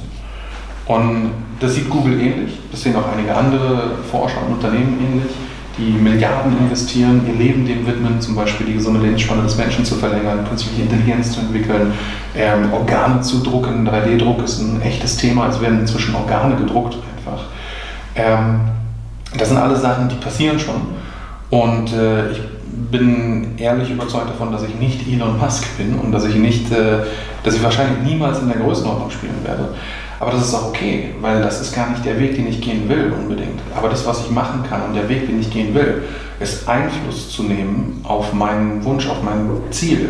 Und 0.85 1.31
das 1.59 1.75
sieht 1.75 1.89
Google 1.89 2.19
ähnlich, 2.19 2.59
das 2.71 2.81
sehen 2.81 2.95
auch 2.95 3.11
einige 3.11 3.35
andere 3.35 3.91
Forscher 4.09 4.37
und 4.45 4.53
Unternehmen 4.53 4.99
ähnlich, 4.99 5.31
die 5.77 5.91
Milliarden 5.91 6.57
investieren, 6.57 7.21
ihr 7.27 7.33
Leben 7.33 7.65
dem 7.65 7.85
widmen, 7.85 8.21
zum 8.21 8.35
Beispiel 8.35 8.67
die 8.67 8.73
gesunde 8.73 9.01
Lebensspanne 9.01 9.43
des 9.43 9.57
Menschen 9.57 9.83
zu 9.83 9.95
verlängern, 9.95 10.45
künstliche 10.47 10.83
Intelligenz 10.83 11.33
zu 11.33 11.41
entwickeln, 11.41 11.93
ähm, 12.35 12.71
Organe 12.71 13.21
zu 13.21 13.43
drucken. 13.43 13.87
3D-Druck 13.87 14.41
ist 14.43 14.61
ein 14.61 14.81
echtes 14.81 15.17
Thema, 15.17 15.47
es 15.47 15.59
werden 15.59 15.81
inzwischen 15.81 16.15
Organe 16.15 16.55
gedruckt 16.55 16.95
einfach. 17.17 17.45
Ähm, 18.15 18.61
das 19.37 19.49
sind 19.49 19.57
alles 19.57 19.81
Sachen, 19.81 20.07
die 20.07 20.15
passieren 20.15 20.59
schon. 20.59 20.75
Und 21.49 21.91
äh, 21.91 22.31
ich 22.31 22.39
bin 22.91 23.57
ehrlich 23.57 23.89
überzeugt 23.89 24.29
davon, 24.29 24.51
dass 24.51 24.63
ich 24.63 24.75
nicht 24.75 25.07
Elon 25.07 25.39
Musk 25.39 25.65
bin 25.77 25.99
und 25.99 26.11
dass 26.11 26.25
ich 26.25 26.35
nicht, 26.35 26.71
äh, 26.71 26.99
dass 27.43 27.55
ich 27.55 27.63
wahrscheinlich 27.63 27.99
niemals 28.03 28.39
in 28.39 28.47
der 28.47 28.57
Größenordnung 28.57 29.09
spielen 29.09 29.43
werde. 29.43 29.69
Aber 30.19 30.31
das 30.31 30.47
ist 30.47 30.53
auch 30.53 30.69
okay, 30.69 31.13
weil 31.21 31.41
das 31.41 31.61
ist 31.61 31.75
gar 31.75 31.89
nicht 31.89 32.05
der 32.05 32.19
Weg, 32.19 32.35
den 32.35 32.47
ich 32.47 32.61
gehen 32.61 32.87
will 32.87 33.13
unbedingt. 33.17 33.59
Aber 33.75 33.89
das, 33.89 34.05
was 34.05 34.21
ich 34.21 34.31
machen 34.31 34.63
kann 34.69 34.83
und 34.83 34.93
der 34.93 35.09
Weg, 35.09 35.27
den 35.27 35.39
ich 35.39 35.51
gehen 35.51 35.73
will, 35.75 36.03
ist 36.39 36.67
Einfluss 36.67 37.29
zu 37.29 37.43
nehmen 37.43 38.01
auf 38.03 38.33
meinen 38.33 38.83
Wunsch, 38.83 39.07
auf 39.09 39.21
mein 39.23 39.49
Ziel. 39.71 40.09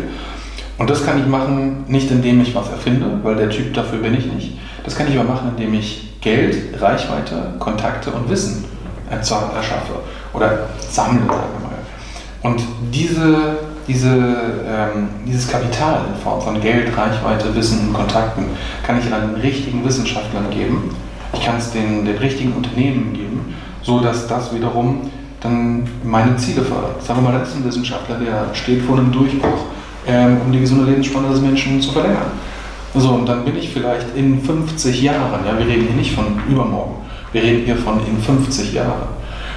Und 0.78 0.90
das 0.90 1.04
kann 1.04 1.18
ich 1.18 1.26
machen, 1.26 1.84
nicht 1.88 2.10
indem 2.10 2.40
ich 2.40 2.54
was 2.54 2.70
erfinde, 2.70 3.20
weil 3.22 3.36
der 3.36 3.50
Typ 3.50 3.74
dafür 3.74 3.98
bin 3.98 4.14
ich 4.14 4.26
nicht. 4.26 4.58
Das 4.84 4.96
kann 4.96 5.08
ich 5.08 5.18
aber 5.18 5.28
machen, 5.28 5.50
indem 5.56 5.74
ich 5.74 6.20
Geld, 6.20 6.80
Reichweite, 6.80 7.54
Kontakte 7.58 8.10
und 8.10 8.28
Wissen 8.28 8.64
erschaffe 9.10 9.94
oder 10.32 10.66
sammle, 10.90 11.22
sagen 11.26 11.48
wir. 11.60 11.65
Und 12.42 12.62
diese, 12.92 13.58
diese, 13.88 14.08
ähm, 14.08 15.08
dieses 15.26 15.48
Kapital 15.48 16.00
in 16.12 16.20
Form 16.22 16.40
von 16.40 16.60
Geld, 16.60 16.96
Reichweite, 16.96 17.54
Wissen 17.54 17.92
Kontakten 17.92 18.46
kann 18.84 18.98
ich 18.98 19.12
an 19.12 19.32
den 19.32 19.40
richtigen 19.40 19.84
Wissenschaftlern 19.84 20.50
geben. 20.50 20.90
Ich 21.32 21.44
kann 21.44 21.56
es 21.56 21.70
den, 21.72 22.04
den 22.04 22.16
richtigen 22.18 22.52
Unternehmen 22.52 23.12
geben, 23.12 23.54
so 23.82 24.00
dass 24.00 24.26
das 24.26 24.54
wiederum 24.54 25.10
dann 25.40 25.86
meine 26.02 26.36
Ziele 26.36 26.62
fördert. 26.62 27.02
Sagen 27.02 27.22
wir 27.22 27.30
mal, 27.30 27.38
das 27.38 27.50
ist 27.50 27.56
ein 27.56 27.64
Wissenschaftler, 27.64 28.18
der 28.18 28.54
steht 28.54 28.82
vor 28.82 28.98
einem 28.98 29.12
Durchbruch, 29.12 29.66
ähm, 30.06 30.38
um 30.44 30.52
die 30.52 30.60
gesunde 30.60 30.90
Lebensspanne 30.90 31.28
des 31.28 31.40
Menschen 31.40 31.80
zu 31.80 31.92
verlängern. 31.92 32.30
So, 32.94 33.10
und 33.10 33.26
dann 33.26 33.44
bin 33.44 33.56
ich 33.56 33.68
vielleicht 33.68 34.16
in 34.16 34.40
50 34.40 35.02
Jahren, 35.02 35.44
ja, 35.44 35.58
wir 35.58 35.66
reden 35.66 35.86
hier 35.86 35.96
nicht 35.96 36.14
von 36.14 36.40
übermorgen, 36.48 36.94
wir 37.32 37.42
reden 37.42 37.64
hier 37.64 37.76
von 37.76 38.00
in 38.06 38.18
50 38.18 38.72
Jahren 38.72 39.15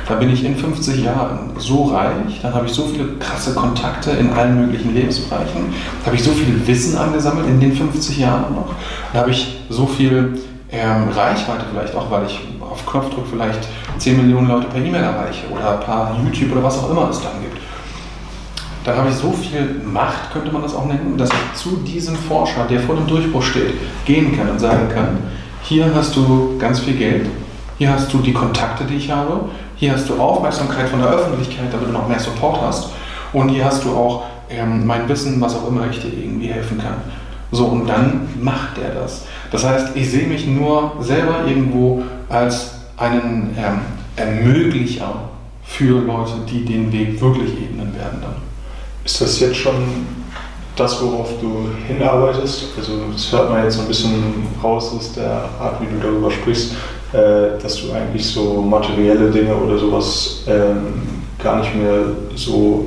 da 0.10 0.16
bin 0.16 0.32
ich 0.32 0.44
in 0.44 0.56
50 0.56 1.04
Jahren 1.04 1.52
so 1.58 1.86
reich, 1.86 2.42
dann 2.42 2.54
habe 2.54 2.66
ich 2.66 2.74
so 2.74 2.86
viele 2.88 3.16
krasse 3.20 3.54
Kontakte 3.54 4.12
in 4.12 4.32
allen 4.34 4.60
möglichen 4.60 4.94
Lebensbereichen, 4.94 5.74
habe 6.04 6.16
ich 6.16 6.24
so 6.24 6.32
viel 6.32 6.68
Wissen 6.68 6.98
angesammelt 6.98 7.48
in 7.48 7.60
den 7.60 7.74
50 7.74 8.18
Jahren 8.18 8.56
noch, 8.56 8.74
da 9.14 9.20
habe 9.20 9.30
ich 9.30 9.60
so 9.70 9.86
viel 9.86 10.40
ähm, 10.72 11.10
Reichweite 11.16 11.66
vielleicht 11.72 11.96
auch, 11.96 12.10
weil 12.10 12.26
ich 12.26 12.40
auf 12.60 12.86
Knopfdruck 12.88 13.26
vielleicht 13.30 13.68
10 14.00 14.18
Millionen 14.18 14.48
Leute 14.48 14.68
per 14.68 14.84
E-Mail 14.84 15.04
erreiche 15.04 15.48
oder 15.52 15.74
ein 15.74 15.80
paar 15.80 16.18
YouTube 16.24 16.52
oder 16.54 16.64
was 16.64 16.80
auch 16.80 16.90
immer 16.90 17.10
es 17.10 17.22
dann 17.22 17.42
gibt. 17.42 17.58
Dann 18.86 18.98
habe 18.98 19.10
ich 19.10 19.16
so 19.16 19.32
viel 19.32 19.82
Macht, 19.86 20.32
könnte 20.32 20.52
man 20.52 20.64
das 20.64 20.74
auch 20.74 20.86
nennen, 20.86 21.16
dass 21.18 21.30
ich 21.30 21.60
zu 21.60 21.78
diesem 21.86 22.16
Forscher, 22.16 22.66
der 22.68 22.80
vor 22.80 22.96
dem 22.96 23.06
Durchbruch 23.06 23.44
steht, 23.44 23.74
gehen 24.06 24.36
kann 24.36 24.50
und 24.50 24.60
sagen 24.60 24.90
kann, 24.92 25.18
hier 25.62 25.94
hast 25.94 26.16
du 26.16 26.58
ganz 26.58 26.80
viel 26.80 26.96
Geld, 26.96 27.28
hier 27.78 27.92
hast 27.92 28.12
du 28.12 28.20
die 28.20 28.34
Kontakte, 28.34 28.86
die 28.86 28.96
ich 28.96 29.12
habe, 29.12 29.50
hier 29.80 29.94
hast 29.94 30.10
du 30.10 30.20
Aufmerksamkeit 30.20 30.90
von 30.90 31.00
der 31.00 31.10
Öffentlichkeit, 31.10 31.72
damit 31.72 31.88
du 31.88 31.94
noch 31.94 32.08
mehr 32.08 32.20
Support 32.20 32.62
hast. 32.62 32.90
Und 33.32 33.48
hier 33.48 33.64
hast 33.64 33.86
du 33.86 33.92
auch 33.92 34.26
ähm, 34.50 34.86
mein 34.86 35.08
Wissen, 35.08 35.40
was 35.40 35.56
auch 35.56 35.70
immer 35.70 35.90
ich 35.90 36.02
dir 36.02 36.10
irgendwie 36.10 36.48
helfen 36.48 36.78
kann. 36.80 36.96
So, 37.52 37.66
und 37.68 37.88
dann 37.88 38.28
macht 38.42 38.78
er 38.78 38.90
das. 39.02 39.26
Das 39.52 39.64
heißt, 39.66 39.96
ich 39.96 40.12
sehe 40.12 40.28
mich 40.28 40.46
nur 40.46 40.94
selber 41.00 41.46
irgendwo 41.48 42.04
als 42.28 42.72
einen 42.98 43.56
ähm, 43.58 43.80
Ermöglicher 44.18 45.30
für 45.64 46.02
Leute, 46.02 46.34
die 46.50 46.66
den 46.66 46.92
Weg 46.92 47.22
wirklich 47.22 47.52
ebnen 47.54 47.96
werden 47.96 48.20
dann. 48.22 48.36
Ist 49.06 49.22
das 49.22 49.40
jetzt 49.40 49.56
schon 49.56 49.76
das, 50.76 51.02
worauf 51.02 51.30
du 51.40 51.70
hinarbeitest? 51.88 52.66
Also 52.78 53.04
das 53.14 53.32
hört 53.32 53.50
man 53.50 53.64
jetzt 53.64 53.76
so 53.76 53.82
ein 53.84 53.88
bisschen 53.88 54.46
raus 54.62 54.94
aus 54.94 55.14
der 55.14 55.46
Art, 55.60 55.80
wie 55.80 55.86
du 55.86 56.02
darüber 56.02 56.30
sprichst. 56.30 56.74
Äh, 57.12 57.60
dass 57.60 57.78
du 57.78 57.92
eigentlich 57.92 58.24
so 58.24 58.62
materielle 58.62 59.32
Dinge 59.32 59.56
oder 59.56 59.80
sowas 59.80 60.44
ähm, 60.48 60.94
gar 61.42 61.60
nicht 61.60 61.74
mehr 61.76 62.04
so 62.36 62.86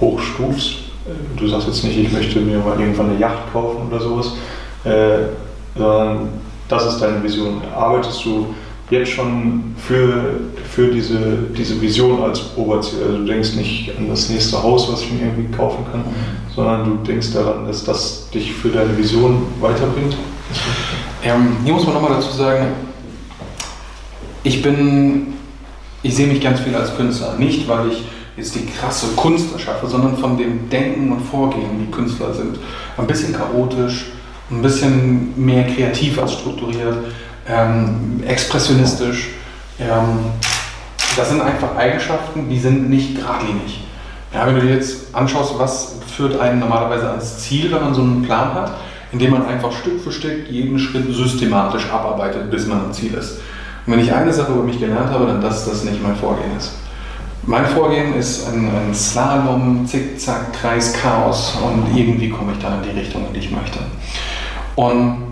hoch 0.00 0.18
stufst. 0.18 0.72
Äh, 1.06 1.38
du 1.38 1.46
sagst 1.46 1.68
jetzt 1.68 1.84
nicht, 1.84 1.96
ich 1.96 2.10
möchte 2.10 2.40
mir 2.40 2.58
mal 2.58 2.80
irgendwann 2.80 3.10
eine 3.10 3.20
Yacht 3.20 3.52
kaufen 3.52 3.86
oder 3.88 4.00
sowas, 4.00 4.32
äh, 4.82 5.28
sondern 5.78 6.30
das 6.66 6.84
ist 6.84 6.98
deine 6.98 7.22
Vision. 7.22 7.62
Arbeitest 7.72 8.24
du 8.24 8.52
jetzt 8.90 9.12
schon 9.12 9.72
für, 9.76 10.40
für 10.68 10.88
diese, 10.88 11.20
diese 11.56 11.80
Vision 11.80 12.24
als 12.24 12.42
Oberziel? 12.56 13.04
Also 13.04 13.18
du 13.18 13.24
denkst 13.24 13.54
nicht 13.54 13.92
an 13.96 14.08
das 14.08 14.28
nächste 14.30 14.60
Haus, 14.60 14.92
was 14.92 15.02
ich 15.02 15.12
mir 15.12 15.26
irgendwie 15.26 15.56
kaufen 15.56 15.84
kann, 15.92 16.02
sondern 16.56 16.84
du 16.86 16.96
denkst 17.06 17.32
daran, 17.32 17.68
dass 17.68 17.84
das 17.84 18.28
dich 18.30 18.52
für 18.52 18.70
deine 18.70 18.98
Vision 18.98 19.46
weiterbringt? 19.60 20.16
Ähm, 21.22 21.58
hier 21.62 21.72
muss 21.72 21.84
man 21.84 21.94
nochmal 21.94 22.14
dazu 22.14 22.36
sagen, 22.36 22.89
ich 24.42 24.62
bin, 24.62 25.34
ich 26.02 26.14
sehe 26.14 26.26
mich 26.26 26.40
ganz 26.40 26.60
viel 26.60 26.74
als 26.74 26.96
Künstler. 26.96 27.34
Nicht, 27.38 27.68
weil 27.68 27.88
ich 27.88 28.04
jetzt 28.36 28.54
die 28.54 28.66
krasse 28.66 29.08
Kunst 29.16 29.52
erschaffe, 29.52 29.86
sondern 29.86 30.16
von 30.16 30.36
dem 30.36 30.68
Denken 30.70 31.12
und 31.12 31.20
Vorgehen, 31.20 31.80
wie 31.80 31.90
Künstler 31.90 32.32
sind. 32.32 32.58
Ein 32.96 33.06
bisschen 33.06 33.34
chaotisch, 33.34 34.06
ein 34.50 34.62
bisschen 34.62 35.32
mehr 35.36 35.66
kreativ 35.66 36.20
als 36.20 36.34
strukturiert, 36.34 36.96
ähm, 37.46 38.22
expressionistisch. 38.26 39.28
Ähm, 39.78 40.30
das 41.16 41.28
sind 41.28 41.40
einfach 41.40 41.76
Eigenschaften, 41.76 42.48
die 42.48 42.58
sind 42.58 42.88
nicht 42.88 43.16
geradlinig. 43.16 43.84
Ja, 44.32 44.46
wenn 44.46 44.54
du 44.54 44.60
dir 44.62 44.74
jetzt 44.74 45.14
anschaust, 45.14 45.58
was 45.58 45.96
führt 46.16 46.38
einen 46.38 46.60
normalerweise 46.60 47.10
ans 47.10 47.40
Ziel, 47.40 47.70
wenn 47.72 47.82
man 47.82 47.94
so 47.94 48.02
einen 48.02 48.22
Plan 48.22 48.54
hat, 48.54 48.72
indem 49.12 49.32
man 49.32 49.44
einfach 49.46 49.72
Stück 49.72 50.00
für 50.00 50.12
Stück 50.12 50.48
jeden 50.48 50.78
Schritt 50.78 51.12
systematisch 51.12 51.90
abarbeitet, 51.90 52.48
bis 52.50 52.66
man 52.66 52.80
am 52.80 52.92
Ziel 52.92 53.14
ist. 53.14 53.40
Und 53.86 53.92
wenn 53.92 54.00
ich 54.00 54.12
eine 54.12 54.32
Sache 54.32 54.52
über 54.52 54.62
mich 54.62 54.78
gelernt 54.78 55.10
habe, 55.10 55.26
dann 55.26 55.40
dass 55.40 55.64
das 55.64 55.84
nicht 55.84 56.02
mein 56.02 56.16
Vorgehen 56.16 56.56
ist. 56.56 56.72
Mein 57.42 57.64
Vorgehen 57.64 58.14
ist 58.14 58.46
ein, 58.48 58.68
ein 58.68 58.94
Slalom, 58.94 59.86
Zickzack, 59.86 60.52
Kreis, 60.52 60.92
Chaos 60.92 61.56
und 61.64 61.96
irgendwie 61.96 62.28
komme 62.28 62.52
ich 62.52 62.58
dann 62.58 62.82
in 62.82 62.90
die 62.90 62.98
Richtung, 62.98 63.26
in 63.26 63.32
die 63.32 63.40
ich 63.40 63.50
möchte. 63.50 63.78
Und 64.76 65.22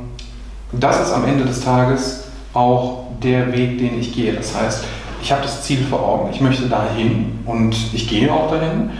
das 0.73 1.01
ist 1.01 1.13
am 1.13 1.25
Ende 1.27 1.45
des 1.45 1.61
Tages 1.61 2.25
auch 2.55 3.09
der 3.23 3.53
Weg, 3.53 3.79
den 3.79 4.01
ich 4.01 4.15
gehe. 4.15 4.33
Das 4.33 4.57
heißt, 4.59 4.85
ich 5.23 5.33
habe 5.33 5.43
das 5.43 5.63
Ziel 5.63 5.85
vor 5.85 6.01
Augen, 6.01 6.31
ich 6.33 6.41
möchte 6.41 6.69
dahin 6.69 7.41
und 7.45 7.75
ich 7.93 8.09
gehe 8.09 8.33
auch 8.33 8.51
dahin, 8.51 8.91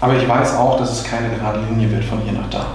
aber 0.00 0.14
ich 0.16 0.28
weiß 0.28 0.54
auch, 0.56 0.78
dass 0.78 0.92
es 0.92 1.04
keine 1.04 1.30
gerade 1.30 1.60
Linie 1.70 1.90
wird 1.90 2.04
von 2.04 2.20
hier 2.20 2.32
nach 2.32 2.50
da. 2.50 2.66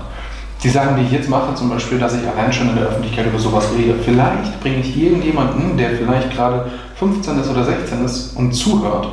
Die 0.64 0.70
Sachen, 0.70 0.96
die 0.96 1.04
ich 1.04 1.12
jetzt 1.12 1.28
mache, 1.28 1.56
zum 1.56 1.70
Beispiel, 1.70 1.98
dass 1.98 2.14
ich 2.14 2.28
allein 2.28 2.54
schon 2.54 2.70
in 2.70 2.76
der 2.76 2.86
Öffentlichkeit 2.86 3.26
über 3.26 3.40
sowas 3.40 3.68
rede, 3.76 3.96
vielleicht 4.06 4.60
bringe 4.62 4.78
ich 4.78 4.96
irgendjemanden, 4.96 5.76
der 5.76 5.92
vielleicht 5.92 6.32
gerade 6.32 6.70
15 6.96 7.40
ist 7.40 7.50
oder 7.50 7.64
16 7.64 8.06
ist 8.06 8.38
und 8.38 8.54
zuhört, 8.54 9.08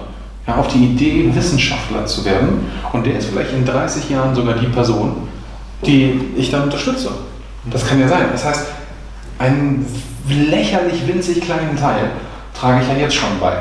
ja, 0.47 0.57
auf 0.57 0.69
die 0.69 0.85
Idee, 0.85 1.31
Wissenschaftler 1.35 2.05
zu 2.07 2.25
werden. 2.25 2.71
Und 2.93 3.07
der 3.07 3.19
ist 3.19 3.29
vielleicht 3.29 3.53
in 3.53 3.65
30 3.65 4.11
Jahren 4.11 4.35
sogar 4.35 4.55
die 4.55 4.67
Person, 4.67 5.29
die 5.85 6.21
ich 6.37 6.51
dann 6.51 6.65
unterstütze. 6.65 7.11
Das 7.71 7.87
kann 7.87 8.01
ja 8.01 8.09
sein. 8.09 8.27
Das 8.33 8.45
heißt, 8.45 8.67
einen 9.39 9.87
lächerlich 10.29 11.07
winzig 11.07 11.41
kleinen 11.41 11.77
Teil 11.77 12.11
trage 12.55 12.83
ich 12.83 12.89
ja 12.89 12.95
jetzt 12.95 13.15
schon 13.15 13.29
bei. 13.41 13.57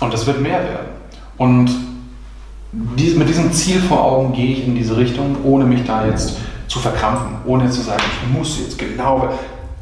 Und 0.00 0.12
das 0.12 0.26
wird 0.26 0.40
mehr 0.40 0.60
werden. 0.62 0.88
Und 1.36 1.70
dies, 2.72 3.16
mit 3.16 3.28
diesem 3.28 3.52
Ziel 3.52 3.80
vor 3.80 4.04
Augen 4.04 4.32
gehe 4.32 4.52
ich 4.52 4.66
in 4.66 4.74
diese 4.74 4.96
Richtung, 4.96 5.36
ohne 5.44 5.64
mich 5.64 5.84
da 5.84 6.06
jetzt 6.06 6.36
zu 6.68 6.78
verkrampfen, 6.78 7.36
ohne 7.46 7.68
zu 7.70 7.80
sagen, 7.80 8.02
ich 8.22 8.38
muss 8.38 8.58
jetzt 8.60 8.78
genau. 8.78 9.30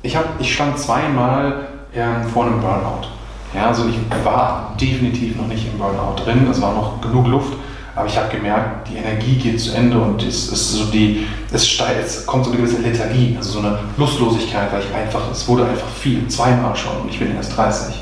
Ich, 0.03 0.17
hab, 0.17 0.41
ich 0.41 0.55
stand 0.55 0.79
zweimal 0.79 1.67
ähm, 1.95 2.29
vor 2.33 2.47
einem 2.47 2.61
Burnout. 2.61 3.09
Ja, 3.55 3.69
also 3.69 3.85
ich 3.89 3.99
war 4.25 4.75
definitiv 4.81 5.37
noch 5.37 5.49
nicht 5.49 5.67
im 5.67 5.79
Burnout 5.79 6.23
drin, 6.25 6.47
es 6.51 6.61
war 6.61 6.75
noch 6.75 7.01
genug 7.01 7.27
Luft, 7.27 7.55
aber 7.95 8.07
ich 8.07 8.17
habe 8.17 8.29
gemerkt, 8.29 8.89
die 8.89 8.97
Energie 8.97 9.37
geht 9.37 9.59
zu 9.59 9.75
Ende 9.75 9.99
und 9.99 10.23
es 10.23 10.53
ist 10.53 10.73
so 10.73 10.85
die, 10.87 11.27
es, 11.51 11.67
steigt, 11.67 12.05
es 12.05 12.27
kommt 12.27 12.45
so 12.45 12.51
eine 12.51 12.61
gewisse 12.61 12.83
Lethargie, 12.83 13.35
also 13.39 13.53
so 13.53 13.59
eine 13.61 13.79
Lustlosigkeit, 13.97 14.73
weil 14.73 14.81
ich 14.81 14.95
einfach, 14.95 15.23
es 15.33 15.49
wurde 15.49 15.65
einfach 15.65 15.89
viel, 15.89 16.29
zweimal 16.29 16.77
schon 16.77 16.97
und 17.03 17.11
ich 17.11 17.19
bin 17.19 17.35
erst 17.35 17.57
30. 17.57 17.97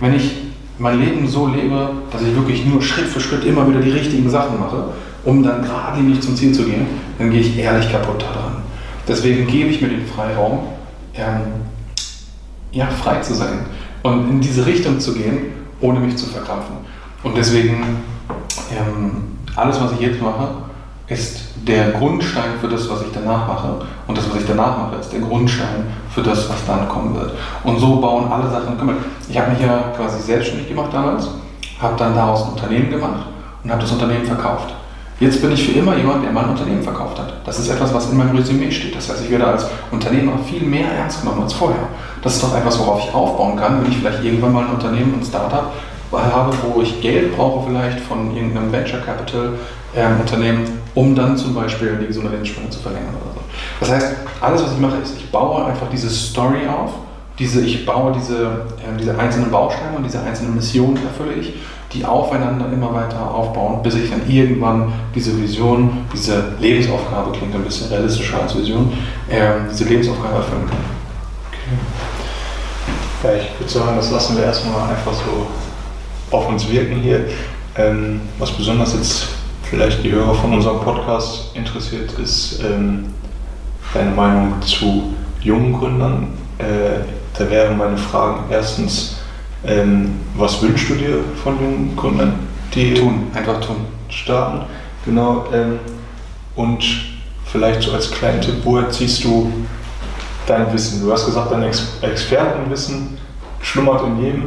Wenn 0.00 0.14
ich 0.14 0.30
mein 0.78 1.00
Leben 1.00 1.26
so 1.26 1.46
lebe, 1.46 1.90
dass 2.12 2.20
ich 2.20 2.34
wirklich 2.34 2.66
nur 2.66 2.82
Schritt 2.82 3.06
für 3.06 3.20
Schritt 3.20 3.44
immer 3.44 3.66
wieder 3.68 3.80
die 3.80 3.90
richtigen 3.90 4.28
Sachen 4.28 4.60
mache, 4.60 4.84
um 5.24 5.42
dann 5.42 5.62
geradlinig 5.62 6.20
zum 6.20 6.36
Ziel 6.36 6.52
zu 6.52 6.64
gehen, 6.64 6.86
dann 7.18 7.30
gehe 7.30 7.40
ich 7.40 7.58
ehrlich 7.58 7.90
kaputt 7.90 8.22
daran. 8.22 8.62
Deswegen 9.06 9.46
gebe 9.46 9.70
ich 9.70 9.80
mir 9.80 9.88
den 9.88 10.06
Freiraum, 10.06 10.60
ähm, 11.14 11.40
ja, 12.72 12.86
frei 12.86 13.20
zu 13.20 13.34
sein 13.34 13.60
und 14.02 14.30
in 14.30 14.40
diese 14.40 14.66
Richtung 14.66 14.98
zu 14.98 15.14
gehen, 15.14 15.52
ohne 15.80 16.00
mich 16.00 16.16
zu 16.16 16.26
verkrampfen. 16.26 16.76
Und 17.22 17.36
deswegen, 17.36 18.02
ähm, 18.70 19.38
alles, 19.56 19.80
was 19.80 19.92
ich 19.92 20.00
jetzt 20.00 20.20
mache, 20.20 20.48
ist 21.06 21.44
der 21.66 21.92
Grundstein 21.92 22.58
für 22.60 22.68
das, 22.68 22.88
was 22.88 23.02
ich 23.02 23.08
danach 23.12 23.46
mache. 23.46 23.76
Und 24.06 24.16
das, 24.16 24.28
was 24.30 24.40
ich 24.40 24.46
danach 24.46 24.78
mache, 24.78 24.96
ist 24.96 25.12
der 25.12 25.20
Grundstein 25.20 25.86
für 26.10 26.22
das, 26.22 26.48
was 26.48 26.64
dann 26.66 26.88
kommen 26.88 27.14
wird. 27.14 27.32
Und 27.62 27.78
so 27.78 27.96
bauen 27.96 28.30
alle 28.30 28.50
Sachen. 28.50 28.76
Ich 29.28 29.38
habe 29.38 29.52
mich 29.52 29.60
ja 29.60 29.92
quasi 29.96 30.22
selbstständig 30.22 30.68
gemacht 30.68 30.90
damals, 30.92 31.28
habe 31.80 31.96
dann 31.98 32.14
daraus 32.14 32.44
ein 32.44 32.52
Unternehmen 32.52 32.90
gemacht 32.90 33.26
und 33.62 33.70
habe 33.70 33.80
das 33.80 33.92
Unternehmen 33.92 34.24
verkauft. 34.24 34.74
Jetzt 35.20 35.40
bin 35.40 35.52
ich 35.52 35.64
für 35.64 35.78
immer 35.78 35.96
jemand, 35.96 36.24
der 36.24 36.32
mein 36.32 36.48
Unternehmen 36.48 36.82
verkauft 36.82 37.18
hat. 37.18 37.34
Das 37.46 37.58
ist 37.58 37.68
etwas, 37.68 37.94
was 37.94 38.10
in 38.10 38.16
meinem 38.16 38.36
Resümee 38.36 38.70
steht. 38.70 38.96
Das 38.96 39.08
heißt, 39.08 39.22
ich 39.24 39.30
werde 39.30 39.46
als 39.46 39.66
Unternehmer 39.92 40.32
viel 40.38 40.62
mehr 40.62 40.90
ernst 40.90 41.20
genommen 41.20 41.42
als 41.42 41.52
vorher. 41.52 41.88
Das 42.20 42.34
ist 42.34 42.42
doch 42.42 42.56
etwas, 42.56 42.78
worauf 42.80 43.04
ich 43.04 43.14
aufbauen 43.14 43.56
kann, 43.56 43.82
wenn 43.82 43.92
ich 43.92 43.98
vielleicht 43.98 44.24
irgendwann 44.24 44.52
mal 44.52 44.64
ein 44.64 44.74
Unternehmen, 44.74 45.14
ein 45.20 45.24
Startup 45.24 45.70
habe, 46.12 46.52
wo 46.62 46.80
ich 46.80 47.00
Geld 47.00 47.36
brauche 47.36 47.66
vielleicht 47.68 48.00
von 48.00 48.34
irgendeinem 48.36 48.70
Venture 48.70 49.00
Capital 49.00 49.54
äh, 49.94 50.06
Unternehmen, 50.20 50.80
um 50.94 51.14
dann 51.14 51.36
zum 51.36 51.54
Beispiel 51.54 51.96
die 52.00 52.06
gesunde 52.06 52.30
Lebensspanne 52.30 52.70
zu 52.70 52.78
verlängern 52.78 53.14
oder 53.20 53.34
so. 53.34 53.40
Das 53.80 53.90
heißt, 53.90 54.16
alles, 54.40 54.62
was 54.62 54.72
ich 54.72 54.78
mache, 54.78 54.96
ist, 55.02 55.16
ich 55.16 55.30
baue 55.30 55.64
einfach 55.64 55.88
diese 55.90 56.10
Story 56.10 56.66
auf, 56.68 56.92
diese, 57.38 57.62
ich 57.62 57.84
baue 57.84 58.12
diese, 58.12 58.44
äh, 58.44 58.96
diese 58.98 59.18
einzelnen 59.18 59.50
Bausteine 59.50 59.96
und 59.96 60.04
diese 60.04 60.20
einzelnen 60.20 60.54
Missionen 60.54 60.98
erfülle 61.04 61.34
ich 61.34 61.54
die 61.94 62.04
aufeinander 62.04 62.66
immer 62.72 62.92
weiter 62.92 63.30
aufbauen, 63.32 63.82
bis 63.82 63.94
ich 63.94 64.10
dann 64.10 64.28
irgendwann 64.28 64.92
diese 65.14 65.40
Vision, 65.40 66.04
diese 66.12 66.54
Lebensaufgabe, 66.60 67.32
klingt 67.32 67.54
ein 67.54 67.62
bisschen 67.62 67.88
realistischer 67.88 68.42
als 68.42 68.56
Vision, 68.56 68.92
äh, 69.28 69.52
diese 69.70 69.84
Lebensaufgabe 69.84 70.36
erfüllen 70.36 70.66
kann. 70.66 70.78
Okay. 71.48 71.78
Ja, 73.22 73.40
ich 73.40 73.60
würde 73.60 73.72
sagen, 73.72 73.96
das 73.96 74.10
lassen 74.10 74.36
wir 74.36 74.44
erstmal 74.44 74.90
einfach 74.90 75.12
so 75.12 75.46
auf 76.36 76.48
uns 76.48 76.68
wirken 76.68 76.96
hier. 76.96 77.26
Ähm, 77.76 78.20
was 78.38 78.50
besonders 78.50 78.94
jetzt 78.94 79.28
vielleicht 79.62 80.04
die 80.04 80.12
Hörer 80.12 80.34
von 80.34 80.52
unserem 80.52 80.80
Podcast 80.80 81.56
interessiert, 81.56 82.12
ist 82.18 82.60
ähm, 82.62 83.06
deine 83.92 84.10
Meinung 84.10 84.60
zu 84.62 85.14
jungen 85.40 85.72
Gründern. 85.72 86.28
Äh, 86.58 87.04
da 87.36 87.50
wären 87.50 87.78
meine 87.78 87.96
Fragen 87.96 88.44
erstens, 88.50 89.16
ähm, 89.66 90.20
was 90.36 90.60
wünschst 90.62 90.90
du 90.90 90.94
dir 90.94 91.24
von 91.42 91.58
den 91.58 91.96
Kunden? 91.96 92.32
Die 92.74 92.94
tun, 92.94 93.28
einfach 93.34 93.60
tun. 93.60 93.76
Starten, 94.08 94.66
genau. 95.04 95.46
Ähm, 95.52 95.78
und 96.56 96.84
vielleicht 97.46 97.82
so 97.82 97.92
als 97.92 98.10
kleinen 98.10 98.40
Tipp, 98.40 98.56
woher 98.64 98.90
ziehst 98.90 99.24
du 99.24 99.52
dein 100.46 100.72
Wissen? 100.72 101.02
Du 101.02 101.12
hast 101.12 101.26
gesagt, 101.26 101.52
dein 101.52 101.62
Ex 101.62 101.98
Expertenwissen 102.02 103.18
schlummert 103.60 104.02
in 104.06 104.24
jedem. 104.24 104.42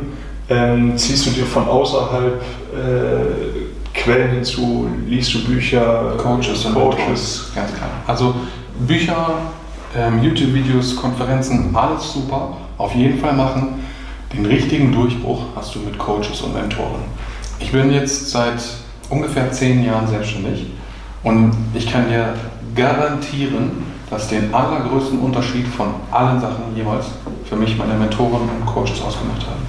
Ähm, 0.49 0.97
ziehst 0.97 1.25
du 1.25 1.31
dir 1.31 1.45
von 1.45 1.67
außerhalb 1.67 2.41
äh, 2.41 3.93
Quellen 3.93 4.31
hinzu? 4.31 4.87
Liest 5.07 5.33
du 5.33 5.43
Bücher? 5.45 6.13
Coaches 6.17 6.65
und 6.65 6.75
Coaches? 6.75 7.51
Ganz 7.53 7.73
klar. 7.73 7.89
Also 8.05 8.35
Bücher, 8.79 9.29
ähm, 9.95 10.21
YouTube-Videos, 10.21 10.95
Konferenzen, 10.95 11.75
alles 11.75 12.13
super. 12.13 12.57
Auf 12.77 12.93
jeden 12.93 13.19
Fall 13.19 13.33
machen. 13.33 13.83
Den 14.33 14.45
richtigen 14.45 14.91
Durchbruch 14.91 15.43
hast 15.55 15.73
du 15.75 15.79
mit 15.79 15.97
Coaches 15.97 16.41
und 16.41 16.53
Mentoren. 16.53 17.01
Ich 17.59 17.71
bin 17.71 17.91
jetzt 17.91 18.29
seit 18.29 18.61
ungefähr 19.09 19.51
zehn 19.51 19.85
Jahren 19.85 20.07
selbstständig 20.07 20.67
und 21.23 21.53
ich 21.73 21.91
kann 21.91 22.09
dir 22.09 22.33
garantieren, 22.75 23.83
dass 24.09 24.27
den 24.27 24.53
allergrößten 24.53 25.19
Unterschied 25.19 25.67
von 25.67 25.87
allen 26.11 26.39
Sachen 26.39 26.75
jemals 26.75 27.05
für 27.45 27.55
mich 27.55 27.77
meine 27.77 27.93
Mentoren 27.93 28.41
und 28.49 28.65
Coaches 28.65 29.01
ausgemacht 29.01 29.45
haben. 29.45 29.65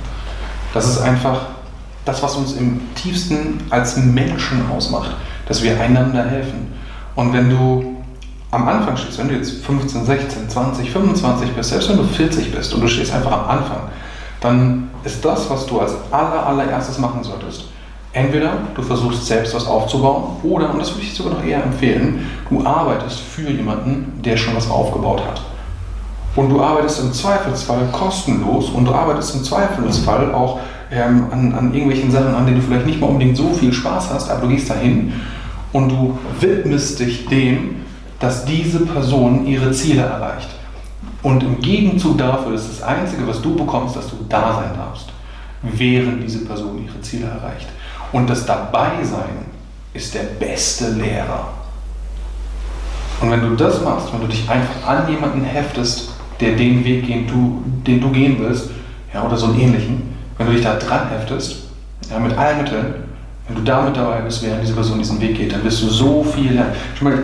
Das 0.75 0.87
ist 0.87 1.01
einfach 1.01 1.41
das, 2.05 2.23
was 2.23 2.37
uns 2.37 2.53
im 2.55 2.81
tiefsten 2.95 3.61
als 3.71 3.97
Menschen 3.97 4.69
ausmacht, 4.71 5.11
dass 5.47 5.63
wir 5.63 5.81
einander 5.81 6.25
helfen. 6.25 6.73
Und 7.15 7.33
wenn 7.33 7.51
du 7.51 7.97
am 8.51 8.67
Anfang 8.67 8.97
stehst, 8.97 9.19
wenn 9.19 9.29
du 9.29 9.35
jetzt 9.35 9.65
15, 9.65 10.07
16, 10.07 10.49
20, 10.49 10.91
25 10.91 11.51
bist, 11.51 11.71
selbst 11.71 11.89
wenn 11.91 11.99
du 11.99 12.05
40 12.05 12.53
bist 12.53 12.73
und 12.75 12.81
du 12.81 12.89
stehst 12.89 13.13
einfach 13.13 13.33
am 13.33 13.59
Anfang, 13.59 13.81
dann 14.41 14.91
ist 15.05 15.25
das, 15.25 15.51
was 15.51 15.67
du 15.67 15.81
als 15.81 15.95
aller, 16.11 16.47
allererstes 16.47 16.99
machen 16.99 17.23
solltest, 17.23 17.65
entweder 18.13 18.53
du 18.75 18.83
versuchst 18.83 19.27
selbst 19.27 19.55
was 19.55 19.67
aufzubauen 19.67 20.37
oder, 20.43 20.71
und 20.71 20.79
das 20.79 20.93
würde 20.93 21.03
ich 21.03 21.15
sogar 21.15 21.35
noch 21.35 21.45
eher 21.45 21.63
empfehlen, 21.63 22.27
du 22.49 22.65
arbeitest 22.65 23.21
für 23.21 23.51
jemanden, 23.51 24.21
der 24.25 24.37
schon 24.37 24.57
was 24.57 24.71
aufgebaut 24.71 25.23
hat. 25.27 25.41
Und 26.37 26.51
du 26.51 26.63
arbeitest 26.63 27.01
im 27.03 27.13
Zweifelsfall 27.13 27.89
kostenlos 27.91 28.71
und 28.71 28.85
du 28.85 28.93
arbeitest 28.93 29.35
im 29.35 29.45
Zweifelsfall 29.45 30.33
auch 30.33 30.61
ähm, 30.91 31.27
an, 31.33 31.53
an 31.55 31.75
irgendwelchen 31.75 32.11
Sachen, 32.11 32.35
an 32.35 32.47
denen 32.47 32.61
du 32.61 32.67
vielleicht 32.67 32.87
nicht 32.87 33.01
mal 33.01 33.09
unbedingt 33.09 33.37
so 33.37 33.53
viel 33.53 33.73
Spaß 33.73 34.11
hast, 34.13 34.31
aber 34.31 34.43
du 34.43 34.49
gehst 34.49 34.71
dahin 34.71 35.13
und 35.73 35.91
du 35.91 36.19
widmest 36.41 37.01
dich 37.01 37.27
dem, 37.27 37.77
dass 38.21 38.45
diese 38.45 38.87
Person 38.87 39.47
ihre 39.47 39.73
Ziele 39.73 40.03
erreicht. 40.03 40.49
Und 41.23 41.43
im 41.43 41.61
Gegenzug 41.61 42.19
dafür 42.19 42.55
ist 42.55 42.69
das 42.69 42.83
Einzige, 42.83 43.27
was 43.27 43.43
du 43.43 43.55
bekommst, 43.57 43.97
dass 43.97 44.09
du 44.09 44.17
da 44.29 44.55
sein 44.55 44.77
darfst, 44.77 45.09
während 45.63 46.23
diese 46.23 46.45
Person 46.45 46.85
ihre 46.85 47.01
Ziele 47.01 47.27
erreicht. 47.27 47.69
Und 48.13 48.31
das 48.31 48.47
Dabeisein 48.47 49.47
ist 49.93 50.15
der 50.15 50.23
beste 50.39 50.91
Lehrer. 50.91 51.49
Und 53.21 53.31
wenn 53.33 53.41
du 53.41 53.57
das 53.57 53.83
machst, 53.83 54.13
wenn 54.13 54.21
du 54.21 54.29
dich 54.29 54.49
einfach 54.49 54.87
an 54.87 55.11
jemanden 55.11 55.43
heftest, 55.43 56.11
der 56.41 56.53
den 56.53 56.85
Weg 56.85 57.07
geht, 57.07 57.29
du, 57.29 57.63
den 57.87 58.01
du 58.01 58.11
gehen 58.11 58.37
willst, 58.39 58.71
ja, 59.13 59.25
oder 59.25 59.37
so 59.37 59.47
einen 59.47 59.61
ähnlichen, 59.61 60.15
wenn 60.37 60.47
du 60.47 60.53
dich 60.53 60.63
da 60.63 60.77
dran 60.77 61.09
heftest, 61.09 61.65
ja, 62.11 62.19
mit 62.21 62.37
allen 62.39 62.59
Mitteln, 62.59 62.95
wenn 63.49 63.57
du 63.57 63.63
damit 63.63 63.97
dabei 63.97 64.21
bist, 64.21 64.43
während 64.43 64.63
diese 64.63 64.75
Person 64.75 64.99
diesen 64.99 65.21
Weg 65.21 65.37
geht, 65.37 65.53
dann 65.53 65.65
wirst 65.65 65.83
du 65.83 65.89
so 65.89 66.23
viel 66.23 66.53
lernen. 66.53 66.73
Schon 66.97 67.09
mal, 67.09 67.19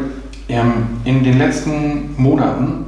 ähm, 0.49 0.73
in 1.05 1.23
den 1.23 1.39
letzten 1.39 2.21
Monaten 2.21 2.84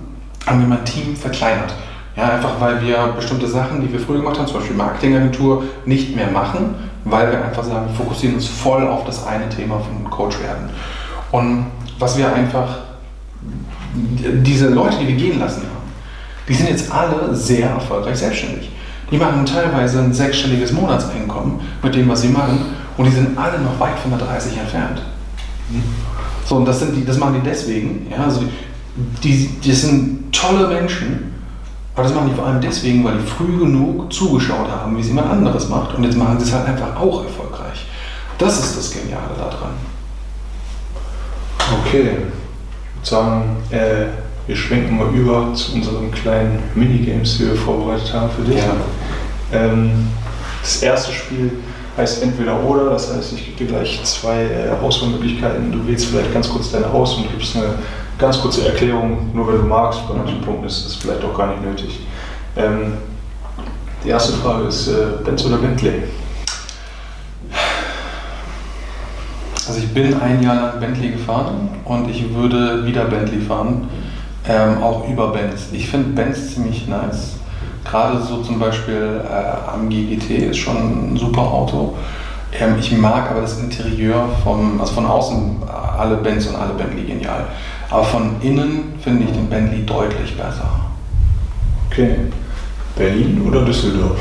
haben 0.47 0.61
wir 0.61 0.69
mein 0.69 0.85
Team 0.85 1.17
verkleinert. 1.17 1.75
Ja, 2.17 2.31
einfach 2.31 2.61
weil 2.61 2.81
wir 2.81 3.09
bestimmte 3.15 3.47
Sachen, 3.47 3.83
die 3.83 3.93
wir 3.93 4.01
früher 4.01 4.19
gemacht 4.19 4.39
haben, 4.39 4.47
zum 4.47 4.57
Beispiel 4.57 4.77
Marketingagentur, 4.77 5.65
nicht 5.85 6.17
mehr 6.17 6.31
machen, 6.31 6.75
weil 7.05 7.31
wir 7.31 7.45
einfach 7.45 7.63
sagen, 7.63 7.89
wir 7.89 7.95
fokussieren 7.95 8.37
uns 8.37 8.47
voll 8.47 8.89
auf 8.89 9.05
das 9.05 9.27
eine 9.27 9.49
Thema 9.51 9.79
von 9.81 10.09
Coach 10.11 10.41
werden. 10.41 10.71
Und 11.31 11.67
was 11.99 12.17
wir 12.17 12.33
einfach, 12.33 12.79
diese 13.95 14.69
Leute, 14.69 14.99
die 14.99 15.09
wir 15.09 15.17
gehen 15.17 15.39
lassen 15.39 15.63
haben, 15.63 15.93
die 16.49 16.55
sind 16.55 16.71
jetzt 16.71 16.91
alle 16.91 17.35
sehr 17.35 17.69
erfolgreich 17.69 18.17
selbstständig. 18.17 18.71
Die 19.11 19.19
machen 19.19 19.45
teilweise 19.45 20.01
ein 20.01 20.13
sechsstelliges 20.13 20.73
Monatseinkommen 20.73 21.61
mit 21.83 21.95
dem, 21.95 22.09
was 22.09 22.23
sie 22.23 22.29
machen 22.29 22.61
und 22.97 23.05
die 23.05 23.11
sind 23.13 23.37
alle 23.39 23.59
noch 23.61 23.79
weit 23.79 23.99
von 23.99 24.11
der 24.11 24.27
30 24.27 24.59
entfernt. 24.59 25.03
So, 26.45 26.57
und 26.57 26.65
das, 26.65 26.79
sind 26.79 26.97
die, 26.97 27.05
das 27.05 27.19
machen 27.19 27.35
die 27.35 27.49
deswegen. 27.49 28.07
Ja, 28.11 28.25
also 28.25 28.43
die 29.23 29.73
sind 29.73 30.33
tolle 30.33 30.69
Menschen, 30.69 31.35
aber 31.95 32.05
das 32.05 32.15
machen 32.15 32.29
die 32.31 32.35
vor 32.35 32.47
allem 32.47 32.61
deswegen, 32.61 33.03
weil 33.05 33.15
die 33.15 33.27
früh 33.27 33.59
genug 33.59 34.13
zugeschaut 34.13 34.69
haben, 34.69 34.97
wie 34.97 35.01
es 35.01 35.09
jemand 35.09 35.31
anderes 35.31 35.69
macht. 35.69 35.95
Und 35.95 36.05
jetzt 36.05 36.17
machen 36.17 36.39
sie 36.39 36.45
es 36.45 36.53
halt 36.53 36.67
einfach 36.67 36.95
auch 36.97 37.25
erfolgreich. 37.25 37.87
Das 38.39 38.59
ist 38.59 38.77
das 38.77 38.91
Geniale 38.91 39.35
daran. 39.37 39.73
Okay, 41.81 42.01
ich 42.01 42.05
würde 42.05 42.27
sagen, 43.03 43.57
äh, 43.71 44.07
wir 44.47 44.55
schwenken 44.55 44.99
mal 44.99 45.09
über 45.09 45.53
zu 45.55 45.75
unseren 45.75 46.11
kleinen 46.11 46.63
Minigames, 46.75 47.39
die 47.39 47.47
wir 47.47 47.57
vorbereitet 47.57 48.13
haben 48.13 48.31
für 48.31 48.43
dich. 48.43 48.59
Ja. 48.59 48.77
Ähm, 49.53 50.09
das 50.61 50.83
erste 50.83 51.13
Spiel 51.13 51.51
heißt 51.97 52.23
entweder 52.23 52.63
oder, 52.63 52.91
das 52.91 53.13
heißt, 53.13 53.33
ich 53.33 53.47
gebe 53.47 53.65
dir 53.65 53.79
gleich 53.79 54.01
zwei 54.05 54.43
äh, 54.43 54.85
Auswahlmöglichkeiten. 54.85 55.73
Du 55.73 55.87
wählst 55.87 56.07
vielleicht 56.07 56.33
ganz 56.33 56.49
kurz 56.49 56.71
deine 56.71 56.89
aus 56.91 57.17
und 57.17 57.31
gibst 57.31 57.57
eine 57.57 57.75
ganz 58.19 58.41
kurze 58.41 58.67
Erklärung, 58.67 59.31
nur 59.35 59.49
wenn 59.49 59.59
du 59.59 59.63
magst. 59.65 60.07
Bei 60.09 60.15
manchen 60.15 60.41
Punkten 60.41 60.67
ist 60.67 60.87
das 60.87 60.95
vielleicht 60.95 61.25
auch 61.25 61.37
gar 61.37 61.49
nicht 61.49 61.63
nötig. 61.63 62.01
Ähm, 62.57 62.95
die 64.05 64.09
erste 64.09 64.33
Frage 64.35 64.65
ist 64.65 64.89
äh, 64.89 65.23
Benz 65.25 65.45
oder 65.45 65.57
Bentley? 65.59 66.05
Also 69.67 69.81
ich 69.81 69.93
bin 69.93 70.21
ein 70.21 70.43
Jahr 70.43 70.55
lang 70.55 70.81
Bentley 70.81 71.11
gefahren 71.11 71.71
und 71.85 72.09
ich 72.09 72.33
würde 72.33 72.87
wieder 72.87 73.07
Bentley 73.07 73.41
fahren, 73.41 73.89
ähm, 74.49 74.81
auch 74.81 75.09
über 75.09 75.33
Benz. 75.33 75.69
Ich 75.73 75.89
finde 75.89 76.11
Benz 76.11 76.55
ziemlich 76.55 76.87
nice. 76.87 77.35
Gerade 77.85 78.23
so 78.23 78.43
zum 78.43 78.61
Beispiel 78.61 79.21
äh, 79.29 79.71
AMG 79.71 80.17
GT 80.17 80.51
ist 80.51 80.59
schon 80.59 81.13
ein 81.13 81.17
super 81.17 81.43
Auto. 81.43 81.97
Ähm, 82.53 82.77
ich 82.79 82.97
mag 82.97 83.31
aber 83.31 83.41
das 83.41 83.59
Interieur 83.59 84.29
vom, 84.45 84.81
also 84.81 84.95
von 84.95 85.07
außen 85.07 85.63
alle 85.99 86.17
Benz 86.17 86.47
und 86.47 86.55
alle 86.55 86.75
Bentley 86.75 87.05
genial. 87.05 87.47
Aber 87.91 88.05
von 88.05 88.37
innen 88.41 88.95
finde 89.03 89.25
ich 89.25 89.33
den 89.33 89.49
Bentley 89.49 89.85
deutlich 89.85 90.37
besser. 90.37 90.69
Okay. 91.91 92.17
Berlin 92.97 93.43
oder 93.47 93.65
Düsseldorf? 93.65 94.19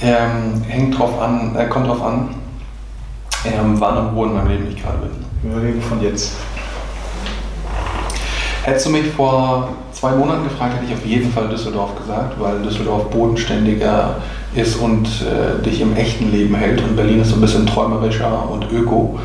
Ähm, 0.00 0.62
hängt 0.66 0.98
drauf 0.98 1.20
an, 1.20 1.54
äh, 1.56 1.66
kommt 1.66 1.86
drauf 1.86 2.02
an, 2.02 2.30
ähm, 3.44 3.76
wann 3.78 3.98
und 3.98 4.16
wo 4.16 4.24
in 4.24 4.34
meinem 4.34 4.48
Leben 4.48 4.66
ich 4.68 4.82
gerade 4.82 4.98
bin. 4.98 5.50
Wir 5.50 5.62
reden 5.62 5.82
von 5.82 6.02
jetzt. 6.02 6.32
Hättest 8.64 8.86
du 8.86 8.90
mich 8.90 9.06
vor 9.08 9.68
zwei 9.92 10.12
Monaten 10.12 10.44
gefragt, 10.44 10.74
hätte 10.74 10.86
ich 10.86 10.94
auf 10.94 11.04
jeden 11.04 11.30
Fall 11.32 11.48
Düsseldorf 11.48 11.96
gesagt, 11.96 12.40
weil 12.40 12.62
Düsseldorf 12.62 13.10
bodenständiger 13.10 14.16
ist 14.54 14.76
und 14.76 15.06
äh, 15.22 15.62
dich 15.62 15.80
im 15.80 15.96
echten 15.96 16.32
Leben 16.32 16.54
hält 16.54 16.80
und 16.82 16.96
Berlin 16.96 17.20
ist 17.20 17.30
so 17.30 17.36
ein 17.36 17.40
bisschen 17.40 17.66
träumerischer 17.66 18.48
und 18.50 18.70
öko. 18.72 19.18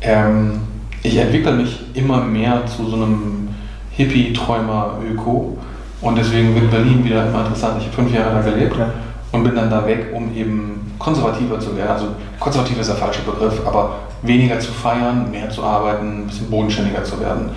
Ähm, 0.00 0.60
ich 1.02 1.16
entwickle 1.16 1.52
mich 1.52 1.87
immer 1.98 2.22
mehr 2.22 2.64
zu 2.66 2.86
so 2.86 2.96
einem 2.96 3.48
Hippie-Träumer-Öko 3.96 5.58
und 6.00 6.16
deswegen 6.16 6.54
wird 6.54 6.70
Berlin 6.70 7.04
wieder 7.04 7.26
immer 7.26 7.40
interessant. 7.40 7.74
Ich 7.78 7.86
habe 7.86 7.96
fünf 7.96 8.14
Jahre 8.14 8.34
da 8.34 8.50
gelebt 8.50 8.76
Ja. 8.76 8.86
und 9.32 9.42
bin 9.44 9.54
dann 9.54 9.70
da 9.70 9.84
weg, 9.86 10.10
um 10.14 10.34
eben 10.34 10.92
konservativer 10.98 11.58
zu 11.58 11.76
werden. 11.76 11.90
Also 11.90 12.06
konservativ 12.38 12.78
ist 12.78 12.88
der 12.88 12.96
falsche 12.96 13.22
Begriff, 13.22 13.60
aber 13.66 13.96
weniger 14.22 14.58
zu 14.58 14.72
feiern, 14.72 15.30
mehr 15.30 15.50
zu 15.50 15.62
arbeiten, 15.62 16.22
ein 16.22 16.26
bisschen 16.26 16.50
bodenständiger 16.50 17.04
zu 17.04 17.20
werden. 17.20 17.50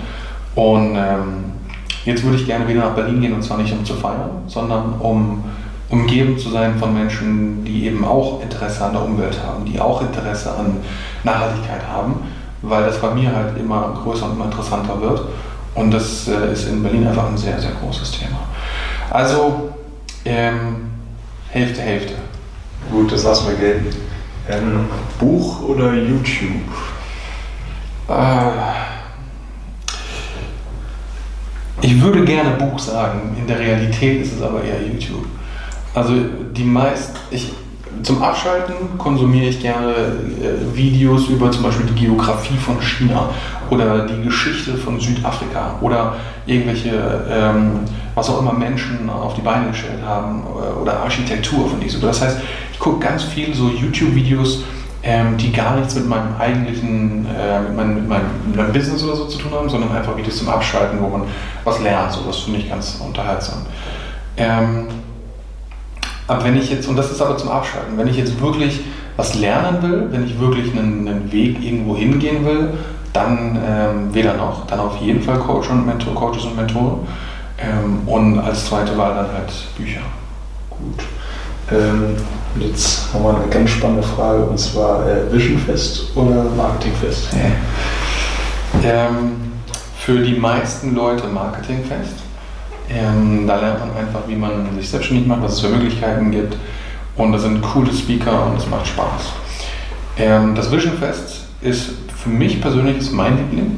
Und 0.55 0.95
ähm, 0.95 1.43
jetzt 2.05 2.23
würde 2.23 2.37
ich 2.37 2.45
gerne 2.45 2.67
wieder 2.67 2.81
nach 2.81 2.95
Berlin 2.95 3.21
gehen 3.21 3.33
und 3.33 3.43
zwar 3.43 3.57
nicht 3.57 3.71
um 3.73 3.85
zu 3.85 3.93
feiern, 3.93 4.29
sondern 4.47 4.93
um 4.99 5.43
umgeben 5.89 6.37
zu 6.37 6.49
sein 6.49 6.77
von 6.77 6.93
Menschen, 6.93 7.63
die 7.65 7.85
eben 7.85 8.05
auch 8.05 8.41
Interesse 8.41 8.85
an 8.85 8.93
der 8.93 9.03
Umwelt 9.03 9.37
haben, 9.45 9.65
die 9.65 9.79
auch 9.79 10.01
Interesse 10.01 10.49
an 10.51 10.77
Nachhaltigkeit 11.23 11.81
haben, 11.91 12.15
weil 12.61 12.83
das 12.83 12.99
bei 12.99 13.13
mir 13.13 13.35
halt 13.35 13.57
immer 13.57 13.97
größer 14.03 14.25
und 14.25 14.33
immer 14.33 14.45
interessanter 14.45 14.99
wird. 15.01 15.21
Und 15.73 15.91
das 15.91 16.27
äh, 16.27 16.51
ist 16.51 16.67
in 16.67 16.83
Berlin 16.83 17.07
einfach 17.07 17.27
ein 17.27 17.37
sehr, 17.37 17.59
sehr 17.59 17.71
großes 17.71 18.11
Thema. 18.11 18.39
Also 19.09 19.73
ähm, 20.25 20.91
Hälfte, 21.49 21.81
Hälfte. 21.81 22.13
Gut, 22.91 23.11
das 23.11 23.23
lassen 23.23 23.47
wir 23.47 23.55
gelten. 23.55 23.95
Ähm, 24.49 24.85
Buch 25.19 25.61
oder 25.63 25.93
YouTube? 25.93 26.61
Äh, 28.09 28.51
ich 31.81 32.01
würde 32.01 32.23
gerne 32.25 32.51
Buch 32.51 32.77
sagen, 32.77 33.35
in 33.37 33.47
der 33.47 33.59
Realität 33.59 34.21
ist 34.21 34.33
es 34.33 34.41
aber 34.41 34.63
eher 34.63 34.81
YouTube. 34.81 35.25
Also 35.93 36.13
die 36.55 36.63
meisten, 36.63 37.17
ich, 37.31 37.53
zum 38.03 38.21
Abschalten 38.23 38.97
konsumiere 38.97 39.47
ich 39.47 39.61
gerne 39.61 39.93
äh, 39.93 40.75
Videos 40.75 41.27
über 41.27 41.51
zum 41.51 41.63
Beispiel 41.63 41.85
die 41.87 42.05
Geografie 42.05 42.57
von 42.57 42.81
China 42.81 43.29
oder 43.69 44.05
die 44.05 44.21
Geschichte 44.23 44.75
von 44.75 44.99
Südafrika 44.99 45.75
oder 45.81 46.15
irgendwelche, 46.45 47.23
ähm, 47.29 47.79
was 48.15 48.29
auch 48.29 48.39
immer 48.41 48.53
Menschen 48.53 49.09
auf 49.09 49.33
die 49.35 49.41
Beine 49.41 49.69
gestellt 49.69 50.03
haben 50.05 50.43
äh, 50.43 50.79
oder 50.79 50.99
Architektur 50.99 51.69
von 51.69 51.79
diesem. 51.79 52.01
Das 52.01 52.21
heißt, 52.21 52.37
ich 52.73 52.79
gucke 52.79 53.05
ganz 53.05 53.23
viel 53.23 53.53
so 53.53 53.69
YouTube-Videos, 53.69 54.63
ähm, 55.03 55.37
die 55.37 55.51
gar 55.51 55.75
nichts 55.77 55.95
mit 55.95 56.07
meinem 56.07 56.35
eigentlichen, 56.39 57.25
äh, 57.25 57.61
mit, 57.61 57.75
meinem, 57.75 57.95
mit, 57.95 58.09
meinem, 58.09 58.25
mit 58.47 58.55
meinem 58.55 58.73
Business 58.73 59.03
oder 59.03 59.15
so 59.15 59.25
zu 59.25 59.37
tun 59.37 59.51
haben, 59.51 59.69
sondern 59.69 59.91
einfach 59.95 60.15
Videos 60.17 60.37
zum 60.37 60.49
Abschalten, 60.49 60.99
wo 61.01 61.07
man 61.07 61.23
was 61.63 61.79
lernt. 61.79 62.11
So, 62.11 62.21
das 62.25 62.39
finde 62.39 62.59
ich 62.59 62.69
ganz 62.69 62.99
unterhaltsam. 63.03 63.65
Ähm, 64.37 64.87
aber 66.27 66.43
wenn 66.43 66.57
ich 66.57 66.69
jetzt, 66.69 66.87
und 66.87 66.95
das 66.95 67.11
ist 67.11 67.21
aber 67.21 67.37
zum 67.37 67.49
Abschalten, 67.49 67.97
wenn 67.97 68.07
ich 68.07 68.17
jetzt 68.17 68.39
wirklich 68.41 68.81
was 69.17 69.35
lernen 69.35 69.81
will, 69.81 70.07
wenn 70.11 70.25
ich 70.25 70.39
wirklich 70.39 70.71
einen, 70.71 71.07
einen 71.07 71.31
Weg 71.31 71.63
irgendwo 71.63 71.95
hingehen 71.95 72.45
will, 72.45 72.73
dann 73.13 73.59
ähm, 73.65 74.13
weder 74.13 74.35
noch, 74.35 74.65
dann 74.67 74.79
auf 74.79 74.97
jeden 74.97 75.21
Fall 75.21 75.37
Coach 75.37 75.69
und 75.69 75.85
Mentor, 75.85 76.15
Coaches 76.15 76.45
und 76.45 76.55
Mentoren. 76.55 76.99
Ähm, 77.57 78.07
und 78.07 78.39
als 78.39 78.67
zweite 78.67 78.97
Wahl 78.97 79.13
dann 79.13 79.31
halt 79.33 79.51
Bücher. 79.77 80.01
Gut. 80.69 81.05
Ähm, 81.71 82.15
und 82.55 82.61
jetzt 82.61 83.13
haben 83.13 83.23
wir 83.23 83.35
eine 83.35 83.47
ganz 83.47 83.69
spannende 83.69 84.03
Frage 84.03 84.43
und 84.43 84.59
zwar 84.59 85.07
äh, 85.07 85.31
Visionfest 85.31 86.15
oder 86.15 86.45
Marketingfest? 86.55 87.29
Ähm, 88.83 89.51
für 89.97 90.19
die 90.19 90.33
meisten 90.33 90.95
Leute 90.95 91.27
Marketingfest. 91.27 92.15
Ähm, 92.93 93.47
da 93.47 93.59
lernt 93.59 93.79
man 93.79 93.89
einfach, 93.95 94.21
wie 94.27 94.35
man 94.35 94.67
sich 94.77 94.89
selbstständig 94.89 95.27
macht, 95.27 95.43
was 95.43 95.53
es 95.53 95.59
für 95.61 95.69
Möglichkeiten 95.69 96.31
gibt. 96.31 96.57
Und 97.15 97.31
da 97.31 97.37
sind 97.37 97.61
coole 97.61 97.93
Speaker 97.93 98.47
und 98.47 98.57
es 98.57 98.67
macht 98.67 98.87
Spaß. 98.87 99.33
Ähm, 100.17 100.55
das 100.55 100.71
Vision 100.71 100.97
Fest 100.97 101.45
ist 101.61 101.91
für 102.15 102.29
mich 102.29 102.61
persönlich 102.61 102.97
ist 102.97 103.11
mein 103.11 103.37
Liebling, 103.37 103.77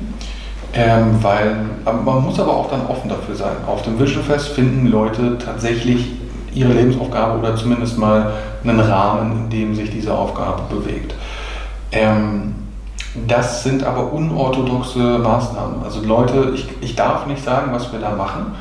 ähm, 0.73 1.17
weil 1.21 1.55
man 1.85 2.23
muss 2.23 2.39
aber 2.39 2.55
auch 2.55 2.69
dann 2.69 2.85
offen 2.87 3.09
dafür 3.09 3.35
sein. 3.35 3.55
Auf 3.67 3.83
dem 3.83 3.99
Vision 3.99 4.23
Fest 4.23 4.49
finden 4.49 4.87
Leute 4.87 5.37
tatsächlich 5.37 6.07
ihre 6.53 6.73
Lebensaufgabe 6.73 7.39
oder 7.39 7.55
zumindest 7.55 7.97
mal 7.97 8.33
einen 8.63 8.79
Rahmen, 8.79 9.43
in 9.43 9.49
dem 9.49 9.75
sich 9.75 9.89
diese 9.91 10.13
Aufgabe 10.13 10.63
bewegt. 10.69 11.15
Ähm, 11.91 12.55
das 13.27 13.63
sind 13.63 13.83
aber 13.83 14.11
unorthodoxe 14.11 15.19
Maßnahmen. 15.19 15.83
Also 15.83 16.01
Leute, 16.01 16.51
ich, 16.55 16.67
ich 16.81 16.95
darf 16.95 17.27
nicht 17.27 17.43
sagen, 17.43 17.71
was 17.71 17.91
wir 17.91 17.99
da 17.99 18.11
machen, 18.11 18.53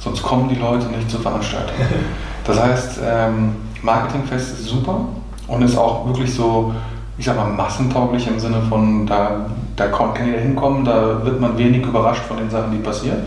sonst 0.00 0.22
kommen 0.22 0.48
die 0.48 0.56
Leute 0.56 0.86
nicht 0.86 1.10
zur 1.10 1.20
Veranstaltung. 1.20 1.76
Das 2.42 2.58
heißt, 2.58 3.00
ähm, 3.04 3.54
Marketingfest 3.82 4.54
ist 4.54 4.64
super 4.64 5.04
und 5.46 5.62
ist 5.62 5.76
auch 5.76 6.06
wirklich 6.06 6.34
so, 6.34 6.74
ich 7.18 7.26
sag 7.26 7.36
mal, 7.36 7.46
massentauglich 7.50 8.26
im 8.26 8.40
Sinne 8.40 8.62
von, 8.68 9.06
da, 9.06 9.46
da 9.76 9.88
kann 9.88 10.14
jeder 10.24 10.40
hinkommen, 10.40 10.84
da 10.84 11.22
wird 11.22 11.38
man 11.38 11.56
wenig 11.58 11.86
überrascht 11.86 12.22
von 12.22 12.38
den 12.38 12.50
Sachen, 12.50 12.72
die 12.72 12.78
passieren. 12.78 13.18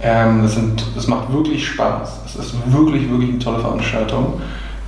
Ähm, 0.00 0.42
das, 0.42 0.54
sind, 0.54 0.84
das 0.94 1.06
macht 1.06 1.32
wirklich 1.32 1.66
Spaß. 1.66 2.22
Es 2.26 2.34
ist 2.34 2.54
wirklich, 2.72 3.08
wirklich 3.08 3.30
eine 3.30 3.38
tolle 3.38 3.60
Veranstaltung. 3.60 4.40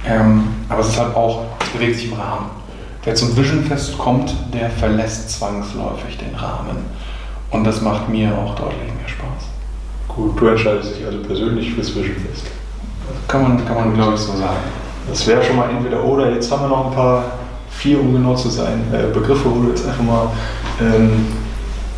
Ähm, 0.05 0.43
aber 0.69 0.81
es 0.81 0.89
ist 0.89 1.01
halt 1.01 1.15
auch, 1.15 1.45
es 1.61 1.69
bewegt 1.71 1.97
sich 1.97 2.11
im 2.11 2.19
Rahmen. 2.19 2.51
Wer 3.05 3.15
zum 3.15 3.37
Vision 3.37 3.65
Fest 3.65 3.97
kommt, 3.97 4.35
der 4.53 4.69
verlässt 4.69 5.31
zwangsläufig 5.31 6.19
den 6.19 6.35
Rahmen. 6.35 6.77
Und 7.51 7.65
das 7.65 7.81
macht 7.81 8.09
mir 8.09 8.37
auch 8.37 8.57
deutlich 8.57 8.93
mehr 8.99 9.09
Spaß. 9.09 9.56
Du 10.17 10.47
entscheidest 10.47 10.97
dich 10.97 11.05
also 11.05 11.19
persönlich 11.19 11.75
fürs 11.75 11.95
Visionfest. 11.95 12.47
Kann 13.29 13.43
man, 13.43 13.67
kann 13.67 13.77
man 13.77 13.95
glaube 13.95 14.15
ich, 14.15 14.21
so 14.21 14.33
sagen. 14.33 14.57
Das 15.09 15.27
wäre 15.27 15.43
schon 15.43 15.57
mal 15.57 15.69
entweder 15.69 16.03
oder. 16.03 16.31
Jetzt 16.33 16.51
haben 16.51 16.63
wir 16.63 16.69
noch 16.69 16.87
ein 16.87 16.95
paar, 16.95 17.25
vier 17.71 18.01
um 18.01 18.13
genau 18.13 18.35
zu 18.35 18.49
sein, 18.49 18.83
äh, 18.93 19.13
Begriffe, 19.13 19.45
wo 19.45 19.61
du 19.61 19.69
jetzt 19.69 19.87
einfach 19.87 20.03
mal 20.03 20.29
ähm, 20.81 21.27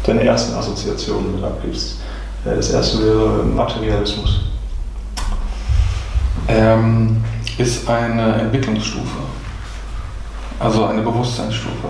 deine 0.05 0.25
ersten 0.25 0.57
Assoziationen 0.57 1.37
mit 1.37 1.45
abgibst. 1.45 2.01
Äh, 2.45 2.57
das 2.57 2.71
erste 2.71 3.05
wäre 3.05 3.45
Materialismus. 3.45 4.41
Ähm, 6.49 7.23
ist 7.57 7.89
eine 7.89 8.35
Entwicklungsstufe. 8.41 9.19
Also 10.59 10.87
eine 10.87 11.03
Bewusstseinsstufe. 11.03 11.89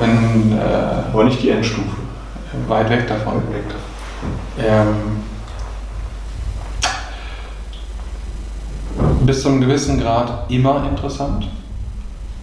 Wenn 0.00 0.52
äh, 0.52 1.12
Aber 1.12 1.24
nicht 1.24 1.42
die 1.42 1.50
Endstufe. 1.50 1.96
weit 2.68 2.90
weg 2.90 3.08
davon. 3.08 3.36
Weg 3.52 3.64
davon. 3.68 3.86
Ähm, 4.58 5.25
bis 9.24 9.42
zu 9.42 9.48
einem 9.48 9.60
gewissen 9.60 10.00
Grad 10.00 10.50
immer 10.50 10.86
interessant. 10.88 11.48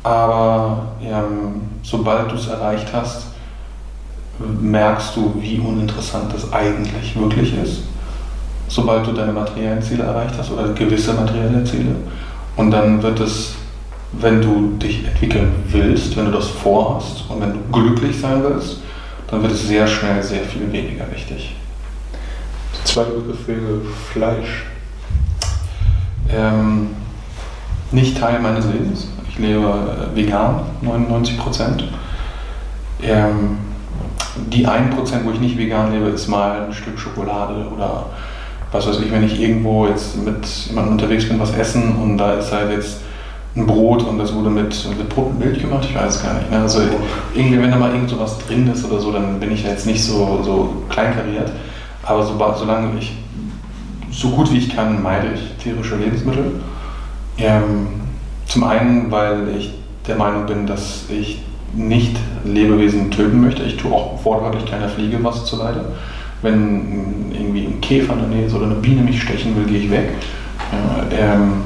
aber 0.04 0.88
ähm, 1.02 1.62
sobald 1.82 2.30
du 2.32 2.36
es 2.36 2.48
erreicht 2.48 2.88
hast, 2.92 3.28
merkst 4.40 5.16
du, 5.16 5.34
wie 5.40 5.60
uninteressant 5.60 6.34
das 6.34 6.52
eigentlich 6.52 7.18
wirklich 7.18 7.58
ist. 7.58 7.84
Sobald 8.68 9.06
du 9.08 9.12
deine 9.12 9.32
materiellen 9.32 9.82
Ziele 9.82 10.04
erreicht 10.04 10.36
hast 10.38 10.52
oder 10.52 10.70
gewisse 10.70 11.14
materielle 11.14 11.64
Ziele. 11.64 11.96
Und 12.56 12.72
dann 12.72 13.02
wird 13.02 13.20
es, 13.20 13.56
wenn 14.14 14.42
du 14.42 14.78
dich 14.78 15.06
entwickeln 15.06 15.52
willst, 15.70 16.18
wenn 16.18 16.26
du 16.26 16.32
das 16.32 16.48
vorhast 16.48 17.30
und 17.30 17.42
wenn 17.42 17.54
du 17.54 17.60
glücklich 17.72 18.20
sein 18.20 18.44
willst, 18.44 18.78
dann 19.30 19.42
wird 19.42 19.54
es 19.54 19.68
sehr 19.68 19.88
schnell 19.88 20.22
sehr 20.22 20.44
viel 20.44 20.72
weniger 20.72 21.10
wichtig. 21.12 21.56
Der 22.78 22.86
zweite 22.86 23.12
Begriff 23.12 23.96
Fleisch. 24.12 24.66
Ähm, 26.34 26.90
nicht 27.92 28.20
Teil 28.20 28.40
meines 28.40 28.66
Lebens. 28.66 29.08
Ich 29.30 29.38
lebe 29.40 30.10
äh, 30.14 30.16
vegan, 30.16 30.62
99 30.82 31.38
Prozent. 31.38 31.84
Ähm, 33.02 33.58
die 34.36 34.66
1 34.66 34.96
Prozent, 34.96 35.26
wo 35.26 35.32
ich 35.32 35.40
nicht 35.40 35.58
vegan 35.58 35.92
lebe, 35.92 36.08
ist 36.08 36.28
mal 36.28 36.66
ein 36.66 36.74
Stück 36.74 36.98
Schokolade 36.98 37.68
oder 37.76 38.08
was 38.72 38.88
weiß 38.88 39.00
ich, 39.02 39.12
wenn 39.12 39.24
ich 39.24 39.40
irgendwo 39.40 39.86
jetzt 39.86 40.18
mit 40.24 40.46
jemandem 40.68 40.94
unterwegs 40.94 41.28
bin, 41.28 41.40
was 41.40 41.56
essen 41.56 41.96
und 42.02 42.18
da 42.18 42.34
ist 42.34 42.52
halt 42.52 42.72
jetzt 42.72 43.02
ein 43.56 43.68
Brot 43.68 44.02
und 44.04 44.18
das 44.18 44.34
wurde 44.34 44.50
mit, 44.50 44.76
mit 44.98 45.10
Brot 45.10 45.28
und 45.28 45.40
Milch 45.40 45.62
gemacht, 45.62 45.86
ich 45.88 45.96
weiß 45.96 46.24
gar 46.24 46.34
nicht. 46.34 46.50
Ne? 46.50 46.60
Also 46.60 46.82
irgendwie, 47.36 47.62
wenn 47.62 47.70
da 47.70 47.78
mal 47.78 47.92
irgend 47.92 48.10
sowas 48.10 48.38
drin 48.48 48.68
ist 48.68 48.84
oder 48.86 49.00
so, 49.00 49.12
dann 49.12 49.40
bin 49.40 49.52
ich 49.52 49.64
jetzt 49.64 49.86
nicht 49.86 50.04
so, 50.04 50.42
so 50.44 50.84
kleinkariert. 50.90 51.52
Aber 52.02 52.24
so, 52.24 52.34
solange 52.58 52.98
ich 52.98 53.16
so 54.14 54.30
gut 54.30 54.52
wie 54.52 54.58
ich 54.58 54.76
kann, 54.76 55.02
meide 55.02 55.28
ich 55.34 55.64
tierische 55.64 55.96
Lebensmittel. 55.96 56.62
Ähm, 57.38 57.88
zum 58.46 58.64
einen, 58.64 59.12
weil 59.12 59.50
ich 59.58 59.74
der 60.08 60.16
Meinung 60.16 60.46
bin, 60.46 60.68
dass 60.68 61.06
ich 61.10 61.42
nicht 61.74 62.16
Lebewesen 62.46 63.10
töten 63.10 63.42
möchte. 63.42 63.64
Ich 63.64 63.78
tue 63.78 63.92
auch 63.92 64.24
wortwörtlich 64.24 64.66
keiner 64.66 64.88
Fliege 64.88 65.24
was 65.24 65.46
zuleide. 65.46 65.86
Wenn 66.42 67.32
irgendwie 67.32 67.66
ein 67.66 67.82
Käfer 67.82 68.14
in 68.14 68.20
der 68.20 68.28
Nähe 68.28 68.46
ist 68.46 68.54
oder 68.54 68.66
eine 68.66 68.76
Biene 68.76 69.02
mich 69.02 69.22
stechen 69.22 69.56
will, 69.56 69.66
gehe 69.66 69.80
ich 69.80 69.90
weg. 69.90 70.10
Ja, 70.72 71.34
ähm, 71.34 71.64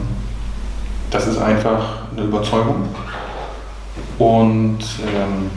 das 1.12 1.28
ist 1.28 1.40
einfach 1.40 2.04
eine 2.16 2.26
Überzeugung. 2.26 2.84
Und 4.20 4.80
ähm, 5.02 5.50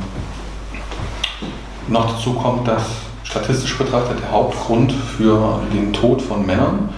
noch 1.88 2.12
dazu 2.12 2.34
kommt, 2.34 2.66
dass 2.66 2.84
statistisch 3.31 3.78
betrachtet 3.78 4.20
der 4.20 4.31
Hauptgrund 4.31 4.93
für 4.93 5.61
den 5.72 5.93
Tod 5.93 6.20
von 6.20 6.45
Männern, 6.45 6.89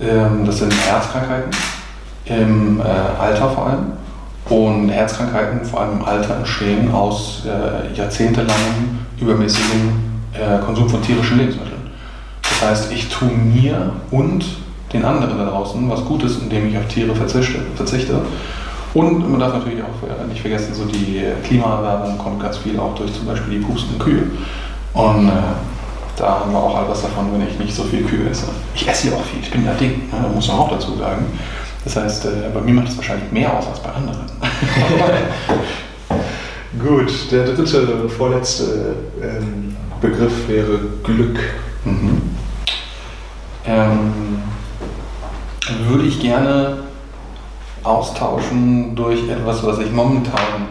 ähm, 0.00 0.44
das 0.44 0.58
sind 0.58 0.72
Herzkrankheiten, 0.72 1.50
im 2.26 2.80
äh, 2.80 2.82
Alter 2.82 3.48
vor 3.48 3.66
allem. 3.66 3.86
Und 4.48 4.88
Herzkrankheiten, 4.90 5.64
vor 5.64 5.80
allem 5.80 6.00
im 6.00 6.04
Alter, 6.04 6.36
entstehen 6.36 6.92
aus 6.92 7.42
äh, 7.46 7.94
jahrzehntelangem 7.94 8.98
übermäßigem 9.20 9.92
äh, 10.34 10.58
Konsum 10.64 10.88
von 10.88 11.02
tierischen 11.02 11.38
Lebensmitteln. 11.38 11.90
Das 12.42 12.70
heißt, 12.70 12.92
ich 12.92 13.08
tue 13.08 13.28
mir 13.28 13.92
und 14.10 14.44
den 14.92 15.04
anderen 15.04 15.36
da 15.36 15.44
draußen 15.46 15.88
was 15.90 16.04
Gutes, 16.04 16.38
indem 16.38 16.68
ich 16.68 16.78
auf 16.78 16.86
Tiere 16.86 17.14
verzichte. 17.14 18.20
Und 18.94 19.30
man 19.30 19.38
darf 19.38 19.52
natürlich 19.52 19.82
auch 19.82 20.26
nicht 20.28 20.40
vergessen, 20.40 20.72
so 20.74 20.86
die 20.86 21.22
Klimaerwärmung 21.44 22.16
kommt 22.16 22.40
ganz 22.40 22.56
viel 22.56 22.78
auch 22.80 22.94
durch 22.94 23.12
zum 23.12 23.26
Beispiel 23.26 23.58
die 23.58 23.64
pustenden 23.64 23.98
Kühe. 23.98 24.22
Und 24.94 25.28
äh, 25.28 25.32
da 26.18 26.40
haben 26.40 26.52
wir 26.52 26.58
auch 26.58 26.76
all 26.76 26.88
was 26.88 27.02
davon, 27.02 27.32
wenn 27.32 27.46
ich 27.46 27.58
nicht 27.58 27.74
so 27.74 27.84
viel 27.84 28.04
Kühe 28.04 28.28
esse. 28.28 28.46
Ich 28.74 28.88
esse 28.88 29.08
ja 29.08 29.14
auch 29.14 29.24
viel, 29.24 29.40
ich 29.40 29.50
bin 29.50 29.64
ja 29.64 29.72
dick, 29.74 30.12
ne? 30.12 30.28
muss 30.34 30.48
man 30.48 30.58
auch 30.58 30.70
dazu 30.70 30.96
sagen. 30.96 31.26
Das 31.84 31.96
heißt, 31.96 32.26
äh, 32.26 32.50
bei 32.52 32.60
mir 32.60 32.74
macht 32.74 32.88
es 32.88 32.96
wahrscheinlich 32.96 33.30
mehr 33.30 33.56
aus 33.56 33.66
als 33.66 33.80
bei 33.80 33.90
anderen. 33.90 34.18
Gut, 36.78 37.30
der 37.30 37.44
dritte, 37.44 38.08
vorletzte 38.08 38.96
ähm, 39.22 39.76
Begriff 40.00 40.48
wäre 40.48 40.80
Glück. 41.02 41.38
Mhm. 41.84 42.22
Ähm, 43.66 44.42
würde 45.88 46.04
ich 46.04 46.20
gerne 46.20 46.78
austauschen 47.82 48.94
durch 48.94 49.28
etwas, 49.28 49.64
was 49.64 49.78
ich 49.78 49.92
momentan 49.92 50.66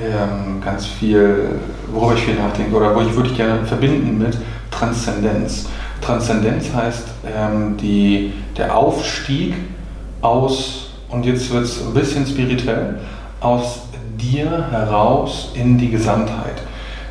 ähm, 0.00 0.60
ganz 0.62 0.86
viel, 0.86 1.60
worüber 1.92 2.14
ich 2.14 2.24
viel 2.24 2.34
nachdenke 2.34 2.74
oder 2.74 2.94
wo 2.94 3.00
ich 3.00 3.14
würde 3.14 3.30
ich 3.30 3.36
gerne 3.36 3.64
verbinden 3.64 4.18
mit 4.18 4.36
Transzendenz. 4.78 5.66
Transzendenz 6.00 6.72
heißt 6.74 7.04
ähm, 7.36 7.76
die, 7.76 8.32
der 8.56 8.76
Aufstieg 8.76 9.54
aus, 10.20 10.90
und 11.08 11.24
jetzt 11.24 11.50
wird 11.52 11.64
es 11.64 11.80
ein 11.80 11.94
bisschen 11.94 12.26
spirituell, 12.26 12.98
aus 13.40 13.82
dir 14.18 14.68
heraus 14.70 15.50
in 15.54 15.78
die 15.78 15.90
Gesamtheit. 15.90 16.62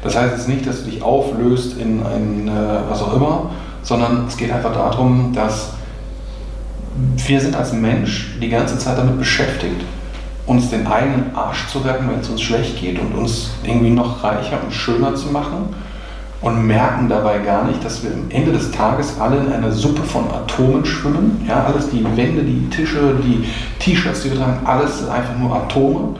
Das 0.03 0.17
heißt 0.17 0.33
jetzt 0.33 0.49
nicht, 0.49 0.67
dass 0.67 0.83
du 0.83 0.89
dich 0.89 1.01
auflöst 1.01 1.77
in 1.77 2.05
ein 2.05 2.47
äh, 2.47 2.89
was 2.89 3.01
auch 3.01 3.15
immer, 3.15 3.51
sondern 3.81 4.25
es 4.27 4.35
geht 4.35 4.51
einfach 4.51 4.73
darum, 4.73 5.31
dass 5.33 5.73
wir 7.25 7.39
sind 7.39 7.55
als 7.55 7.73
Mensch 7.73 8.37
die 8.41 8.49
ganze 8.49 8.77
Zeit 8.77 8.97
damit 8.97 9.17
beschäftigt, 9.17 9.81
uns 10.45 10.69
den 10.69 10.85
eigenen 10.85 11.35
Arsch 11.35 11.67
zu 11.67 11.79
retten, 11.79 12.09
wenn 12.09 12.19
es 12.19 12.29
uns 12.29 12.41
schlecht 12.41 12.79
geht 12.79 12.99
und 12.99 13.13
uns 13.13 13.51
irgendwie 13.63 13.89
noch 13.89 14.23
reicher 14.23 14.59
und 14.63 14.73
schöner 14.73 15.15
zu 15.15 15.29
machen 15.29 15.73
und 16.43 16.67
merken 16.67 17.07
dabei 17.07 17.39
gar 17.39 17.63
nicht, 17.63 17.83
dass 17.83 18.03
wir 18.03 18.11
am 18.11 18.29
Ende 18.29 18.51
des 18.51 18.69
Tages 18.71 19.19
alle 19.19 19.37
in 19.37 19.51
einer 19.51 19.71
Suppe 19.71 20.03
von 20.03 20.25
Atomen 20.29 20.85
schwimmen. 20.85 21.43
Ja, 21.47 21.63
alles, 21.63 21.89
die 21.89 22.03
Wände, 22.03 22.43
die 22.43 22.69
Tische, 22.69 23.15
die 23.23 23.47
T-Shirts, 23.79 24.23
die 24.23 24.31
wir 24.31 24.37
tragen, 24.37 24.59
alles 24.65 24.99
sind 24.99 25.09
einfach 25.09 25.37
nur 25.39 25.55
Atome. 25.55 26.15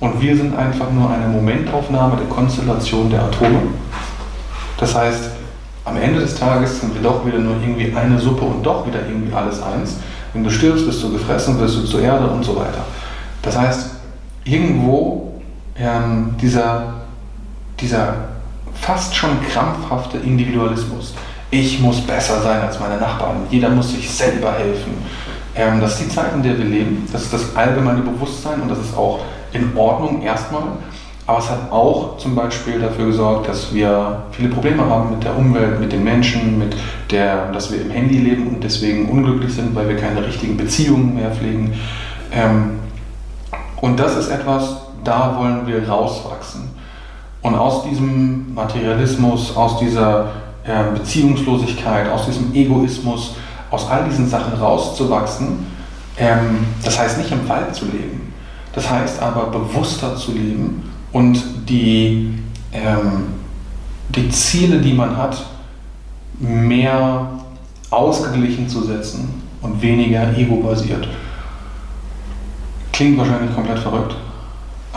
Und 0.00 0.20
wir 0.20 0.36
sind 0.36 0.56
einfach 0.56 0.90
nur 0.90 1.08
eine 1.10 1.28
Momentaufnahme 1.28 2.16
der 2.16 2.26
Konstellation 2.26 3.08
der 3.08 3.22
Atome. 3.22 3.60
Das 4.78 4.96
heißt, 4.96 5.30
am 5.84 5.96
Ende 5.96 6.20
des 6.20 6.34
Tages 6.34 6.80
sind 6.80 6.94
wir 6.94 7.02
doch 7.02 7.24
wieder 7.24 7.38
nur 7.38 7.54
irgendwie 7.60 7.94
eine 7.96 8.18
Suppe 8.18 8.44
und 8.44 8.64
doch 8.64 8.84
wieder 8.84 9.00
irgendwie 9.08 9.32
alles 9.32 9.62
eins. 9.62 9.96
Wenn 10.32 10.42
du 10.42 10.50
stirbst, 10.50 10.86
bist 10.86 11.02
du 11.04 11.12
gefressen, 11.12 11.58
wirst 11.60 11.76
du 11.76 11.82
zur 11.82 12.02
Erde 12.02 12.26
und 12.26 12.44
so 12.44 12.56
weiter. 12.56 12.84
Das 13.42 13.56
heißt, 13.56 13.90
irgendwo 14.44 15.40
ähm, 15.76 16.34
dieser, 16.40 16.94
dieser 17.80 18.27
fast 18.80 19.14
schon 19.14 19.30
krampfhafte 19.48 20.18
Individualismus. 20.18 21.14
Ich 21.50 21.80
muss 21.80 22.00
besser 22.00 22.42
sein 22.42 22.60
als 22.60 22.78
meine 22.78 22.98
Nachbarn. 22.98 23.46
Jeder 23.50 23.70
muss 23.70 23.90
sich 23.90 24.10
selber 24.10 24.52
helfen. 24.52 24.92
Ähm, 25.54 25.80
das 25.80 25.92
ist 25.92 26.04
die 26.04 26.14
Zeit, 26.14 26.34
in 26.34 26.42
der 26.42 26.58
wir 26.58 26.64
leben. 26.64 27.06
Das 27.12 27.22
ist 27.22 27.32
das 27.32 27.56
allgemeine 27.56 28.02
Bewusstsein 28.02 28.60
und 28.60 28.68
das 28.68 28.78
ist 28.78 28.96
auch 28.96 29.20
in 29.52 29.76
Ordnung 29.76 30.22
erstmal. 30.22 30.62
Aber 31.26 31.38
es 31.38 31.50
hat 31.50 31.70
auch 31.70 32.16
zum 32.16 32.34
Beispiel 32.34 32.80
dafür 32.80 33.06
gesorgt, 33.06 33.48
dass 33.48 33.74
wir 33.74 34.22
viele 34.32 34.48
Probleme 34.48 34.84
haben 34.86 35.10
mit 35.10 35.24
der 35.24 35.36
Umwelt, 35.36 35.78
mit 35.78 35.92
den 35.92 36.02
Menschen, 36.02 36.58
mit 36.58 36.74
der, 37.10 37.52
dass 37.52 37.70
wir 37.70 37.82
im 37.82 37.90
Handy 37.90 38.18
leben 38.18 38.46
und 38.46 38.64
deswegen 38.64 39.10
unglücklich 39.10 39.52
sind, 39.52 39.74
weil 39.74 39.88
wir 39.88 39.96
keine 39.96 40.24
richtigen 40.24 40.56
Beziehungen 40.56 41.14
mehr 41.14 41.30
pflegen. 41.30 41.74
Ähm, 42.32 42.78
und 43.80 44.00
das 44.00 44.16
ist 44.16 44.28
etwas, 44.28 44.78
da 45.04 45.36
wollen 45.38 45.66
wir 45.66 45.86
rauswachsen. 45.86 46.77
Und 47.42 47.54
aus 47.54 47.84
diesem 47.84 48.52
Materialismus, 48.54 49.56
aus 49.56 49.78
dieser 49.78 50.30
äh, 50.64 50.92
Beziehungslosigkeit, 50.94 52.10
aus 52.10 52.26
diesem 52.26 52.54
Egoismus, 52.54 53.34
aus 53.70 53.88
all 53.88 54.04
diesen 54.04 54.28
Sachen 54.28 54.54
rauszuwachsen, 54.54 55.66
ähm, 56.18 56.66
das 56.84 56.98
heißt 56.98 57.18
nicht 57.18 57.30
im 57.30 57.48
Wald 57.48 57.74
zu 57.74 57.86
leben. 57.86 58.32
Das 58.74 58.90
heißt 58.90 59.22
aber 59.22 59.46
bewusster 59.46 60.16
zu 60.16 60.32
leben 60.32 60.90
und 61.12 61.42
die, 61.68 62.34
ähm, 62.72 63.26
die 64.10 64.28
Ziele, 64.30 64.80
die 64.80 64.92
man 64.92 65.16
hat, 65.16 65.44
mehr 66.38 67.28
ausgeglichen 67.90 68.68
zu 68.68 68.82
setzen 68.82 69.42
und 69.62 69.80
weniger 69.80 70.36
ego-basiert. 70.36 71.08
Klingt 72.92 73.18
wahrscheinlich 73.18 73.54
komplett 73.54 73.78
verrückt, 73.78 74.16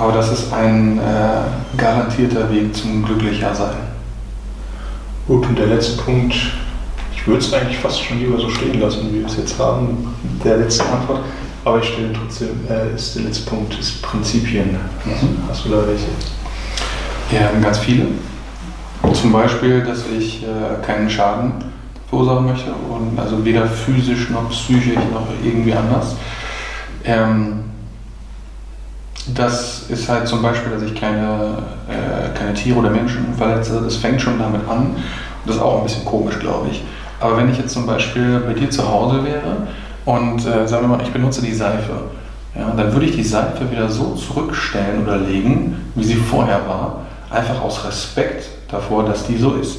aber 0.01 0.13
das 0.13 0.31
ist 0.31 0.51
ein 0.51 0.97
äh, 0.97 1.77
garantierter 1.77 2.51
Weg 2.51 2.75
zum 2.75 3.05
glücklicher 3.05 3.53
Sein. 3.53 3.75
Gut, 5.27 5.45
und 5.45 5.59
der 5.59 5.67
letzte 5.67 6.01
Punkt, 6.01 6.33
ich 7.13 7.27
würde 7.27 7.39
es 7.39 7.53
eigentlich 7.53 7.77
fast 7.77 8.03
schon 8.03 8.17
lieber 8.19 8.39
so 8.39 8.49
stehen 8.49 8.81
lassen, 8.81 9.09
wie 9.11 9.19
wir 9.19 9.27
es 9.27 9.37
jetzt 9.37 9.59
haben, 9.59 10.15
der 10.43 10.57
letzte 10.57 10.85
Antwort. 10.85 11.19
Aber 11.63 11.77
ich 11.77 11.89
stelle 11.89 12.13
trotzdem, 12.13 12.49
äh, 12.67 12.95
ist 12.95 13.15
der 13.15 13.25
letzte 13.25 13.47
Punkt, 13.47 13.79
ist 13.79 14.01
Prinzipien. 14.01 14.71
Mhm. 15.05 15.37
Hast 15.47 15.65
du 15.65 15.69
da 15.69 15.85
welche? 15.85 16.07
Ja, 17.31 17.51
ganz 17.61 17.77
viele. 17.77 18.07
Zum 19.13 19.31
Beispiel, 19.31 19.81
dass 19.83 20.03
ich 20.17 20.41
äh, 20.41 20.83
keinen 20.83 21.11
Schaden 21.11 21.53
verursachen 22.09 22.47
möchte, 22.47 22.71
und 22.71 23.19
also 23.19 23.45
weder 23.45 23.67
physisch 23.67 24.31
noch 24.31 24.49
psychisch 24.49 24.95
noch 25.13 25.27
irgendwie 25.43 25.73
anders. 25.73 26.15
Ähm, 27.03 27.70
das 29.35 29.89
ist 29.89 30.09
halt 30.09 30.27
zum 30.27 30.41
Beispiel, 30.41 30.71
dass 30.71 30.83
ich 30.83 30.95
keine, 30.95 31.57
äh, 31.89 32.37
keine 32.37 32.53
Tiere 32.53 32.79
oder 32.79 32.89
Menschen 32.89 33.33
verletze. 33.37 33.81
Das 33.83 33.95
fängt 33.95 34.21
schon 34.21 34.39
damit 34.39 34.67
an. 34.67 34.95
Das 35.45 35.55
ist 35.55 35.61
auch 35.61 35.79
ein 35.79 35.83
bisschen 35.83 36.05
komisch, 36.05 36.39
glaube 36.39 36.69
ich. 36.69 36.83
Aber 37.19 37.37
wenn 37.37 37.49
ich 37.51 37.57
jetzt 37.57 37.73
zum 37.73 37.85
Beispiel 37.85 38.39
bei 38.39 38.53
dir 38.53 38.69
zu 38.69 38.87
Hause 38.87 39.23
wäre 39.23 39.67
und 40.05 40.39
äh, 40.39 40.67
sagen 40.67 40.89
wir 40.89 40.97
mal, 40.97 41.03
ich 41.03 41.11
benutze 41.11 41.41
die 41.41 41.53
Seife 41.53 42.09
ja, 42.55 42.69
dann 42.75 42.91
würde 42.91 43.05
ich 43.05 43.15
die 43.15 43.23
Seife 43.23 43.69
wieder 43.71 43.87
so 43.87 44.13
zurückstellen 44.15 45.03
oder 45.03 45.17
legen, 45.17 45.91
wie 45.95 46.03
sie 46.03 46.15
vorher 46.15 46.67
war, 46.67 47.01
einfach 47.29 47.61
aus 47.61 47.85
Respekt 47.85 48.45
davor, 48.69 49.05
dass 49.05 49.25
die 49.25 49.37
so 49.37 49.55
ist. 49.55 49.77